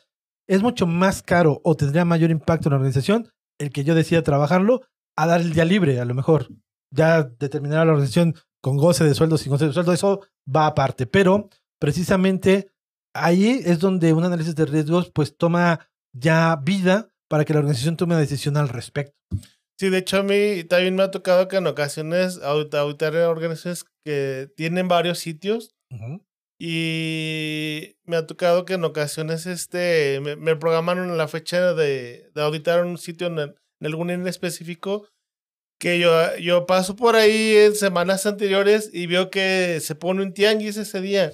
es 0.53 0.61
mucho 0.61 0.85
más 0.85 1.23
caro 1.23 1.61
o 1.63 1.75
tendría 1.75 2.03
mayor 2.05 2.29
impacto 2.29 2.67
en 2.67 2.71
la 2.71 2.77
organización 2.77 3.29
el 3.59 3.71
que 3.71 3.83
yo 3.83 3.95
decida 3.95 4.21
trabajarlo 4.21 4.81
a 5.15 5.27
dar 5.27 5.41
el 5.41 5.53
día 5.53 5.65
libre, 5.65 5.99
a 5.99 6.05
lo 6.05 6.13
mejor. 6.13 6.47
Ya 6.93 7.23
determinar 7.23 7.79
a 7.79 7.85
la 7.85 7.91
organización 7.93 8.35
con 8.61 8.77
goce 8.77 9.03
de 9.03 9.13
sueldo, 9.13 9.37
sin 9.37 9.51
goce 9.51 9.67
de 9.67 9.73
sueldo, 9.73 9.93
eso 9.93 10.21
va 10.53 10.67
aparte. 10.67 11.05
Pero 11.07 11.49
precisamente 11.79 12.69
ahí 13.13 13.61
es 13.65 13.79
donde 13.79 14.13
un 14.13 14.23
análisis 14.23 14.55
de 14.55 14.65
riesgos 14.65 15.09
pues 15.11 15.37
toma 15.37 15.89
ya 16.13 16.57
vida 16.61 17.07
para 17.29 17.45
que 17.45 17.53
la 17.53 17.59
organización 17.59 17.95
tome 17.95 18.15
una 18.15 18.21
decisión 18.21 18.57
al 18.57 18.67
respecto. 18.69 19.15
Sí, 19.79 19.89
de 19.89 19.99
hecho 19.99 20.17
a 20.17 20.23
mí 20.23 20.63
también 20.65 20.95
me 20.95 21.03
ha 21.03 21.11
tocado 21.11 21.47
que 21.47 21.57
en 21.57 21.65
ocasiones 21.67 22.41
audit- 22.41 22.75
auditar 22.77 23.15
organizaciones 23.15 23.85
que 24.05 24.51
tienen 24.55 24.87
varios 24.87 25.19
sitios. 25.19 25.73
Y 26.63 27.95
me 28.03 28.17
ha 28.17 28.27
tocado 28.27 28.65
que 28.65 28.75
en 28.75 28.83
ocasiones 28.83 29.47
este, 29.47 30.19
me, 30.21 30.35
me 30.35 30.55
programaron 30.55 31.17
la 31.17 31.27
fecha 31.27 31.73
de, 31.73 32.29
de 32.35 32.41
auditar 32.43 32.85
un 32.85 32.99
sitio 32.99 33.25
en, 33.25 33.39
en 33.39 33.55
algún 33.81 34.12
en 34.12 34.27
específico 34.27 35.07
que 35.79 35.97
yo, 35.97 36.37
yo 36.37 36.67
paso 36.67 36.95
por 36.95 37.15
ahí 37.15 37.55
en 37.55 37.73
semanas 37.73 38.27
anteriores 38.27 38.91
y 38.93 39.07
veo 39.07 39.31
que 39.31 39.79
se 39.81 39.95
pone 39.95 40.21
un 40.21 40.35
tianguis 40.35 40.77
ese 40.77 41.01
día. 41.01 41.31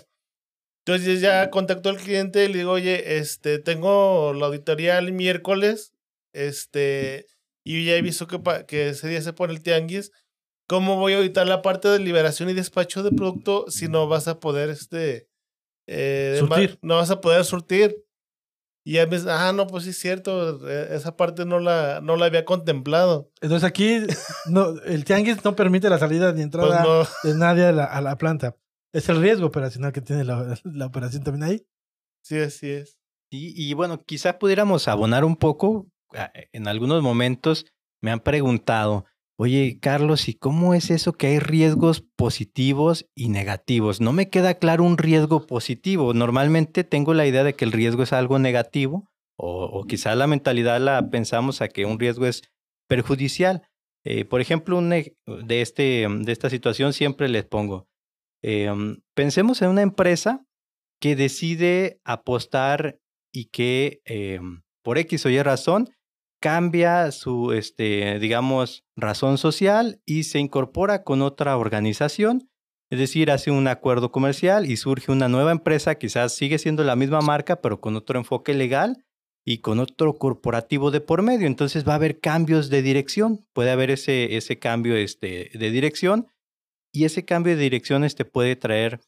Entonces 0.86 1.20
ya 1.20 1.50
contacto 1.50 1.90
al 1.90 1.98
cliente 1.98 2.46
y 2.46 2.48
le 2.48 2.60
digo, 2.60 2.72
oye, 2.72 3.18
este, 3.18 3.60
tengo 3.60 4.32
la 4.34 4.46
auditoría 4.46 4.98
el 4.98 5.12
miércoles, 5.12 5.92
este, 6.32 7.26
y 7.66 7.84
ya 7.84 7.98
he 7.98 8.02
visto 8.02 8.28
que, 8.28 8.40
que 8.66 8.90
ese 8.92 9.10
día 9.10 9.22
se 9.22 9.34
pone 9.34 9.52
el 9.52 9.62
tianguis. 9.62 10.14
¿Cómo 10.68 10.98
voy 10.98 11.14
a 11.14 11.18
auditar 11.18 11.48
la 11.48 11.62
parte 11.62 11.88
de 11.88 12.00
liberación 12.00 12.50
y 12.50 12.54
despacho 12.54 13.02
de 13.04 13.12
producto 13.12 13.66
si 13.70 13.88
no 13.88 14.08
vas 14.08 14.28
a 14.28 14.40
poder, 14.40 14.70
este, 14.70 15.30
eh, 15.88 16.36
Surtir. 16.40 16.78
no 16.82 16.98
vas 16.98 17.10
a 17.12 17.22
poder 17.22 17.46
surtir? 17.46 18.04
Y 18.86 18.94
ya 18.94 19.06
me 19.06 19.18
dice, 19.18 19.30
ah, 19.30 19.52
no, 19.54 19.68
pues 19.68 19.84
sí 19.84 19.90
es 19.90 19.98
cierto, 20.00 20.66
e, 20.70 20.96
esa 20.96 21.18
parte 21.18 21.46
no 21.46 21.60
la, 21.60 22.00
no 22.02 22.16
la 22.16 22.26
había 22.28 22.46
contemplado. 22.46 23.32
Entonces 23.42 23.68
aquí 23.68 24.00
no, 24.50 24.82
el 24.86 25.04
tianguis 25.04 25.44
no 25.44 25.56
permite 25.56 25.90
la 25.90 26.00
salida 26.00 26.32
ni 26.34 26.42
entrada 26.42 26.84
Pues 26.84 27.10
no. 27.24 27.30
de 27.32 27.38
nadie 27.38 27.66
a 27.66 27.72
la, 27.74 27.84
a 27.86 28.02
la 28.02 28.18
planta. 28.18 28.56
Es 28.94 29.10
el 29.10 29.22
riesgo 29.22 29.48
operacional 29.48 29.92
que 29.92 30.02
tiene 30.02 30.24
la, 30.24 30.58
la 30.64 30.86
operación 30.86 31.24
también 31.24 31.44
ahí. 31.50 31.68
Sí, 32.24 32.40
así 32.40 32.70
es. 32.72 32.98
Y, 33.30 33.54
y 33.62 33.74
bueno, 33.74 34.04
quizá 34.06 34.40
pudiéramos 34.40 34.88
abonar 34.88 35.26
un 35.26 35.36
poco. 35.36 35.88
En 36.54 36.68
algunos 36.70 37.04
momentos 37.04 37.66
me 38.02 38.12
han 38.12 38.22
preguntado, 38.22 39.04
oye, 39.38 39.80
Carlos, 39.82 40.28
¿y 40.28 40.34
cómo 40.34 40.74
es 40.74 40.90
eso 40.92 41.14
que 41.14 41.28
hay 41.28 41.40
riesgos 41.40 42.02
positivos 42.16 43.08
y 43.16 43.30
negativos? 43.30 44.02
No 44.02 44.14
me 44.14 44.30
queda 44.30 44.56
claro 44.56 44.84
un 44.84 44.98
riesgo 44.98 45.46
positivo. 45.46 46.14
Normalmente 46.14 46.84
tengo 46.84 47.14
la 47.14 47.26
idea 47.26 47.44
de 47.44 47.56
que 47.56 47.66
el 47.66 47.72
riesgo 47.72 48.04
es 48.04 48.14
algo 48.14 48.40
negativo 48.40 49.08
o, 49.38 49.66
o 49.66 49.86
quizá 49.86 50.16
la 50.16 50.28
mentalidad 50.28 50.82
la 50.82 51.10
pensamos 51.10 51.62
a 51.62 51.68
que 51.68 51.86
un 51.86 52.00
riesgo 52.00 52.26
es 52.26 52.42
perjudicial. 52.88 53.64
Eh, 54.04 54.26
por 54.26 54.42
ejemplo, 54.42 54.78
un 54.78 54.90
de, 54.90 55.62
este, 55.62 56.08
de 56.10 56.32
esta 56.32 56.50
situación 56.50 56.94
siempre 56.94 57.28
les 57.28 57.46
pongo, 57.46 57.88
eh, 58.42 58.72
pensemos 59.14 59.62
en 59.62 59.70
una 59.70 59.82
empresa 59.82 60.46
que 61.02 61.16
decide 61.16 62.00
apostar 62.06 63.00
y 63.34 63.46
que 63.46 64.00
eh, 64.06 64.40
por 64.84 64.98
X 64.98 65.26
o 65.26 65.30
Y 65.30 65.42
razón 65.42 65.90
cambia 66.40 67.12
su, 67.12 67.52
este, 67.52 68.20
digamos, 68.20 68.86
razón 68.96 69.38
social 69.38 70.02
y 70.06 70.24
se 70.24 70.40
incorpora 70.40 71.04
con 71.04 71.22
otra 71.22 71.58
organización, 71.58 72.50
es 72.90 73.00
decir, 73.00 73.32
hace 73.32 73.52
un 73.52 73.68
acuerdo 73.68 74.12
comercial 74.12 74.70
y 74.70 74.78
surge 74.78 75.12
una 75.12 75.28
nueva 75.28 75.52
empresa, 75.52 75.96
quizás 75.96 76.34
sigue 76.36 76.58
siendo 76.58 76.84
la 76.84 76.96
misma 76.96 77.22
marca, 77.22 77.62
pero 77.62 77.82
con 77.82 77.96
otro 77.96 78.18
enfoque 78.18 78.54
legal 78.54 79.04
y 79.46 79.60
con 79.60 79.80
otro 79.80 80.18
corporativo 80.18 80.92
de 80.92 81.02
por 81.02 81.22
medio. 81.22 81.48
Entonces 81.48 81.88
va 81.88 81.94
a 81.94 81.96
haber 81.96 82.20
cambios 82.20 82.70
de 82.70 82.82
dirección, 82.82 83.46
puede 83.54 83.72
haber 83.72 83.92
ese, 83.92 84.38
ese 84.38 84.60
cambio 84.60 84.96
este, 84.96 85.50
de 85.54 85.72
dirección 85.72 86.28
y 86.94 87.06
ese 87.06 87.26
cambio 87.26 87.56
de 87.56 87.62
dirección 87.62 88.04
este, 88.04 88.26
puede 88.26 88.56
traer 88.56 89.02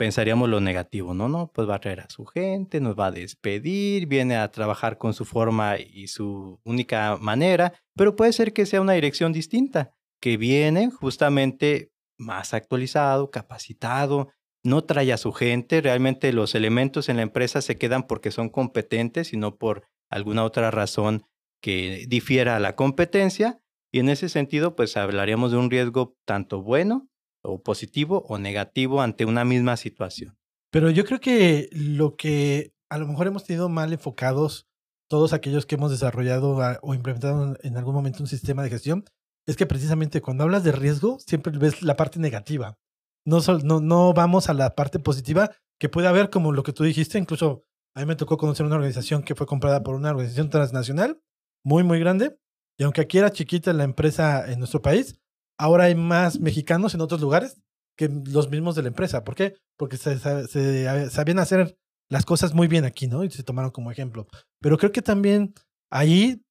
pensaríamos 0.00 0.48
lo 0.48 0.62
negativo, 0.62 1.12
¿no? 1.12 1.28
No, 1.28 1.52
pues 1.52 1.68
va 1.68 1.74
a 1.74 1.78
traer 1.78 2.00
a 2.00 2.08
su 2.08 2.24
gente, 2.24 2.80
nos 2.80 2.98
va 2.98 3.08
a 3.08 3.10
despedir, 3.10 4.06
viene 4.06 4.34
a 4.34 4.50
trabajar 4.50 4.96
con 4.96 5.12
su 5.12 5.26
forma 5.26 5.76
y 5.78 6.06
su 6.06 6.58
única 6.64 7.18
manera, 7.20 7.74
pero 7.94 8.16
puede 8.16 8.32
ser 8.32 8.54
que 8.54 8.64
sea 8.64 8.80
una 8.80 8.94
dirección 8.94 9.34
distinta, 9.34 9.92
que 10.18 10.38
viene 10.38 10.90
justamente 10.90 11.92
más 12.16 12.54
actualizado, 12.54 13.30
capacitado, 13.30 14.30
no 14.64 14.84
trae 14.84 15.12
a 15.12 15.18
su 15.18 15.32
gente, 15.32 15.82
realmente 15.82 16.32
los 16.32 16.54
elementos 16.54 17.10
en 17.10 17.16
la 17.16 17.22
empresa 17.22 17.60
se 17.60 17.76
quedan 17.76 18.06
porque 18.06 18.30
son 18.30 18.48
competentes 18.48 19.34
y 19.34 19.36
no 19.36 19.58
por 19.58 19.84
alguna 20.08 20.44
otra 20.44 20.70
razón 20.70 21.26
que 21.60 22.06
difiera 22.08 22.56
a 22.56 22.60
la 22.60 22.74
competencia. 22.74 23.60
Y 23.92 23.98
en 23.98 24.08
ese 24.08 24.30
sentido, 24.30 24.76
pues 24.76 24.96
hablaríamos 24.96 25.52
de 25.52 25.58
un 25.58 25.70
riesgo 25.70 26.16
tanto 26.24 26.62
bueno 26.62 27.09
o 27.42 27.62
positivo 27.62 28.24
o 28.28 28.38
negativo 28.38 29.00
ante 29.02 29.24
una 29.24 29.44
misma 29.44 29.76
situación. 29.76 30.36
Pero 30.70 30.90
yo 30.90 31.04
creo 31.04 31.20
que 31.20 31.68
lo 31.72 32.16
que 32.16 32.72
a 32.90 32.98
lo 32.98 33.06
mejor 33.06 33.26
hemos 33.26 33.44
tenido 33.44 33.68
mal 33.68 33.92
enfocados 33.92 34.66
todos 35.08 35.32
aquellos 35.32 35.66
que 35.66 35.74
hemos 35.74 35.90
desarrollado 35.90 36.58
o 36.82 36.94
implementado 36.94 37.56
en- 37.62 37.76
algún 37.76 37.94
momento 37.94 38.22
un 38.22 38.28
sistema 38.28 38.62
de 38.62 38.70
gestión 38.70 39.04
es 39.46 39.56
que 39.56 39.66
precisamente 39.66 40.20
cuando 40.20 40.44
hablas 40.44 40.62
de 40.62 40.72
riesgo 40.72 41.18
siempre 41.18 41.56
ves 41.58 41.82
la 41.82 41.96
parte 41.96 42.20
negativa. 42.20 42.78
No, 43.26 43.40
no, 43.64 43.80
no 43.80 44.12
vamos 44.14 44.48
a 44.48 44.54
la 44.54 44.74
parte 44.74 44.98
positiva 44.98 45.50
que 45.80 45.88
puede 45.88 46.06
haber 46.08 46.30
como 46.30 46.52
lo 46.52 46.62
que 46.62 46.72
tú 46.72 46.84
dijiste. 46.84 47.18
Incluso 47.18 47.64
a 47.96 48.00
mí 48.00 48.06
me 48.06 48.14
tocó 48.16 48.36
conocer 48.36 48.64
una 48.64 48.76
organización 48.76 49.22
que 49.22 49.34
fue 49.34 49.46
comprada 49.46 49.82
por 49.82 49.94
una 49.96 50.10
organización 50.10 50.50
transnacional 50.50 51.20
muy, 51.64 51.82
muy 51.82 51.98
grande. 51.98 52.38
Y 52.78 52.84
aunque 52.84 53.00
aquí 53.00 53.18
era 53.18 53.30
chiquita 53.32 53.72
la 53.72 53.84
empresa 53.84 54.50
en 54.50 54.58
nuestro 54.58 54.80
país, 54.80 55.19
ahora 55.60 55.84
hay 55.84 55.94
más 55.94 56.40
mexicanos 56.40 56.94
en 56.94 57.00
otros 57.00 57.20
lugares 57.20 57.60
que 57.96 58.08
los 58.08 58.50
mismos 58.50 58.74
de 58.74 58.82
la 58.82 58.88
empresa. 58.88 59.24
¿Por 59.24 59.34
qué? 59.34 59.54
Porque 59.76 59.96
se, 59.96 60.18
se- 60.18 61.10
sabían 61.10 61.38
hacer 61.38 61.76
las 62.08 62.24
cosas 62.24 62.54
muy 62.54 62.66
bien 62.66 62.84
aquí, 62.84 63.06
¿no? 63.06 63.24
Y 63.24 63.30
se 63.30 63.42
tomaron 63.42 63.70
como 63.70 63.90
ejemplo. 63.90 64.26
Pero 64.60 64.78
creo 64.78 64.90
que 64.92 65.02
también 65.02 65.54
ahí, 65.92 66.42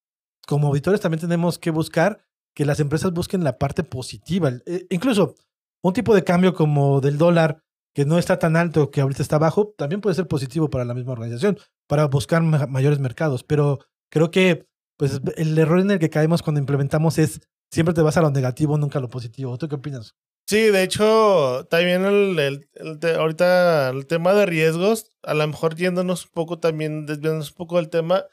como 0.47 0.68
auditores, 0.68 1.01
también 1.01 1.20
tenemos 1.22 1.57
que 1.60 1.72
buscar 1.72 2.22
que 2.55 2.66
las 2.66 2.80
empresas 2.80 3.12
busquen 3.12 3.43
la 3.43 3.57
parte 3.57 3.84
positiva. 3.84 4.51
Eh, 4.66 4.86
incluso 4.89 5.36
un 5.84 5.93
tipo 5.93 6.14
de 6.14 6.24
cambio 6.24 6.53
como 6.53 7.01
del 7.01 7.18
dólar, 7.18 7.64
que 7.95 8.05
no 8.05 8.20
está 8.20 8.38
tan 8.38 8.55
alto, 8.55 8.91
que 8.91 9.01
ahorita 9.01 9.22
está 9.24 9.38
bajo, 9.39 9.74
también 9.78 10.01
puede 10.01 10.16
ser 10.16 10.28
positivo 10.28 10.70
para 10.70 10.86
la 10.86 10.93
misma 10.93 11.14
organización, 11.14 11.57
para 11.88 12.05
buscar 12.05 12.41
ma- 12.43 12.68
mayores 12.68 12.99
mercados. 12.99 13.43
Pero 13.43 13.80
creo 14.12 14.30
que 14.30 14.68
pues, 14.97 15.20
el 15.38 15.57
error 15.57 15.80
en 15.80 15.91
el 15.91 15.99
que 15.99 16.10
caemos 16.12 16.41
cuando 16.43 16.60
implementamos 16.60 17.18
es 17.18 17.41
siempre 17.72 17.94
te 17.94 18.02
vas 18.02 18.18
a 18.18 18.22
lo 18.22 18.32
negativo, 18.32 18.78
nunca 18.78 19.00
a 19.00 19.02
lo 19.02 19.10
positivo. 19.10 19.58
¿Tú 19.58 19.68
qué 19.68 19.76
opinas? 19.76 20.16
Sí, 20.48 20.62
de 20.70 20.82
hecho, 20.84 21.68
también 21.70 22.06
el, 22.06 22.40
el- 22.40 22.70
el 22.74 23.00
te- 23.00 23.14
ahorita 23.16 23.90
el 23.90 24.08
tema 24.08 24.34
de 24.34 24.46
riesgos, 24.48 25.12
a 25.24 25.34
lo 25.36 25.48
mejor 25.48 25.76
yéndonos 25.76 26.26
un 26.26 26.32
poco 26.32 26.60
también, 26.60 27.06
desviándonos 27.06 27.52
un 27.52 27.56
poco 27.58 27.76
del 27.78 27.90
tema, 27.90 28.26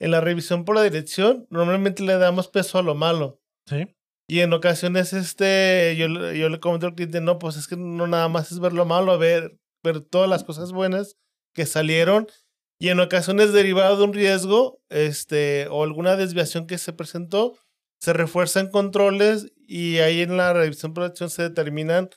en 0.00 0.10
la 0.10 0.20
revisión 0.20 0.64
por 0.64 0.74
la 0.76 0.82
dirección, 0.82 1.46
normalmente 1.50 2.02
le 2.02 2.16
damos 2.16 2.48
peso 2.48 2.78
a 2.78 2.82
lo 2.82 2.94
malo. 2.94 3.40
Sí. 3.66 3.86
Y 4.28 4.40
en 4.40 4.52
ocasiones, 4.52 5.12
este, 5.12 5.94
yo, 5.96 6.06
yo 6.32 6.48
le 6.48 6.60
comento 6.60 6.86
al 6.86 6.94
cliente, 6.94 7.20
no, 7.20 7.38
pues 7.38 7.56
es 7.56 7.66
que 7.68 7.76
no 7.76 8.06
nada 8.06 8.28
más 8.28 8.50
es 8.50 8.58
ver 8.60 8.72
lo 8.72 8.84
malo, 8.86 9.18
ver, 9.18 9.58
ver 9.84 10.00
todas 10.00 10.28
las 10.28 10.42
cosas 10.44 10.72
buenas 10.72 11.16
que 11.54 11.66
salieron. 11.66 12.26
Y 12.80 12.88
en 12.88 12.98
ocasiones 13.00 13.52
derivado 13.52 13.96
de 13.98 14.04
un 14.04 14.12
riesgo, 14.14 14.80
este, 14.88 15.66
o 15.68 15.84
alguna 15.84 16.16
desviación 16.16 16.66
que 16.66 16.78
se 16.78 16.92
presentó, 16.92 17.58
se 18.00 18.12
refuerzan 18.12 18.70
controles 18.70 19.52
y 19.66 19.98
ahí 19.98 20.22
en 20.22 20.36
la 20.36 20.52
revisión 20.52 20.94
por 20.94 21.04
acción 21.04 21.30
se 21.30 21.42
determinan 21.42 22.08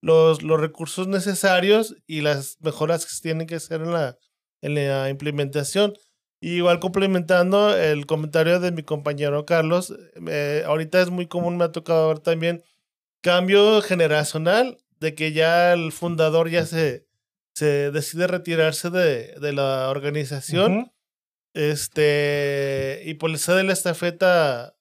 los, 0.00 0.42
los 0.42 0.60
recursos 0.60 1.06
necesarios 1.06 1.96
y 2.06 2.20
las 2.20 2.58
mejoras 2.60 3.06
que 3.06 3.12
se 3.12 3.22
tienen 3.22 3.46
que 3.46 3.54
hacer 3.54 3.80
en 3.80 3.92
la, 3.92 4.18
en 4.60 4.74
la 4.74 5.08
implementación. 5.08 5.94
Y 6.40 6.56
igual 6.56 6.78
complementando 6.80 7.76
el 7.76 8.06
comentario 8.06 8.60
de 8.60 8.72
mi 8.72 8.82
compañero 8.82 9.44
Carlos, 9.46 9.94
eh, 10.28 10.62
ahorita 10.66 11.00
es 11.00 11.10
muy 11.10 11.26
común, 11.26 11.56
me 11.56 11.64
ha 11.64 11.72
tocado 11.72 12.08
ver 12.08 12.20
también 12.20 12.62
cambio 13.20 13.80
generacional, 13.82 14.78
de 15.00 15.14
que 15.14 15.32
ya 15.32 15.72
el 15.72 15.92
fundador 15.92 16.50
ya 16.50 16.66
se, 16.66 17.06
se 17.54 17.90
decide 17.92 18.26
retirarse 18.26 18.90
de, 18.90 19.34
de 19.40 19.52
la 19.52 19.88
organización 19.90 20.92
este, 21.54 23.02
y 23.04 23.14
pues 23.14 23.32
le 23.32 23.38
cede 23.38 23.62
la 23.64 23.72
estafeta 23.72 24.77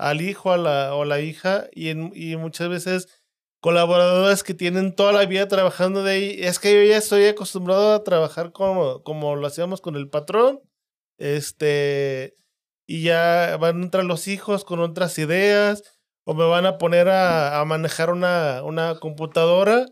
al 0.00 0.20
hijo 0.22 0.52
a 0.52 0.56
la, 0.58 0.94
o 0.94 1.04
la 1.04 1.20
hija, 1.20 1.68
y, 1.72 1.88
en- 1.90 2.12
y 2.14 2.36
muchas 2.36 2.68
veces 2.68 3.08
colaboradores 3.60 4.42
que 4.42 4.54
tienen 4.54 4.94
toda 4.94 5.12
la 5.12 5.26
vida 5.26 5.46
trabajando 5.48 6.02
de 6.02 6.12
ahí, 6.12 6.36
es 6.40 6.58
que 6.58 6.72
yo 6.74 6.88
ya 6.90 6.96
estoy 6.98 7.26
acostumbrado 7.26 7.92
a 7.94 8.04
trabajar 8.04 8.52
como, 8.52 9.02
como 9.02 9.36
lo 9.36 9.46
hacíamos 9.46 9.80
con 9.82 9.96
el 9.96 10.08
patrón, 10.08 10.60
este, 11.18 12.36
y 12.86 13.02
ya 13.04 13.56
van 13.60 13.80
a 13.80 13.84
entrar 13.84 14.04
los 14.04 14.28
hijos 14.28 14.64
con 14.64 14.80
otras 14.80 15.18
ideas, 15.18 15.82
o 16.24 16.34
me 16.34 16.44
van 16.46 16.66
a 16.66 16.78
poner 16.78 17.08
a, 17.08 17.60
a 17.60 17.64
manejar 17.64 18.10
una, 18.10 18.62
una 18.64 18.96
computadora. 18.98 19.86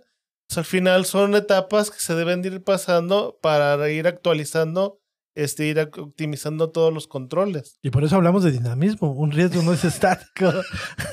Pues, 0.48 0.58
al 0.58 0.64
final 0.64 1.04
son 1.04 1.34
etapas 1.34 1.90
que 1.90 2.00
se 2.00 2.14
deben 2.14 2.42
de 2.42 2.48
ir 2.48 2.64
pasando 2.64 3.38
para 3.42 3.88
ir 3.90 4.06
actualizando 4.06 4.97
este, 5.38 5.66
ir 5.66 5.78
optimizando 5.78 6.70
todos 6.70 6.92
los 6.92 7.06
controles. 7.06 7.78
Y 7.80 7.90
por 7.90 8.02
eso 8.02 8.16
hablamos 8.16 8.42
de 8.42 8.50
dinamismo. 8.50 9.12
Un 9.12 9.30
riesgo 9.30 9.62
no 9.62 9.72
es 9.72 9.84
estático. 9.84 10.50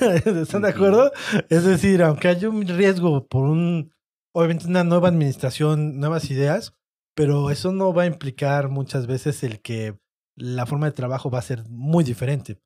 ¿Están 0.24 0.62
de 0.62 0.68
acuerdo? 0.70 1.12
Es 1.48 1.64
decir, 1.64 2.02
aunque 2.02 2.28
haya 2.28 2.48
un 2.48 2.66
riesgo 2.66 3.26
por 3.28 3.44
un, 3.44 3.92
obviamente 4.34 4.66
una 4.66 4.82
nueva 4.82 5.08
administración, 5.08 5.98
nuevas 6.00 6.28
ideas, 6.30 6.72
pero 7.14 7.50
eso 7.50 7.70
no 7.70 7.94
va 7.94 8.02
a 8.02 8.06
implicar 8.06 8.68
muchas 8.68 9.06
veces 9.06 9.44
el 9.44 9.62
que 9.62 9.96
la 10.36 10.66
forma 10.66 10.86
de 10.86 10.92
trabajo 10.92 11.30
va 11.30 11.38
a 11.38 11.42
ser 11.42 11.64
muy 11.68 12.02
diferente. 12.02 12.58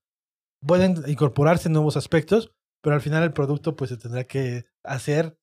Pueden 0.66 1.02
incorporarse 1.06 1.68
nuevos 1.68 1.96
aspectos, 1.96 2.52
pero 2.82 2.94
al 2.94 3.02
final 3.02 3.22
el 3.22 3.32
producto 3.32 3.76
pues 3.76 3.90
se 3.90 3.98
tendrá 3.98 4.24
que 4.24 4.64
hacer, 4.82 5.38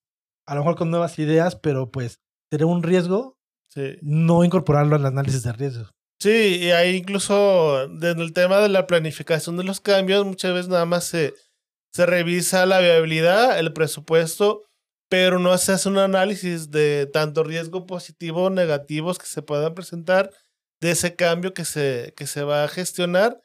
a 0.46 0.54
lo 0.56 0.62
mejor 0.62 0.76
con 0.76 0.90
nuevas 0.90 1.18
ideas, 1.20 1.54
pero 1.54 1.90
pues 1.92 2.20
sería 2.50 2.66
un 2.66 2.82
riesgo 2.82 3.36
Sí. 3.70 3.98
no 4.00 4.44
incorporarlo 4.44 4.96
al 4.96 5.04
análisis 5.04 5.42
de 5.42 5.52
riesgos. 5.52 5.92
Sí, 6.20 6.58
y 6.62 6.70
ahí 6.72 6.96
incluso 6.96 7.86
desde 7.88 8.22
el 8.22 8.32
tema 8.32 8.58
de 8.58 8.68
la 8.68 8.86
planificación 8.86 9.56
de 9.56 9.64
los 9.64 9.80
cambios, 9.80 10.24
muchas 10.26 10.52
veces 10.52 10.68
nada 10.68 10.84
más 10.84 11.04
se, 11.04 11.34
se 11.92 12.06
revisa 12.06 12.66
la 12.66 12.80
viabilidad, 12.80 13.58
el 13.58 13.72
presupuesto, 13.72 14.62
pero 15.08 15.38
no 15.38 15.56
se 15.58 15.72
hace 15.72 15.88
un 15.88 15.98
análisis 15.98 16.70
de 16.70 17.06
tanto 17.06 17.44
riesgo 17.44 17.86
positivo 17.86 18.44
o 18.44 18.50
negativos 18.50 19.18
que 19.18 19.26
se 19.26 19.42
puedan 19.42 19.74
presentar 19.74 20.30
de 20.80 20.90
ese 20.90 21.14
cambio 21.14 21.54
que 21.54 21.64
se, 21.64 22.12
que 22.16 22.26
se 22.26 22.42
va 22.42 22.64
a 22.64 22.68
gestionar 22.68 23.40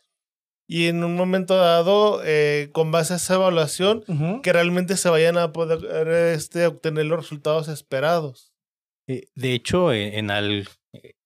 y 0.67 0.88
en 0.88 1.03
un 1.03 1.15
momento 1.15 1.55
dado, 1.57 2.21
eh, 2.26 2.69
con 2.74 2.91
base 2.91 3.13
a 3.13 3.17
esa 3.17 3.36
evaluación, 3.36 4.03
Ujú. 4.07 4.41
que 4.41 4.51
realmente 4.53 4.97
se 4.97 5.09
vayan 5.09 5.38
a 5.38 5.51
poder 5.51 6.07
este, 6.36 6.65
obtener 6.67 7.05
los 7.05 7.19
resultados 7.19 7.67
esperados. 7.67 8.51
Eh, 9.07 9.26
De 9.36 9.53
hecho, 9.53 9.91
e- 9.91 10.17
en, 10.17 10.32
al- 10.32 10.67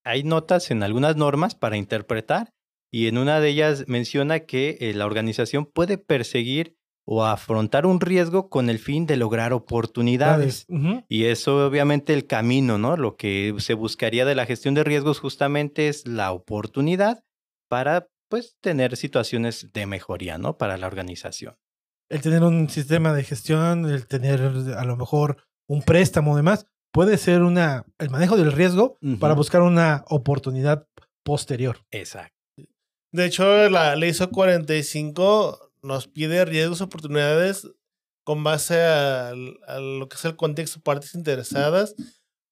hay 0.04 0.24
notas 0.24 0.72
en 0.72 0.84
algunas 0.84 1.16
normas 1.16 1.56
para 1.56 1.78
interpretar 1.78 2.54
y 2.92 3.08
en 3.08 3.18
una 3.18 3.40
de 3.40 3.50
ellas 3.50 3.86
menciona 3.88 4.42
que 4.42 4.78
eh, 4.80 4.94
la 4.94 5.06
organización 5.06 5.66
puede 5.66 5.98
perseguir 5.98 6.78
o 7.06 7.24
afrontar 7.24 7.86
un 7.86 8.02
riesgo 8.02 8.50
con 8.50 8.70
el 8.70 8.80
fin 8.80 9.06
de 9.06 9.16
lograr 9.16 9.54
oportunidades. 9.54 10.66
Y 11.08 11.26
eso 11.26 11.66
obviamente 11.66 12.14
el 12.14 12.28
camino, 12.28 12.78
¿no? 12.78 12.98
Lo 12.98 13.16
que 13.16 13.56
se 13.60 13.76
buscaría 13.76 14.26
de 14.26 14.36
la 14.36 14.46
gestión 14.46 14.74
de 14.74 14.84
riesgos 14.84 15.20
justamente 15.20 15.88
es 15.88 16.06
la 16.06 16.34
oportunidad 16.34 17.24
para 17.70 18.10
pues 18.30 18.58
tener 18.60 18.98
situaciones 18.98 19.72
de 19.72 19.86
mejoría, 19.86 20.38
¿no? 20.38 20.58
Para 20.58 20.78
la 20.78 20.88
organización. 20.88 21.56
El 22.10 22.22
tener 22.22 22.44
un 22.44 22.70
sistema 22.70 23.14
de 23.14 23.24
gestión, 23.24 23.86
el 23.86 24.06
tener 24.06 24.42
a 24.78 24.84
lo 24.84 24.98
mejor 24.98 25.38
un 25.70 25.82
préstamo, 25.82 26.36
demás, 26.36 26.68
puede 26.92 27.18
ser 27.18 27.44
una 27.44 27.86
el 28.00 28.10
manejo 28.10 28.38
del 28.38 28.52
riesgo 28.52 28.98
para 29.20 29.34
buscar 29.34 29.62
una 29.62 30.04
oportunidad 30.08 30.88
posterior. 31.24 31.86
Exacto. 31.92 32.36
De 33.12 33.26
hecho, 33.26 33.70
la 33.70 33.96
ley 33.96 34.10
ISO 34.10 34.30
45 34.30 35.72
nos 35.82 36.08
pide 36.08 36.46
riesgos, 36.46 36.82
oportunidades 36.82 37.68
con 38.24 38.44
base 38.44 38.82
a, 38.82 39.34
lo 39.34 40.10
que 40.10 40.16
es 40.16 40.26
el 40.26 40.36
contexto, 40.36 40.82
partes 40.82 41.16
interesadas, 41.16 41.96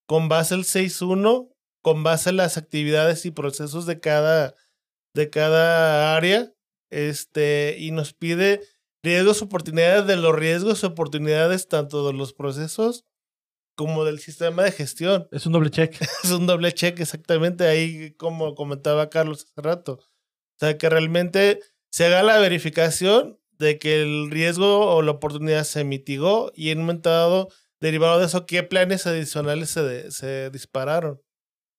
con 0.08 0.30
base 0.30 0.54
al 0.54 0.64
6.1, 0.64 1.50
con 1.82 2.04
base 2.04 2.30
a 2.30 2.34
las 2.34 2.58
actividades 2.58 3.26
y 3.26 3.32
procesos 3.32 3.86
de 3.86 4.00
cada, 4.00 4.56
de 5.14 5.30
cada 5.30 6.16
área, 6.16 6.54
este, 6.92 7.76
y 7.78 7.92
nos 7.92 8.14
pide 8.14 8.62
riesgos, 9.04 9.42
oportunidades 9.42 10.08
de 10.08 10.16
los 10.16 10.34
riesgos, 10.34 10.84
oportunidades 10.86 11.68
tanto 11.68 12.08
de 12.08 12.14
los 12.14 12.34
procesos 12.34 13.04
como 13.76 14.06
del 14.06 14.20
sistema 14.20 14.64
de 14.64 14.72
gestión. 14.72 15.28
Es 15.32 15.46
un 15.46 15.54
doble 15.54 15.70
check. 15.70 15.96
Es 16.24 16.32
un 16.32 16.48
doble 16.48 16.72
check 16.74 17.00
exactamente 17.00 17.66
ahí, 17.68 18.12
como 18.18 18.56
comentaba 18.56 19.10
Carlos 19.10 19.46
hace 19.50 19.62
rato. 19.62 19.94
O 19.94 20.58
sea, 20.60 20.78
que 20.78 20.90
realmente 20.90 21.60
se 21.92 22.06
haga 22.06 22.24
la 22.24 22.38
verificación 22.40 23.40
de 23.58 23.78
que 23.80 24.02
el 24.02 24.32
riesgo 24.32 24.96
o 24.96 25.02
la 25.02 25.12
oportunidad 25.12 25.64
se 25.64 25.84
mitigó 25.84 26.52
y 26.56 26.70
en 26.72 26.80
un 26.80 26.86
momento 26.86 27.10
dado, 27.10 27.50
derivado 27.82 28.20
de 28.20 28.26
eso, 28.26 28.46
qué 28.46 28.64
planes 28.64 29.06
adicionales 29.08 29.70
se, 29.70 29.82
de- 29.84 30.12
se 30.12 30.50
dispararon. 30.50 31.22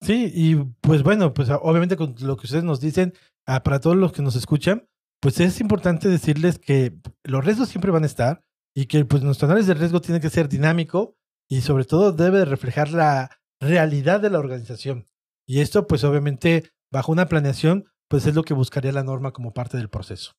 Sí, 0.02 0.30
y 0.34 0.56
pues 0.82 1.02
bueno, 1.02 1.32
pues 1.34 1.48
obviamente 1.50 1.96
con 1.96 2.14
lo 2.20 2.36
que 2.36 2.46
ustedes 2.46 2.64
nos 2.64 2.80
dicen, 2.80 3.14
para 3.44 3.80
todos 3.80 3.96
los 3.96 4.12
que 4.12 4.22
nos 4.22 4.36
escuchan, 4.36 4.86
pues 5.20 5.40
es 5.40 5.60
importante 5.60 6.08
decirles 6.08 6.58
que 6.58 6.94
los 7.24 7.44
riesgos 7.44 7.68
siempre 7.70 7.90
van 7.90 8.02
a 8.02 8.06
estar 8.06 8.42
y 8.74 8.86
que 8.86 9.04
pues 9.06 9.22
nuestro 9.22 9.46
análisis 9.46 9.68
de 9.68 9.74
riesgo 9.74 10.00
tiene 10.02 10.20
que 10.20 10.28
ser 10.30 10.48
dinámico 10.48 11.16
y 11.48 11.60
sobre 11.60 11.84
todo 11.84 12.12
debe 12.12 12.40
de 12.40 12.44
reflejar 12.44 12.90
la 12.90 13.38
realidad 13.60 14.20
de 14.20 14.30
la 14.30 14.38
organización. 14.38 15.06
Y 15.46 15.60
esto 15.60 15.86
pues 15.86 16.04
obviamente 16.04 16.70
bajo 16.90 17.12
una 17.12 17.26
planeación 17.26 17.86
pues 18.08 18.26
es 18.26 18.34
lo 18.34 18.42
que 18.42 18.54
buscaría 18.54 18.92
la 18.92 19.02
norma 19.04 19.32
como 19.32 19.52
parte 19.52 19.76
del 19.76 19.88
proceso. 19.88 20.32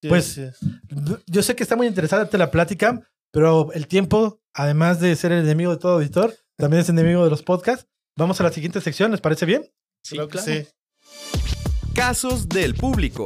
Sí, 0.00 0.08
Pues-. 0.08 0.40
Yo 1.26 1.42
sé 1.42 1.56
que 1.56 1.62
está 1.62 1.76
muy 1.76 1.86
interesante 1.86 2.38
la 2.38 2.50
plática, 2.50 3.08
pero 3.32 3.72
el 3.72 3.86
tiempo, 3.86 4.40
además 4.52 5.00
de 5.00 5.14
ser 5.16 5.32
el 5.32 5.44
enemigo 5.44 5.72
de 5.72 5.78
todo 5.78 5.94
auditor, 5.94 6.34
también 6.56 6.82
es 6.82 6.88
enemigo 6.88 7.24
de 7.24 7.30
los 7.30 7.42
podcasts. 7.42 7.88
Vamos 8.16 8.40
a 8.40 8.44
la 8.44 8.52
siguiente 8.52 8.80
sección, 8.80 9.10
¿les 9.10 9.20
parece 9.20 9.46
bien? 9.46 9.64
Creo 10.08 10.28
que 10.28 10.38
sí. 10.38 10.66
Casos 11.94 12.48
del 12.48 12.74
público. 12.74 13.24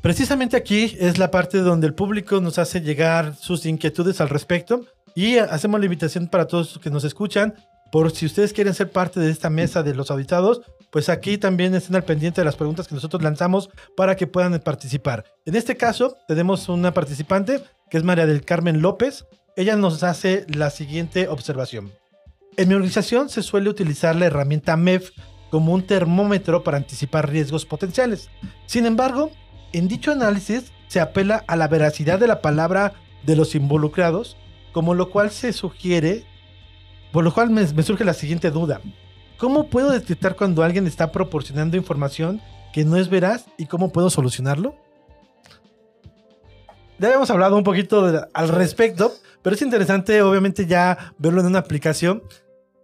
Precisamente 0.00 0.56
aquí 0.56 0.96
es 0.98 1.18
la 1.18 1.30
parte 1.30 1.58
donde 1.58 1.86
el 1.86 1.94
público 1.94 2.40
nos 2.40 2.58
hace 2.58 2.80
llegar 2.80 3.36
sus 3.36 3.64
inquietudes 3.66 4.20
al 4.20 4.28
respecto 4.28 4.84
y 5.14 5.38
hacemos 5.38 5.80
la 5.80 5.86
invitación 5.86 6.28
para 6.28 6.46
todos 6.46 6.74
los 6.74 6.82
que 6.82 6.90
nos 6.90 7.04
escuchan. 7.04 7.54
Por 7.90 8.10
si 8.10 8.24
ustedes 8.24 8.52
quieren 8.52 8.72
ser 8.72 8.90
parte 8.90 9.20
de 9.20 9.30
esta 9.30 9.50
mesa 9.50 9.82
de 9.82 9.94
los 9.94 10.10
auditados, 10.10 10.62
pues 10.90 11.08
aquí 11.08 11.36
también 11.36 11.74
estén 11.74 11.96
al 11.96 12.04
pendiente 12.04 12.40
de 12.40 12.44
las 12.44 12.56
preguntas 12.56 12.88
que 12.88 12.94
nosotros 12.94 13.22
lanzamos 13.22 13.68
para 13.96 14.16
que 14.16 14.26
puedan 14.26 14.58
participar. 14.60 15.24
En 15.44 15.56
este 15.56 15.76
caso, 15.76 16.16
tenemos 16.26 16.68
una 16.68 16.94
participante 16.94 17.62
que 17.90 17.98
es 17.98 18.04
María 18.04 18.26
del 18.26 18.44
Carmen 18.44 18.80
López. 18.80 19.26
Ella 19.56 19.76
nos 19.76 20.02
hace 20.02 20.46
la 20.48 20.70
siguiente 20.70 21.28
observación. 21.28 21.92
En 22.56 22.68
mi 22.68 22.74
organización 22.74 23.28
se 23.28 23.42
suele 23.42 23.68
utilizar 23.68 24.16
la 24.16 24.26
herramienta 24.26 24.76
MEF 24.76 25.10
como 25.50 25.74
un 25.74 25.86
termómetro 25.86 26.64
para 26.64 26.78
anticipar 26.78 27.28
riesgos 27.28 27.66
potenciales. 27.66 28.30
Sin 28.66 28.86
embargo, 28.86 29.30
en 29.72 29.88
dicho 29.88 30.10
análisis 30.12 30.72
se 30.88 31.00
apela 31.00 31.44
a 31.46 31.56
la 31.56 31.68
veracidad 31.68 32.18
de 32.18 32.26
la 32.26 32.40
palabra 32.40 32.94
de 33.24 33.36
los 33.36 33.54
involucrados, 33.54 34.36
como 34.72 34.94
lo 34.94 35.10
cual 35.10 35.30
se 35.30 35.52
sugiere, 35.52 36.24
por 37.12 37.24
lo 37.24 37.32
cual 37.32 37.50
me, 37.50 37.66
surge 37.82 38.04
la 38.04 38.14
siguiente 38.14 38.50
duda. 38.50 38.80
¿Cómo 39.38 39.68
puedo 39.68 39.90
detectar 39.90 40.36
cuando 40.36 40.62
alguien 40.62 40.86
está 40.86 41.12
proporcionando 41.12 41.76
información 41.76 42.40
que 42.72 42.84
no 42.84 42.96
es 42.96 43.08
veraz 43.08 43.46
y 43.58 43.66
cómo 43.66 43.92
puedo 43.92 44.08
solucionarlo? 44.08 44.74
Ya 46.98 47.08
habíamos 47.08 47.30
hablado 47.30 47.56
un 47.56 47.64
poquito 47.64 48.28
al 48.32 48.48
respecto, 48.48 49.12
pero 49.42 49.56
es 49.56 49.62
interesante 49.62 50.22
obviamente 50.22 50.66
ya 50.66 51.14
verlo 51.18 51.40
en 51.40 51.48
una 51.48 51.58
aplicación 51.58 52.22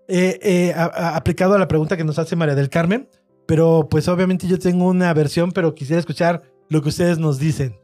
eh, 0.09 0.39
eh, 0.43 0.75
aplicado 0.75 1.55
a 1.55 1.59
la 1.59 1.69
pregunta 1.69 1.97
que 1.97 2.05
nos 2.05 2.19
hace 2.19 2.35
María 2.35 2.55
del 2.55 2.71
Carmen, 2.71 3.09
pero 3.47 3.89
pues 3.89 4.09
obviamente 4.09 4.49
yo 4.49 4.59
tengo 4.59 4.89
una 4.89 5.13
versión, 5.15 5.53
pero 5.53 5.75
quisiera 5.75 6.01
escuchar 6.01 6.43
lo 6.69 6.83
que 6.83 6.89
ustedes 6.89 7.19
nos 7.19 7.39
dicen. 7.39 7.79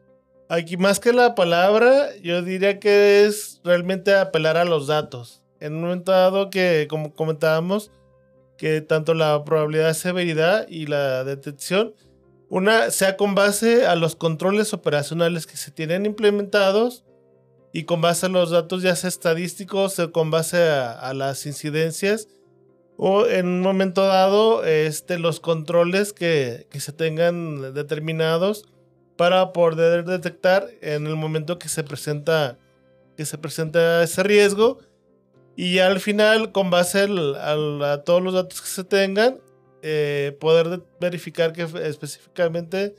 Aquí 0.54 0.76
más 0.76 1.00
que 1.00 1.12
la 1.12 1.34
palabra, 1.34 2.14
yo 2.22 2.40
diría 2.42 2.78
que 2.78 3.24
es 3.24 3.60
realmente 3.64 4.14
apelar 4.14 4.56
a 4.56 4.64
los 4.64 4.86
datos. 4.86 5.42
En 5.58 5.74
un 5.74 5.80
momento 5.80 6.12
dado 6.12 6.48
que, 6.48 6.86
como 6.88 7.12
comentábamos, 7.12 7.90
que 8.56 8.80
tanto 8.80 9.14
la 9.14 9.42
probabilidad 9.42 9.88
de 9.88 9.94
severidad 9.94 10.68
y 10.68 10.86
la 10.86 11.24
detección, 11.24 11.94
una 12.48 12.92
sea 12.92 13.16
con 13.16 13.34
base 13.34 13.84
a 13.84 13.96
los 13.96 14.14
controles 14.14 14.72
operacionales 14.72 15.48
que 15.48 15.56
se 15.56 15.72
tienen 15.72 16.06
implementados 16.06 17.04
y 17.72 17.82
con 17.82 18.00
base 18.00 18.26
a 18.26 18.28
los 18.28 18.50
datos 18.50 18.80
ya 18.80 18.94
sea 18.94 19.08
estadísticos 19.08 19.98
o 19.98 20.12
con 20.12 20.30
base 20.30 20.62
a, 20.62 20.92
a 20.92 21.14
las 21.14 21.46
incidencias 21.46 22.28
o 22.96 23.26
en 23.26 23.46
un 23.46 23.60
momento 23.60 24.02
dado 24.06 24.62
este, 24.62 25.18
los 25.18 25.40
controles 25.40 26.12
que, 26.12 26.68
que 26.70 26.78
se 26.78 26.92
tengan 26.92 27.74
determinados 27.74 28.66
para 29.16 29.52
poder 29.52 30.04
detectar 30.04 30.66
en 30.80 31.06
el 31.06 31.16
momento 31.16 31.58
que 31.58 31.68
se 31.68 31.84
presenta 31.84 32.58
que 33.16 33.24
se 33.24 33.38
presenta 33.38 34.02
ese 34.02 34.22
riesgo 34.24 34.78
y 35.56 35.78
al 35.78 36.00
final 36.00 36.50
con 36.50 36.70
base 36.70 37.00
al- 37.02 37.36
al- 37.36 37.84
a 37.84 38.02
todos 38.02 38.20
los 38.22 38.34
datos 38.34 38.60
que 38.60 38.66
se 38.68 38.82
tengan 38.84 39.38
eh, 39.82 40.36
poder 40.40 40.68
de- 40.68 40.82
verificar 41.00 41.52
que 41.52 41.62
específicamente 41.84 42.94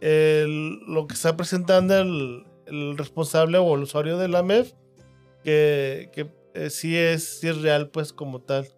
lo 0.00 1.06
que 1.06 1.14
está 1.14 1.36
presentando 1.36 1.96
el, 1.98 2.44
el 2.66 2.98
responsable 2.98 3.56
o 3.58 3.74
el 3.74 3.82
usuario 3.82 4.18
de 4.18 4.28
la 4.28 4.42
MEF 4.42 4.72
que, 5.42 6.10
que 6.12 6.30
eh, 6.54 6.70
sí, 6.70 6.96
es, 6.96 7.38
sí 7.40 7.48
es 7.48 7.62
real 7.62 7.88
pues 7.88 8.12
como 8.12 8.40
tal. 8.42 8.68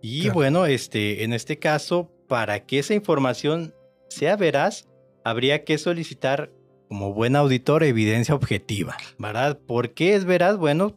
Y 0.00 0.22
Claro. 0.22 0.34
bueno, 0.34 0.66
este, 0.66 1.24
en 1.24 1.32
este 1.32 1.58
caso, 1.58 2.10
para 2.28 2.64
que 2.66 2.78
esa 2.78 2.94
información 2.94 3.74
sea 4.08 4.36
veraz, 4.36 4.86
habría 5.24 5.64
que 5.64 5.78
solicitar 5.78 6.52
como 6.88 7.12
buen 7.12 7.34
auditor 7.34 7.82
evidencia 7.82 8.34
objetiva, 8.34 8.96
¿verdad? 9.18 9.58
¿Por 9.58 9.94
qué 9.94 10.14
es 10.14 10.26
veraz? 10.26 10.58
Bueno, 10.58 10.94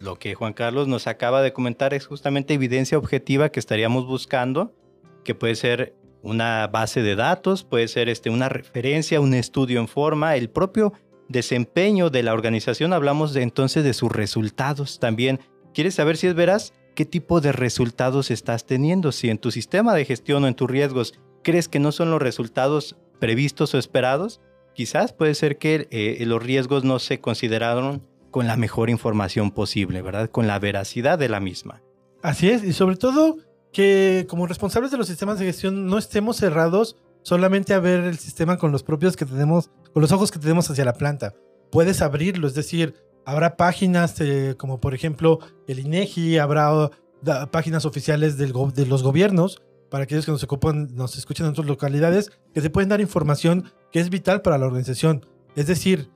lo 0.00 0.18
que 0.18 0.34
Juan 0.34 0.52
Carlos 0.52 0.88
nos 0.88 1.06
acaba 1.06 1.40
de 1.40 1.52
comentar 1.52 1.94
es 1.94 2.06
justamente 2.06 2.54
evidencia 2.54 2.98
objetiva 2.98 3.48
que 3.48 3.60
estaríamos 3.60 4.06
buscando, 4.06 4.74
que 5.24 5.34
puede 5.34 5.54
ser 5.54 5.94
una 6.22 6.66
base 6.66 7.02
de 7.02 7.14
datos, 7.14 7.64
puede 7.64 7.88
ser 7.88 8.08
este, 8.08 8.30
una 8.30 8.48
referencia, 8.48 9.20
un 9.20 9.32
estudio 9.32 9.80
en 9.80 9.88
forma, 9.88 10.36
el 10.36 10.50
propio 10.50 10.92
desempeño 11.28 12.10
de 12.10 12.22
la 12.24 12.32
organización, 12.32 12.92
hablamos 12.92 13.32
de, 13.32 13.42
entonces 13.42 13.84
de 13.84 13.94
sus 13.94 14.10
resultados 14.10 14.98
también. 14.98 15.40
¿Quieres 15.72 15.94
saber 15.94 16.16
si 16.16 16.26
es 16.26 16.34
veraz? 16.34 16.72
¿Qué 16.96 17.04
tipo 17.04 17.40
de 17.40 17.52
resultados 17.52 18.32
estás 18.32 18.66
teniendo? 18.66 19.12
Si 19.12 19.30
en 19.30 19.38
tu 19.38 19.52
sistema 19.52 19.94
de 19.94 20.04
gestión 20.04 20.42
o 20.42 20.48
en 20.48 20.54
tus 20.54 20.68
riesgos 20.68 21.14
crees 21.42 21.68
que 21.68 21.78
no 21.78 21.92
son 21.92 22.10
los 22.10 22.20
resultados 22.20 22.96
previstos 23.18 23.74
o 23.74 23.78
esperados, 23.78 24.40
quizás 24.74 25.12
puede 25.12 25.34
ser 25.34 25.58
que 25.58 25.88
eh, 25.90 26.24
los 26.26 26.42
riesgos 26.42 26.84
no 26.84 26.98
se 26.98 27.20
consideraron 27.20 28.02
con 28.30 28.46
la 28.46 28.56
mejor 28.56 28.90
información 28.90 29.50
posible, 29.50 30.02
¿verdad? 30.02 30.30
Con 30.30 30.46
la 30.46 30.58
veracidad 30.58 31.18
de 31.18 31.28
la 31.28 31.40
misma. 31.40 31.82
Así 32.22 32.50
es, 32.50 32.64
y 32.64 32.72
sobre 32.72 32.96
todo 32.96 33.36
que 33.72 34.26
como 34.28 34.46
responsables 34.46 34.90
de 34.90 34.98
los 34.98 35.06
sistemas 35.06 35.38
de 35.38 35.46
gestión 35.46 35.86
no 35.86 35.98
estemos 35.98 36.36
cerrados 36.36 36.96
solamente 37.22 37.74
a 37.74 37.80
ver 37.80 38.04
el 38.04 38.18
sistema 38.18 38.56
con 38.56 38.72
los 38.72 38.82
propios 38.82 39.16
que 39.16 39.26
tenemos, 39.26 39.70
con 39.92 40.02
los 40.02 40.12
ojos 40.12 40.30
que 40.30 40.38
tenemos 40.38 40.70
hacia 40.70 40.84
la 40.84 40.94
planta. 40.94 41.34
Puedes 41.70 42.00
abrirlo, 42.00 42.48
es 42.48 42.54
decir, 42.54 42.94
habrá 43.26 43.56
páginas 43.56 44.20
eh, 44.20 44.54
como 44.56 44.80
por 44.80 44.94
ejemplo 44.94 45.38
el 45.66 45.80
INEGI, 45.80 46.38
habrá 46.38 46.90
páginas 47.50 47.84
oficiales 47.84 48.38
del 48.38 48.52
de 48.74 48.86
los 48.86 49.02
gobiernos 49.02 49.60
para 49.90 50.04
aquellos 50.04 50.24
que 50.24 50.32
nos 50.32 50.42
ocupan, 50.42 50.94
nos 50.94 51.16
escuchan 51.16 51.46
en 51.46 51.52
otras 51.52 51.66
localidades, 51.66 52.30
que 52.54 52.60
se 52.60 52.70
pueden 52.70 52.88
dar 52.88 53.00
información 53.00 53.72
que 53.92 54.00
es 54.00 54.10
vital 54.10 54.42
para 54.42 54.58
la 54.58 54.66
organización. 54.66 55.26
Es 55.56 55.66
decir, 55.66 56.10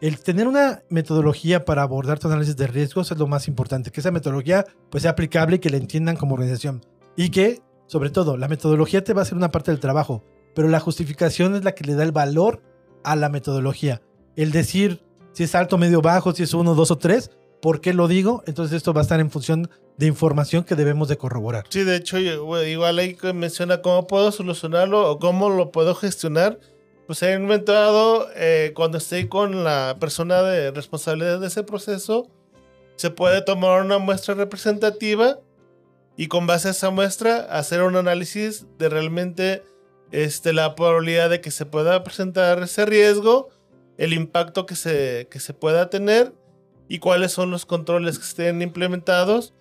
el 0.00 0.18
tener 0.20 0.46
una 0.46 0.82
metodología 0.90 1.64
para 1.64 1.82
abordar 1.82 2.18
tu 2.18 2.28
análisis 2.28 2.56
de 2.56 2.66
riesgos 2.66 3.10
es 3.10 3.18
lo 3.18 3.26
más 3.26 3.48
importante, 3.48 3.90
que 3.90 4.00
esa 4.00 4.10
metodología 4.10 4.64
pues 4.90 5.02
sea 5.02 5.12
aplicable 5.12 5.56
y 5.56 5.58
que 5.58 5.70
la 5.70 5.78
entiendan 5.78 6.16
como 6.16 6.34
organización. 6.34 6.84
Y 7.16 7.30
que, 7.30 7.62
sobre 7.86 8.10
todo, 8.10 8.36
la 8.36 8.48
metodología 8.48 9.02
te 9.02 9.14
va 9.14 9.20
a 9.20 9.22
hacer 9.22 9.36
una 9.36 9.50
parte 9.50 9.70
del 9.70 9.80
trabajo, 9.80 10.22
pero 10.54 10.68
la 10.68 10.80
justificación 10.80 11.54
es 11.54 11.64
la 11.64 11.72
que 11.72 11.84
le 11.84 11.94
da 11.94 12.02
el 12.02 12.12
valor 12.12 12.62
a 13.04 13.16
la 13.16 13.28
metodología. 13.28 14.02
El 14.36 14.52
decir 14.52 15.02
si 15.36 15.44
es 15.44 15.54
alto, 15.54 15.76
medio, 15.76 16.00
bajo, 16.00 16.32
si 16.32 16.44
es 16.44 16.54
uno, 16.54 16.74
dos 16.74 16.90
o 16.90 16.96
tres, 16.96 17.30
¿por 17.66 17.80
qué 17.80 17.92
lo 17.92 18.06
digo? 18.06 18.44
Entonces 18.46 18.76
esto 18.76 18.94
va 18.94 19.00
a 19.00 19.02
estar 19.02 19.18
en 19.18 19.28
función 19.28 19.68
de 19.96 20.06
información 20.06 20.62
que 20.62 20.76
debemos 20.76 21.08
de 21.08 21.16
corroborar. 21.16 21.64
Sí, 21.68 21.82
de 21.82 21.96
hecho, 21.96 22.16
igual 22.16 22.98
ahí 23.00 23.18
menciona 23.34 23.82
cómo 23.82 24.06
puedo 24.06 24.30
solucionarlo 24.30 25.10
o 25.10 25.18
cómo 25.18 25.50
lo 25.50 25.72
puedo 25.72 25.96
gestionar. 25.96 26.60
Pues 27.08 27.24
he 27.24 27.34
inventado 27.34 28.28
eh, 28.36 28.70
cuando 28.76 28.98
estoy 28.98 29.26
con 29.26 29.64
la 29.64 29.96
persona 29.98 30.42
de 30.42 30.70
responsabilidad 30.70 31.40
de 31.40 31.48
ese 31.48 31.64
proceso, 31.64 32.30
se 32.94 33.10
puede 33.10 33.42
tomar 33.42 33.82
una 33.82 33.98
muestra 33.98 34.34
representativa 34.34 35.40
y 36.16 36.28
con 36.28 36.46
base 36.46 36.68
a 36.68 36.70
esa 36.70 36.90
muestra 36.90 37.38
hacer 37.50 37.82
un 37.82 37.96
análisis 37.96 38.64
de 38.78 38.88
realmente 38.88 39.64
este, 40.12 40.52
la 40.52 40.76
probabilidad 40.76 41.30
de 41.30 41.40
que 41.40 41.50
se 41.50 41.66
pueda 41.66 42.04
presentar 42.04 42.62
ese 42.62 42.86
riesgo, 42.86 43.48
el 43.98 44.12
impacto 44.12 44.66
que 44.66 44.76
se, 44.76 45.26
que 45.32 45.40
se 45.40 45.52
pueda 45.52 45.90
tener 45.90 46.32
y 46.88 46.98
cuáles 46.98 47.32
son 47.32 47.50
los 47.50 47.66
controles 47.66 48.18
que 48.18 48.24
estén 48.24 48.62
implementados 48.62 49.54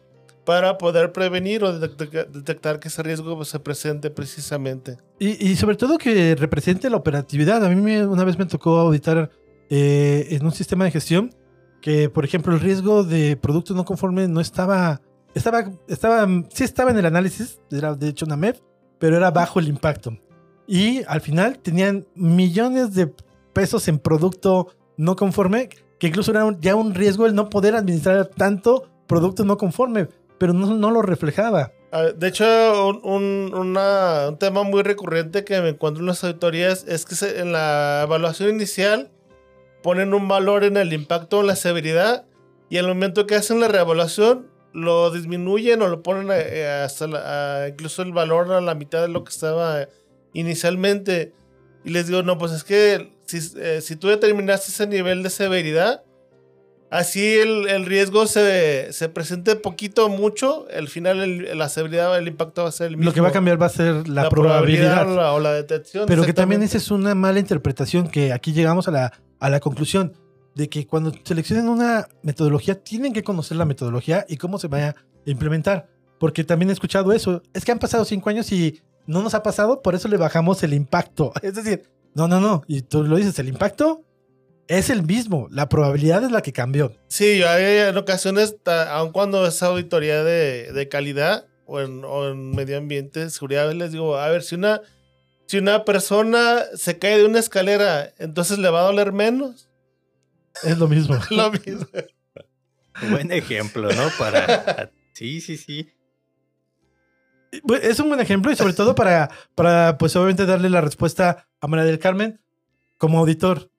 para 0.45 0.77
poder 0.77 1.11
prevenir 1.11 1.63
o 1.63 1.77
detectar 1.77 2.79
que 2.79 2.87
ese 2.87 3.01
riesgo 3.03 3.43
se 3.43 3.59
presente 3.59 4.11
precisamente. 4.11 4.97
Y, 5.19 5.55
sobre 5.55 5.75
todo 5.75 5.97
que 5.97 6.35
represente 6.35 6.89
la 6.89 6.97
operatividad. 6.97 7.65
A 7.65 7.69
mí 7.69 7.95
una 7.97 8.23
vez 8.23 8.37
me 8.37 8.45
tocó 8.45 8.77
auditar 8.77 9.31
eh, 9.69 10.27
en 10.29 10.45
un 10.45 10.51
sistema 10.51 10.85
de 10.85 10.91
gestión 10.91 11.33
que, 11.81 12.09
por 12.09 12.25
ejemplo, 12.25 12.53
el 12.53 12.59
riesgo 12.59 13.03
de 13.03 13.37
producto 13.37 13.73
no 13.73 13.85
conforme 13.85 14.27
no 14.27 14.39
estaba, 14.39 15.01
estaba, 15.33 15.71
estaba, 15.87 16.27
sí 16.53 16.63
estaba 16.63 16.91
en 16.91 16.97
el 16.97 17.05
análisis, 17.05 17.59
era 17.71 17.95
de 17.95 18.09
hecho 18.09 18.25
una 18.25 18.37
MEF, 18.37 18.59
pero 18.99 19.17
era 19.17 19.31
bajo 19.31 19.59
el 19.59 19.67
impacto. 19.67 20.17
Y 20.67 21.03
al 21.07 21.21
final 21.21 21.59
tenían 21.59 22.07
millones 22.15 22.93
de 22.93 23.13
pesos 23.53 23.87
en 23.87 23.99
producto 23.99 24.67
no 24.97 25.15
conforme, 25.15 25.69
que 25.99 26.07
incluso 26.07 26.31
era 26.31 26.45
ya 26.59 26.75
un 26.75 26.93
riesgo 26.93 27.25
el 27.25 27.35
no 27.35 27.49
poder 27.49 27.75
administrar 27.75 28.25
tanto 28.27 28.89
producto 29.07 29.45
no 29.45 29.57
conforme 29.57 30.07
pero 30.37 30.53
no, 30.53 30.91
lo 30.91 31.01
reflejaba. 31.01 31.71
Ah, 31.91 32.03
de 32.15 32.27
hecho, 32.27 32.45
un, 33.03 33.53
un, 33.53 34.37
tema 34.37 34.63
muy 34.63 34.83
recurrente 34.83 35.43
que 35.45 35.61
me 35.61 35.69
encuentro 35.69 36.01
en 36.01 36.07
las 36.07 36.23
auditorías 36.23 36.85
es 36.87 37.05
que 37.05 37.39
en 37.39 37.51
la 37.51 38.01
evaluación 38.03 38.49
inicial 38.49 39.11
ponen 39.81 40.13
un 40.13 40.27
valor 40.27 40.63
en 40.63 40.77
el 40.77 40.93
impacto 40.93 41.39
o 41.39 41.43
la 41.43 41.55
severidad 41.55 42.25
y 42.69 42.77
al 42.77 42.87
momento 42.87 43.27
que 43.27 43.35
hacen 43.35 43.59
la 43.59 43.67
reevaluación 43.67 44.47
lo 44.73 45.09
disminuyen 45.11 45.81
o 45.81 45.87
lo 45.87 46.03
ponen 46.03 46.27
eh, 46.31 46.65
hasta 46.67 47.69
incluso 47.69 48.01
el 48.01 48.11
valor 48.11 48.51
a 48.51 48.59
la 48.59 48.75
mitad 48.75 49.01
de 49.01 49.07
lo 49.07 49.23
que 49.23 49.31
estaba 49.31 49.87
inicialmente. 50.33 51.33
Y 51.85 51.91
les 51.91 52.07
digo, 52.07 52.23
no, 52.23 52.37
pues 52.37 52.51
es 52.51 52.63
que 52.63 53.14
si, 53.25 53.39
eh, 53.57 53.81
si 53.81 53.95
tú 53.95 54.07
determinaste 54.07 54.71
ese 54.71 54.87
nivel 54.87 55.23
de 55.23 55.29
severidad, 55.29 56.03
Así 56.91 57.35
el, 57.35 57.85
riesgo 57.85 58.27
se, 58.27 58.93
se, 58.93 59.09
presente 59.09 59.55
poquito 59.55 60.05
o 60.05 60.09
mucho, 60.09 60.67
al 60.73 60.87
final 60.87 61.57
la 61.57 61.67
severidad, 61.67 62.17
el 62.17 62.27
impacto 62.27 62.63
va 62.63 62.69
a 62.69 62.71
ser 62.71 62.87
el 62.87 62.97
mismo. 62.97 63.09
Lo 63.09 63.13
que 63.13 63.21
va 63.21 63.29
a 63.29 63.31
cambiar 63.31 63.59
va 63.59 63.65
a 63.65 63.69
ser 63.69 64.07
la, 64.07 64.29
probabilidad, 64.29 65.33
o, 65.33 65.39
la, 65.39 65.51
detección. 65.51 66.05
Pero 66.05 66.23
que 66.23 66.31
también 66.31 66.61
esa 66.61 66.77
es 66.77 66.91
una 66.91 67.15
mala 67.15 67.39
interpretación 67.39 68.07
que 68.07 68.31
aquí 68.31 68.53
llegamos 68.53 68.87
a 68.87 68.91
la, 68.91 69.13
a 69.39 69.49
la 69.49 69.59
conclusión 69.59 70.13
de 70.53 70.69
que 70.69 70.85
cuando 70.85 71.11
seleccionen 71.23 71.67
una 71.67 72.07
metodología 72.21 72.75
tienen 72.81 73.13
que 73.13 73.23
conocer 73.23 73.57
la 73.57 73.65
metodología 73.65 74.25
y 74.29 74.37
cómo 74.37 74.59
se 74.59 74.67
vaya 74.67 74.89
a 74.89 75.29
implementar. 75.29 75.89
Porque 76.19 76.43
también 76.43 76.69
he 76.69 76.73
escuchado 76.73 77.11
eso. 77.11 77.41
Es 77.53 77.65
que 77.65 77.71
han 77.71 77.79
pasado 77.79 78.05
cinco 78.05 78.29
años 78.29 78.51
y 78.51 78.81
no 79.07 79.21
nos 79.21 79.33
ha 79.33 79.43
pasado, 79.43 79.81
por 79.81 79.95
eso 79.95 80.07
le 80.07 80.17
bajamos 80.17 80.63
el 80.63 80.73
impacto. 80.73 81.33
Es 81.41 81.55
decir, 81.55 81.83
no, 82.15 82.29
no, 82.29 82.39
no. 82.39 82.63
Y 82.67 82.81
tú 82.81 83.03
lo 83.03 83.17
dices, 83.17 83.37
el 83.39 83.49
impacto 83.49 84.05
es 84.67 84.89
el 84.89 85.03
mismo. 85.03 85.47
La 85.51 85.67
probabilidad 85.67 86.23
es 86.23 86.31
la 86.31 86.41
que 86.41 86.53
cambió. 86.53 86.93
Sí, 87.09 87.37
yo 87.37 87.49
hay 87.49 87.89
en 87.89 87.97
ocasiones, 87.97 88.55
aun 88.65 89.11
cuando 89.11 89.45
es 89.45 89.61
auditoría 89.61 90.23
de, 90.23 90.87
calidad 90.89 91.45
o 91.65 91.81
en, 91.81 92.51
medio 92.51 92.77
ambiente, 92.77 93.29
seguridad, 93.29 93.71
les 93.73 93.91
digo, 93.91 94.15
a 94.15 94.29
ver, 94.29 94.43
si 94.43 94.55
una, 94.55 94.81
si 95.45 95.57
una 95.57 95.83
persona 95.83 96.63
se 96.73 96.97
cae 96.97 97.17
de 97.17 97.25
una 97.25 97.39
escalera, 97.39 98.13
entonces 98.17 98.59
le 98.59 98.69
va 98.69 98.79
a 98.79 98.85
doler 98.85 99.11
menos. 99.11 99.69
Es 100.63 100.77
lo 100.77 100.87
mismo. 100.87 101.19
lo 101.31 101.51
mismo. 101.51 101.87
Buen 103.09 103.31
ejemplo, 103.31 103.91
¿no? 103.91 104.09
Para. 104.17 104.91
Sí, 105.15 105.39
sí, 105.39 105.55
sí. 105.55 105.94
Es 107.81 107.99
un 107.99 108.09
buen 108.09 108.19
ejemplo 108.19 108.51
y 108.51 108.55
sobre 108.55 108.73
todo 108.73 108.95
para, 108.95 109.29
para 109.55 109.97
pues 109.97 110.15
obviamente 110.15 110.45
darle 110.45 110.69
la 110.69 110.81
respuesta 110.81 111.47
a 111.59 111.67
María 111.67 111.85
del 111.85 111.99
Carmen 111.99 112.39
como 112.97 113.19
auditor 113.19 113.69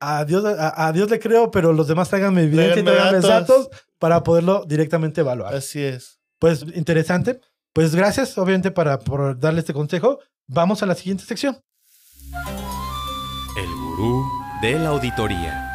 a 0.00 0.24
Dios, 0.24 0.44
a, 0.44 0.92
Dios 0.92 1.10
le 1.10 1.20
creo, 1.20 1.50
pero 1.50 1.74
los 1.74 1.86
demás 1.86 2.08
traigan 2.08 2.34
mi 2.34 2.40
evidencia 2.40 2.80
y 2.80 2.84
traigan 2.84 3.16
mis 3.16 3.22
datos 3.22 3.68
para 3.98 4.22
poderlo 4.22 4.64
directamente 4.66 5.20
evaluar. 5.20 5.54
Así 5.54 5.82
es. 5.82 6.20
Pues 6.38 6.64
interesante. 6.74 7.40
Pues 7.74 7.94
gracias, 7.94 8.36
obviamente, 8.38 8.70
para, 8.70 8.98
por 8.98 9.38
darle 9.38 9.60
este 9.60 9.74
consejo. 9.74 10.18
Vamos 10.46 10.82
a 10.82 10.86
la 10.86 10.94
siguiente 10.94 11.24
sección. 11.24 11.60
El 13.56 13.74
gurú 13.74 14.26
de 14.62 14.78
la 14.78 14.88
auditoría. 14.88 15.66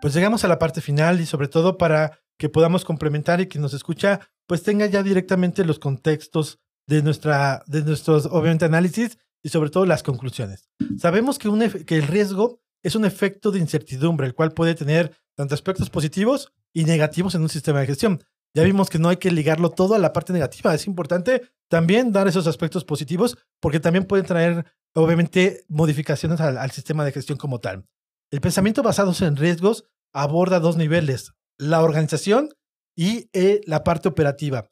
Pues 0.00 0.14
llegamos 0.14 0.44
a 0.44 0.48
la 0.48 0.58
parte 0.58 0.80
final 0.80 1.20
y 1.20 1.26
sobre 1.26 1.48
todo 1.48 1.76
para 1.76 2.18
que 2.38 2.48
podamos 2.48 2.84
complementar 2.84 3.40
y 3.40 3.48
que 3.48 3.58
nos 3.58 3.74
escucha, 3.74 4.20
pues 4.48 4.62
tenga 4.62 4.86
ya 4.86 5.02
directamente 5.02 5.64
los 5.64 5.78
contextos 5.78 6.58
de 6.88 7.02
nuestra, 7.02 7.62
de 7.66 7.82
nuestros, 7.82 8.26
obviamente, 8.26 8.64
análisis 8.64 9.18
y 9.44 9.50
sobre 9.50 9.70
todo 9.70 9.84
las 9.84 10.02
conclusiones. 10.02 10.70
Sabemos 10.98 11.38
que, 11.38 11.48
un 11.48 11.60
que 11.60 11.98
el 11.98 12.06
riesgo 12.08 12.60
es 12.82 12.96
un 12.96 13.04
efecto 13.04 13.50
de 13.50 13.58
incertidumbre, 13.58 14.26
el 14.26 14.34
cual 14.34 14.52
puede 14.52 14.74
tener 14.74 15.14
tanto 15.36 15.54
aspectos 15.54 15.90
positivos 15.90 16.52
y 16.72 16.84
negativos 16.84 17.34
en 17.34 17.42
un 17.42 17.48
sistema 17.50 17.80
de 17.80 17.86
gestión. 17.86 18.24
Ya 18.54 18.62
vimos 18.62 18.88
que 18.88 18.98
no 18.98 19.10
hay 19.10 19.18
que 19.18 19.30
ligarlo 19.30 19.70
todo 19.70 19.94
a 19.94 19.98
la 19.98 20.14
parte 20.14 20.32
negativa. 20.32 20.74
Es 20.74 20.86
importante 20.86 21.42
también 21.68 22.10
dar 22.12 22.26
esos 22.26 22.46
aspectos 22.46 22.84
positivos 22.84 23.36
porque 23.60 23.80
también 23.80 24.06
pueden 24.06 24.24
traer, 24.24 24.64
obviamente, 24.94 25.64
modificaciones 25.68 26.40
al, 26.40 26.70
sistema 26.70 27.04
de 27.04 27.12
gestión 27.12 27.36
como 27.36 27.60
tal. 27.60 27.84
El 28.30 28.40
pensamiento 28.40 28.82
basado 28.82 29.12
en 29.20 29.36
riesgos 29.36 29.84
aborda 30.14 30.58
dos 30.58 30.76
niveles, 30.76 31.32
la 31.58 31.82
organización 31.82 32.54
y 32.98 33.30
eh, 33.32 33.60
la 33.64 33.84
parte 33.84 34.08
operativa. 34.08 34.68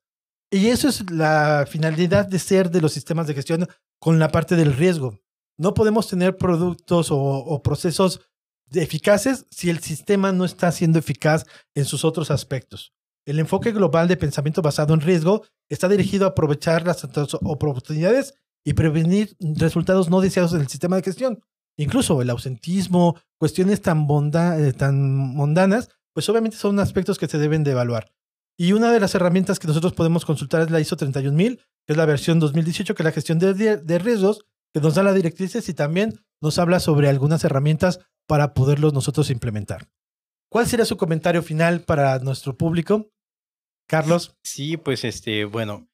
Y 0.50 0.66
eso 0.66 0.88
es 0.88 1.08
la 1.12 1.64
finalidad 1.70 2.26
de 2.26 2.40
ser 2.40 2.72
de 2.72 2.80
los 2.80 2.92
sistemas 2.92 3.28
de 3.28 3.34
gestión 3.34 3.68
con 4.00 4.18
la 4.18 4.32
parte 4.32 4.56
del 4.56 4.74
riesgo. 4.74 5.20
No 5.56 5.74
podemos 5.74 6.08
tener 6.08 6.36
productos 6.36 7.08
o, 7.12 7.62
procesos 7.62 8.20
eficaces 8.72 9.46
si 9.50 9.70
el 9.70 9.78
sistema 9.78 10.32
no 10.32 10.44
está 10.44 10.72
siendo 10.72 10.98
eficaz 10.98 11.46
en 11.76 11.84
sus 11.84 12.04
otros 12.04 12.32
aspectos. 12.32 12.92
El 13.26 13.38
enfoque 13.38 13.70
global 13.70 14.08
de 14.08 14.16
pensamiento 14.16 14.60
basado 14.60 14.92
en 14.92 15.02
riesgo 15.02 15.44
está 15.68 15.88
dirigido 15.88 16.26
a 16.26 16.30
aprovechar 16.30 16.84
las 16.84 17.04
oportunidades 17.42 18.34
y 18.64 18.72
prevenir 18.72 19.36
resultados 19.38 20.10
no 20.10 20.20
deseados 20.20 20.52
en 20.52 20.62
el 20.62 20.68
sistema 20.68 20.96
de 20.96 21.02
gestión. 21.02 21.40
Incluso 21.76 22.20
el 22.20 22.30
ausentismo, 22.30 23.16
cuestiones 23.38 23.82
tan, 23.82 24.08
eh, 24.58 24.72
tan 24.72 25.16
mundanas, 25.16 25.90
pues 26.16 26.30
obviamente 26.30 26.56
son 26.56 26.80
aspectos 26.80 27.18
que 27.18 27.26
se 27.26 27.36
deben 27.36 27.62
de 27.62 27.72
evaluar. 27.72 28.10
Y 28.58 28.72
una 28.72 28.90
de 28.90 29.00
las 29.00 29.14
herramientas 29.14 29.58
que 29.58 29.68
nosotros 29.68 29.92
podemos 29.92 30.24
consultar 30.24 30.62
es 30.62 30.70
la 30.70 30.80
ISO 30.80 30.96
31000, 30.96 31.58
que 31.58 31.92
es 31.92 31.96
la 31.98 32.06
versión 32.06 32.40
2018, 32.40 32.94
que 32.94 33.02
es 33.02 33.04
la 33.04 33.12
gestión 33.12 33.38
de, 33.38 33.98
riesgos, 33.98 34.46
que 34.72 34.80
nos 34.80 34.94
da 34.94 35.02
las 35.02 35.14
directrices 35.14 35.68
y 35.68 35.74
también 35.74 36.18
nos 36.40 36.58
habla 36.58 36.80
sobre 36.80 37.10
algunas 37.10 37.44
herramientas 37.44 38.00
para 38.26 38.54
poderlos 38.54 38.94
nosotros 38.94 39.28
implementar. 39.28 39.90
¿Cuál 40.50 40.66
sería 40.66 40.86
su 40.86 40.96
comentario 40.96 41.42
final 41.42 41.82
para 41.82 42.18
nuestro 42.20 42.56
público? 42.56 43.10
Carlos. 43.86 44.38
Sí, 44.42 44.78
pues 44.78 45.04
este, 45.04 45.44
bueno, 45.44 45.86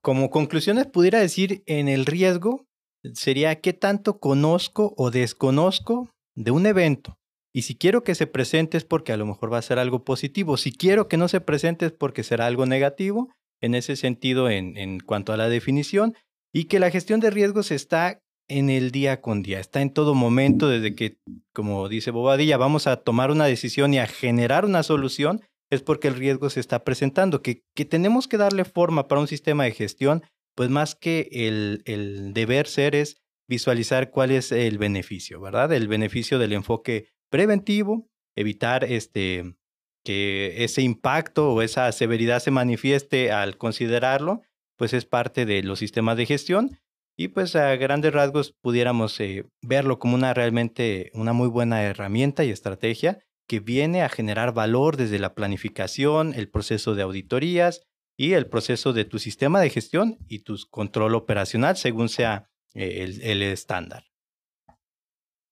como 0.00 0.30
conclusiones 0.30 0.88
pudiera 0.88 1.20
decir 1.20 1.62
en 1.66 1.88
el 1.88 2.04
riesgo 2.04 2.66
sería 3.14 3.60
qué 3.60 3.74
tanto 3.74 4.18
conozco 4.18 4.92
o 4.96 5.12
desconozco 5.12 6.10
de 6.34 6.50
un 6.50 6.66
evento. 6.66 7.19
Y 7.52 7.62
si 7.62 7.76
quiero 7.76 8.04
que 8.04 8.14
se 8.14 8.26
presente 8.26 8.76
es 8.76 8.84
porque 8.84 9.12
a 9.12 9.16
lo 9.16 9.26
mejor 9.26 9.52
va 9.52 9.58
a 9.58 9.62
ser 9.62 9.78
algo 9.78 10.04
positivo. 10.04 10.56
Si 10.56 10.72
quiero 10.72 11.08
que 11.08 11.16
no 11.16 11.28
se 11.28 11.40
presente 11.40 11.86
es 11.86 11.92
porque 11.92 12.22
será 12.22 12.46
algo 12.46 12.66
negativo, 12.66 13.28
en 13.60 13.74
ese 13.74 13.96
sentido, 13.96 14.48
en, 14.48 14.76
en 14.76 15.00
cuanto 15.00 15.32
a 15.32 15.36
la 15.36 15.48
definición, 15.48 16.14
y 16.52 16.64
que 16.64 16.80
la 16.80 16.90
gestión 16.90 17.20
de 17.20 17.30
riesgos 17.30 17.70
está 17.70 18.22
en 18.48 18.68
el 18.68 18.90
día 18.90 19.20
con 19.20 19.42
día, 19.42 19.60
está 19.60 19.80
en 19.80 19.92
todo 19.92 20.14
momento, 20.14 20.68
desde 20.68 20.94
que, 20.94 21.18
como 21.52 21.88
dice 21.88 22.10
Bobadilla, 22.10 22.56
vamos 22.56 22.86
a 22.86 22.96
tomar 22.96 23.30
una 23.30 23.44
decisión 23.44 23.94
y 23.94 23.98
a 23.98 24.06
generar 24.06 24.64
una 24.64 24.82
solución, 24.82 25.40
es 25.70 25.82
porque 25.82 26.08
el 26.08 26.16
riesgo 26.16 26.50
se 26.50 26.58
está 26.58 26.82
presentando, 26.82 27.42
que, 27.42 27.62
que 27.76 27.84
tenemos 27.84 28.26
que 28.26 28.38
darle 28.38 28.64
forma 28.64 29.06
para 29.06 29.20
un 29.20 29.28
sistema 29.28 29.64
de 29.64 29.70
gestión, 29.70 30.24
pues 30.56 30.68
más 30.68 30.96
que 30.96 31.28
el, 31.30 31.82
el 31.84 32.32
deber 32.32 32.66
ser 32.66 32.96
es 32.96 33.18
visualizar 33.48 34.10
cuál 34.10 34.32
es 34.32 34.50
el 34.50 34.78
beneficio, 34.78 35.40
¿verdad? 35.40 35.72
El 35.72 35.86
beneficio 35.86 36.40
del 36.40 36.52
enfoque 36.52 37.08
preventivo, 37.30 38.08
evitar 38.36 38.84
este, 38.84 39.56
que 40.04 40.64
ese 40.64 40.82
impacto 40.82 41.52
o 41.52 41.62
esa 41.62 41.90
severidad 41.92 42.40
se 42.40 42.50
manifieste 42.50 43.32
al 43.32 43.56
considerarlo, 43.56 44.42
pues 44.76 44.92
es 44.92 45.04
parte 45.04 45.46
de 45.46 45.62
los 45.62 45.78
sistemas 45.78 46.16
de 46.16 46.26
gestión 46.26 46.78
y 47.16 47.28
pues 47.28 47.54
a 47.54 47.76
grandes 47.76 48.14
rasgos 48.14 48.56
pudiéramos 48.62 49.20
eh, 49.20 49.44
verlo 49.60 49.98
como 49.98 50.14
una 50.14 50.32
realmente 50.32 51.10
una 51.12 51.34
muy 51.34 51.48
buena 51.48 51.82
herramienta 51.82 52.44
y 52.44 52.50
estrategia 52.50 53.18
que 53.46 53.60
viene 53.60 54.02
a 54.02 54.08
generar 54.08 54.54
valor 54.54 54.96
desde 54.96 55.18
la 55.18 55.34
planificación, 55.34 56.32
el 56.34 56.48
proceso 56.48 56.94
de 56.94 57.02
auditorías 57.02 57.82
y 58.16 58.32
el 58.32 58.46
proceso 58.46 58.92
de 58.92 59.04
tu 59.04 59.18
sistema 59.18 59.60
de 59.60 59.70
gestión 59.70 60.18
y 60.28 60.40
tu 60.40 60.56
control 60.70 61.14
operacional 61.14 61.76
según 61.76 62.08
sea 62.08 62.48
eh, 62.74 63.18
el, 63.22 63.42
estándar. 63.42 64.04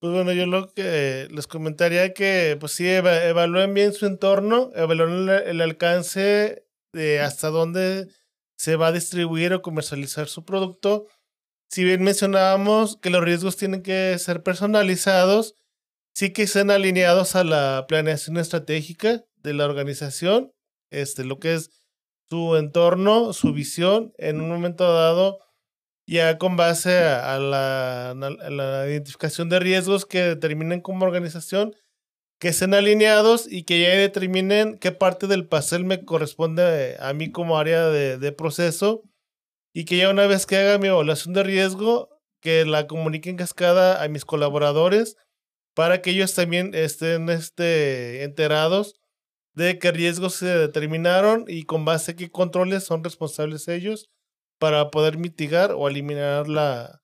Pues 0.01 0.13
bueno, 0.13 0.33
yo 0.33 0.47
lo 0.47 0.73
que 0.73 1.27
les 1.33 1.49
comentaría 1.49 2.15
que 2.15 2.57
pues 2.61 2.73
sí, 2.73 2.87
evalúen 2.89 3.75
bien 3.75 3.93
su 3.93 4.07
entorno, 4.07 4.71
evalúen 4.77 5.29
el 5.29 5.61
alcance 5.61 6.65
de 6.93 7.21
hasta 7.21 7.49
dónde 7.49 8.09
se 8.57 8.77
va 8.77 8.89
a 8.89 8.93
distribuir 8.93 9.53
o 9.53 9.63
comercializar 9.63 10.29
su 10.29 10.45
producto. 10.45 11.07
Si 11.69 11.83
bien 11.83 12.05
mencionábamos 12.05 12.97
que 12.97 13.11
los 13.11 13.25
riesgos 13.25 13.57
tienen 13.57 13.83
que 13.83 14.17
ser 14.19 14.45
personalizados, 14.45 15.57
sí 16.15 16.33
que 16.33 16.45
estén 16.45 16.71
alineados 16.71 17.35
a 17.35 17.43
la 17.43 17.87
planeación 17.89 18.37
estratégica 18.37 19.25
de 19.37 19.55
la 19.55 19.65
organización, 19.65 20.53
este, 20.91 21.25
lo 21.25 21.41
que 21.41 21.55
es 21.55 21.71
su 22.31 22.57
entorno, 22.57 23.33
su 23.33 23.53
visión, 23.53 24.13
en 24.17 24.41
un 24.41 24.49
momento 24.49 24.93
dado, 24.93 25.41
ya 26.09 26.39
con 26.39 26.57
base 26.57 26.99
a, 26.99 27.39
la, 27.39 28.11
a 28.11 28.51
la, 28.51 28.89
identificación 28.89 29.51
de 29.51 29.61
riesgos 29.61 30.07
que 30.07 30.23
determinen 30.23 30.81
como 30.81 31.05
organización, 31.05 31.77
que 32.41 32.49
estén 32.49 32.73
alineados 32.73 33.51
y 33.51 33.65
que 33.65 33.81
ya 33.83 33.91
determinen 33.91 34.79
qué 34.79 34.91
parte 34.91 35.27
del 35.27 35.47
pastel 35.47 35.85
me 35.85 36.05
corresponde 36.05 36.97
a 36.99 37.13
mí 37.13 37.31
como 37.31 37.59
área 37.59 37.89
de, 37.89 38.17
de 38.17 38.33
proceso 38.33 39.03
y 39.75 39.85
que 39.85 39.99
ya 39.99 40.09
una 40.09 40.27
vez 40.27 40.47
que 40.47 40.57
haga 40.57 40.79
mi 40.79 40.89
evaluación 40.89 41.35
de 41.35 41.43
riesgo, 41.43 42.09
que 42.41 42.65
la 42.65 42.87
comunique 42.87 43.29
en 43.29 43.37
cascada 43.37 44.03
a 44.03 44.09
mis 44.09 44.25
colaboradores 44.25 45.17
para 45.75 46.01
que 46.01 46.11
ellos 46.11 46.35
también 46.35 46.75
estén 46.75 47.29
este, 47.29 48.23
enterados 48.25 48.95
de 49.55 49.79
qué 49.79 49.93
riesgos 49.93 50.37
se 50.37 50.47
determinaron 50.47 51.45
y 51.49 51.65
con 51.65 51.85
base 51.85 52.13
a 52.13 52.17
qué 52.17 52.31
controles 52.31 52.85
son 52.85 53.05
responsables 53.05 53.69
ellos 53.69 54.09
para 54.59 54.91
poder 54.91 55.19
mitigar 55.19 55.73
o 55.73 55.89
eliminar 55.89 56.49
la, 56.49 57.03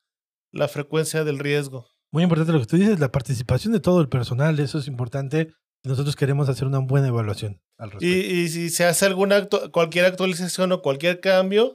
la 0.52 0.68
frecuencia 0.68 1.24
del 1.24 1.38
riesgo. 1.38 1.86
Muy 2.12 2.22
importante 2.22 2.52
lo 2.52 2.60
que 2.60 2.66
tú 2.66 2.76
dices, 2.76 3.00
la 3.00 3.10
participación 3.10 3.72
de 3.72 3.80
todo 3.80 4.00
el 4.00 4.08
personal, 4.08 4.58
eso 4.60 4.78
es 4.78 4.86
importante. 4.86 5.52
Nosotros 5.82 6.16
queremos 6.16 6.48
hacer 6.48 6.66
una 6.66 6.78
buena 6.78 7.08
evaluación 7.08 7.60
al 7.76 7.90
respecto. 7.90 8.16
Y, 8.16 8.20
y 8.20 8.48
si 8.48 8.70
se 8.70 8.84
hace 8.84 9.06
alguna 9.06 9.48
cualquier 9.72 10.06
actualización 10.06 10.72
o 10.72 10.80
cualquier 10.80 11.20
cambio, 11.20 11.74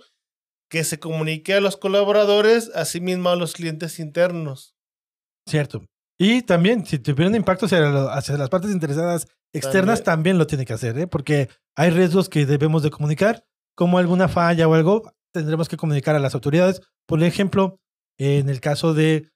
que 0.70 0.84
se 0.84 1.00
comunique 1.00 1.56
a 1.56 1.62
los 1.62 1.78
colaboradores, 1.78 2.72
así 2.76 3.02
mismo 3.02 3.30
a 3.30 3.36
los 3.36 3.54
clientes 3.54 4.00
internos. 4.00 4.76
Cierto. 5.48 5.84
Y 6.18 6.44
también, 6.44 6.86
si 6.86 7.00
tuviera 7.00 7.30
un 7.30 7.36
impacto 7.36 7.66
hacia, 7.66 8.38
las 8.38 8.50
partes 8.50 8.72
interesadas 8.72 9.28
externas, 9.54 10.04
también. 10.04 10.38
lo 10.38 10.48
tiene 10.48 10.66
que 10.66 10.74
hacer, 10.74 10.98
¿eh? 11.00 11.08
porque 11.08 11.50
hay 11.76 11.90
riesgos 11.90 12.30
que 12.30 12.46
debemos 12.46 12.84
de 12.84 12.92
comunicar, 12.92 13.46
como 13.76 13.98
alguna 13.98 14.28
falla 14.28 14.68
o 14.68 14.74
algo, 14.74 15.14
tendremos 15.32 15.70
que 15.70 15.78
comunicar 15.78 16.16
a 16.16 16.20
las 16.20 16.36
autoridades. 16.36 16.82
Por 17.06 17.24
ejemplo, 17.24 17.80
en 18.18 18.50
el 18.50 18.60
caso 18.60 18.94
de 18.94 19.32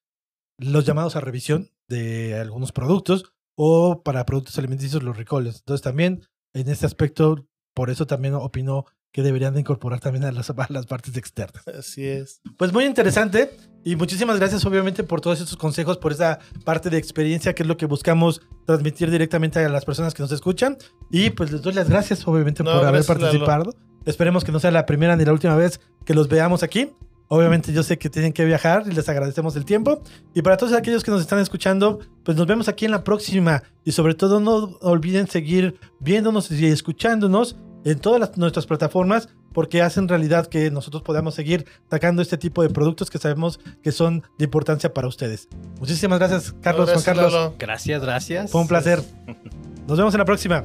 los 0.58 0.86
llamados 0.86 1.16
a 1.16 1.22
revisión 1.22 1.72
de 1.88 2.40
algunos 2.40 2.72
productos 2.72 3.34
o 3.56 4.04
para 4.04 4.26
productos 4.26 4.58
alimenticios, 4.58 5.04
los 5.04 5.18
recalls. 5.18 5.60
Entonces 5.60 5.84
también 5.84 6.28
en 6.54 6.70
este 6.70 6.86
aspecto, 6.86 7.48
por 7.74 7.90
eso 7.90 8.08
también 8.08 8.36
opino 8.36 8.86
que 9.14 9.22
deberían 9.22 9.54
de 9.54 9.62
incorporar 9.62 10.00
también 10.00 10.26
a 10.26 10.32
las, 10.32 10.52
las 10.70 10.86
partes 10.88 11.16
externas. 11.16 11.66
Así 11.68 12.04
es. 12.04 12.42
Pues 12.58 12.74
muy 12.74 12.84
interesante 12.84 13.52
y 13.86 13.96
muchísimas 13.96 14.40
gracias 14.40 14.66
obviamente 14.66 15.04
por 15.04 15.22
todos 15.22 15.40
estos 15.40 15.56
consejos, 15.56 16.00
por 16.00 16.12
esa 16.12 16.40
parte 16.66 16.90
de 16.90 16.98
experiencia 16.98 17.54
que 17.54 17.62
es 17.62 17.70
lo 17.70 17.78
que 17.78 17.86
buscamos 17.86 18.42
transmitir 18.66 19.12
directamente 19.12 19.60
a 19.60 19.70
las 19.70 19.86
personas 19.86 20.16
que 20.16 20.24
nos 20.24 20.32
escuchan 20.32 20.78
y 21.12 21.30
pues 21.30 21.52
les 21.52 21.62
doy 21.62 21.74
las 21.74 21.88
gracias 21.90 22.28
obviamente 22.28 22.64
por 22.64 22.84
haber 22.84 23.06
participado. 23.06 23.76
Esperemos 24.06 24.44
que 24.44 24.52
no 24.52 24.60
sea 24.60 24.72
la 24.72 24.86
primera 24.88 25.16
ni 25.16 25.24
la 25.26 25.32
última 25.32 25.56
vez 25.56 25.80
que 26.06 26.16
los 26.16 26.28
veamos 26.28 26.64
aquí. 26.64 26.92
Obviamente 27.28 27.72
yo 27.72 27.84
sé 27.84 27.98
que 28.00 28.10
tienen 28.10 28.34
que 28.34 28.46
viajar 28.46 28.84
y 28.88 28.94
les 28.94 29.08
agradecemos 29.08 29.56
el 29.56 29.64
tiempo. 29.64 30.02
Y 30.34 30.42
para 30.42 30.58
todos 30.58 30.74
aquellos 30.74 31.04
que 31.04 31.12
nos 31.12 31.22
están 31.22 31.40
escuchando, 31.40 32.00
pues 32.24 32.36
nos 32.36 32.48
vemos 32.48 32.68
aquí 32.68 32.86
en 32.86 32.92
la 32.92 33.04
próxima. 33.04 33.64
Y 33.86 33.92
sobre 33.92 34.14
todo 34.14 34.40
no 34.40 34.78
olviden 34.82 35.28
seguir 35.28 35.80
viéndonos 36.00 36.52
y 36.52 36.66
escuchándonos 36.66 37.56
en 37.86 38.00
todas 38.00 38.38
nuestras 38.38 38.66
plataformas 38.66 39.30
porque 39.54 39.82
hacen 39.82 40.08
realidad 40.08 40.48
que 40.48 40.72
nosotros 40.72 41.04
podamos 41.04 41.36
seguir 41.36 41.66
sacando 41.90 42.22
este 42.22 42.38
tipo 42.38 42.64
de 42.64 42.70
productos 42.70 43.10
que 43.10 43.20
sabemos 43.20 43.60
que 43.82 43.92
son 43.92 44.24
de 44.38 44.46
importancia 44.46 44.94
para 44.94 45.08
ustedes. 45.08 45.48
Muchísimas 45.80 46.20
gracias, 46.20 46.54
Carlos, 46.62 46.90
Juan 46.92 47.04
Carlos. 47.04 47.54
Gracias, 47.60 48.02
gracias. 48.02 48.52
Fue 48.52 48.62
un 48.62 48.68
placer. 48.68 49.02
Nos 49.88 49.98
vemos 49.98 50.14
en 50.14 50.20
la 50.20 50.26
próxima. 50.26 50.64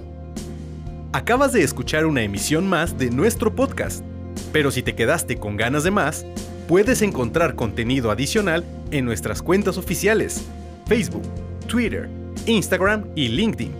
Acabas 1.12 1.52
de 1.52 1.62
escuchar 1.62 2.06
una 2.06 2.22
emisión 2.22 2.68
más 2.68 2.96
de 2.98 3.10
nuestro 3.10 3.54
podcast, 3.54 4.04
pero 4.52 4.70
si 4.70 4.82
te 4.82 4.94
quedaste 4.94 5.38
con 5.38 5.56
ganas 5.56 5.84
de 5.84 5.90
más, 5.90 6.24
puedes 6.66 7.02
encontrar 7.02 7.54
contenido 7.54 8.10
adicional 8.10 8.64
en 8.90 9.04
nuestras 9.04 9.42
cuentas 9.42 9.76
oficiales, 9.78 10.44
Facebook, 10.86 11.22
Twitter, 11.66 12.08
Instagram 12.46 13.06
y 13.14 13.28
LinkedIn. 13.28 13.74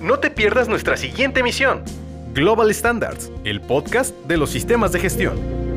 No 0.00 0.18
te 0.18 0.30
pierdas 0.30 0.68
nuestra 0.68 0.96
siguiente 0.96 1.40
emisión 1.40 1.82
Global 2.34 2.70
Standards, 2.70 3.32
el 3.44 3.60
podcast 3.60 4.14
de 4.26 4.36
los 4.36 4.50
sistemas 4.50 4.92
de 4.92 5.00
gestión. 5.00 5.67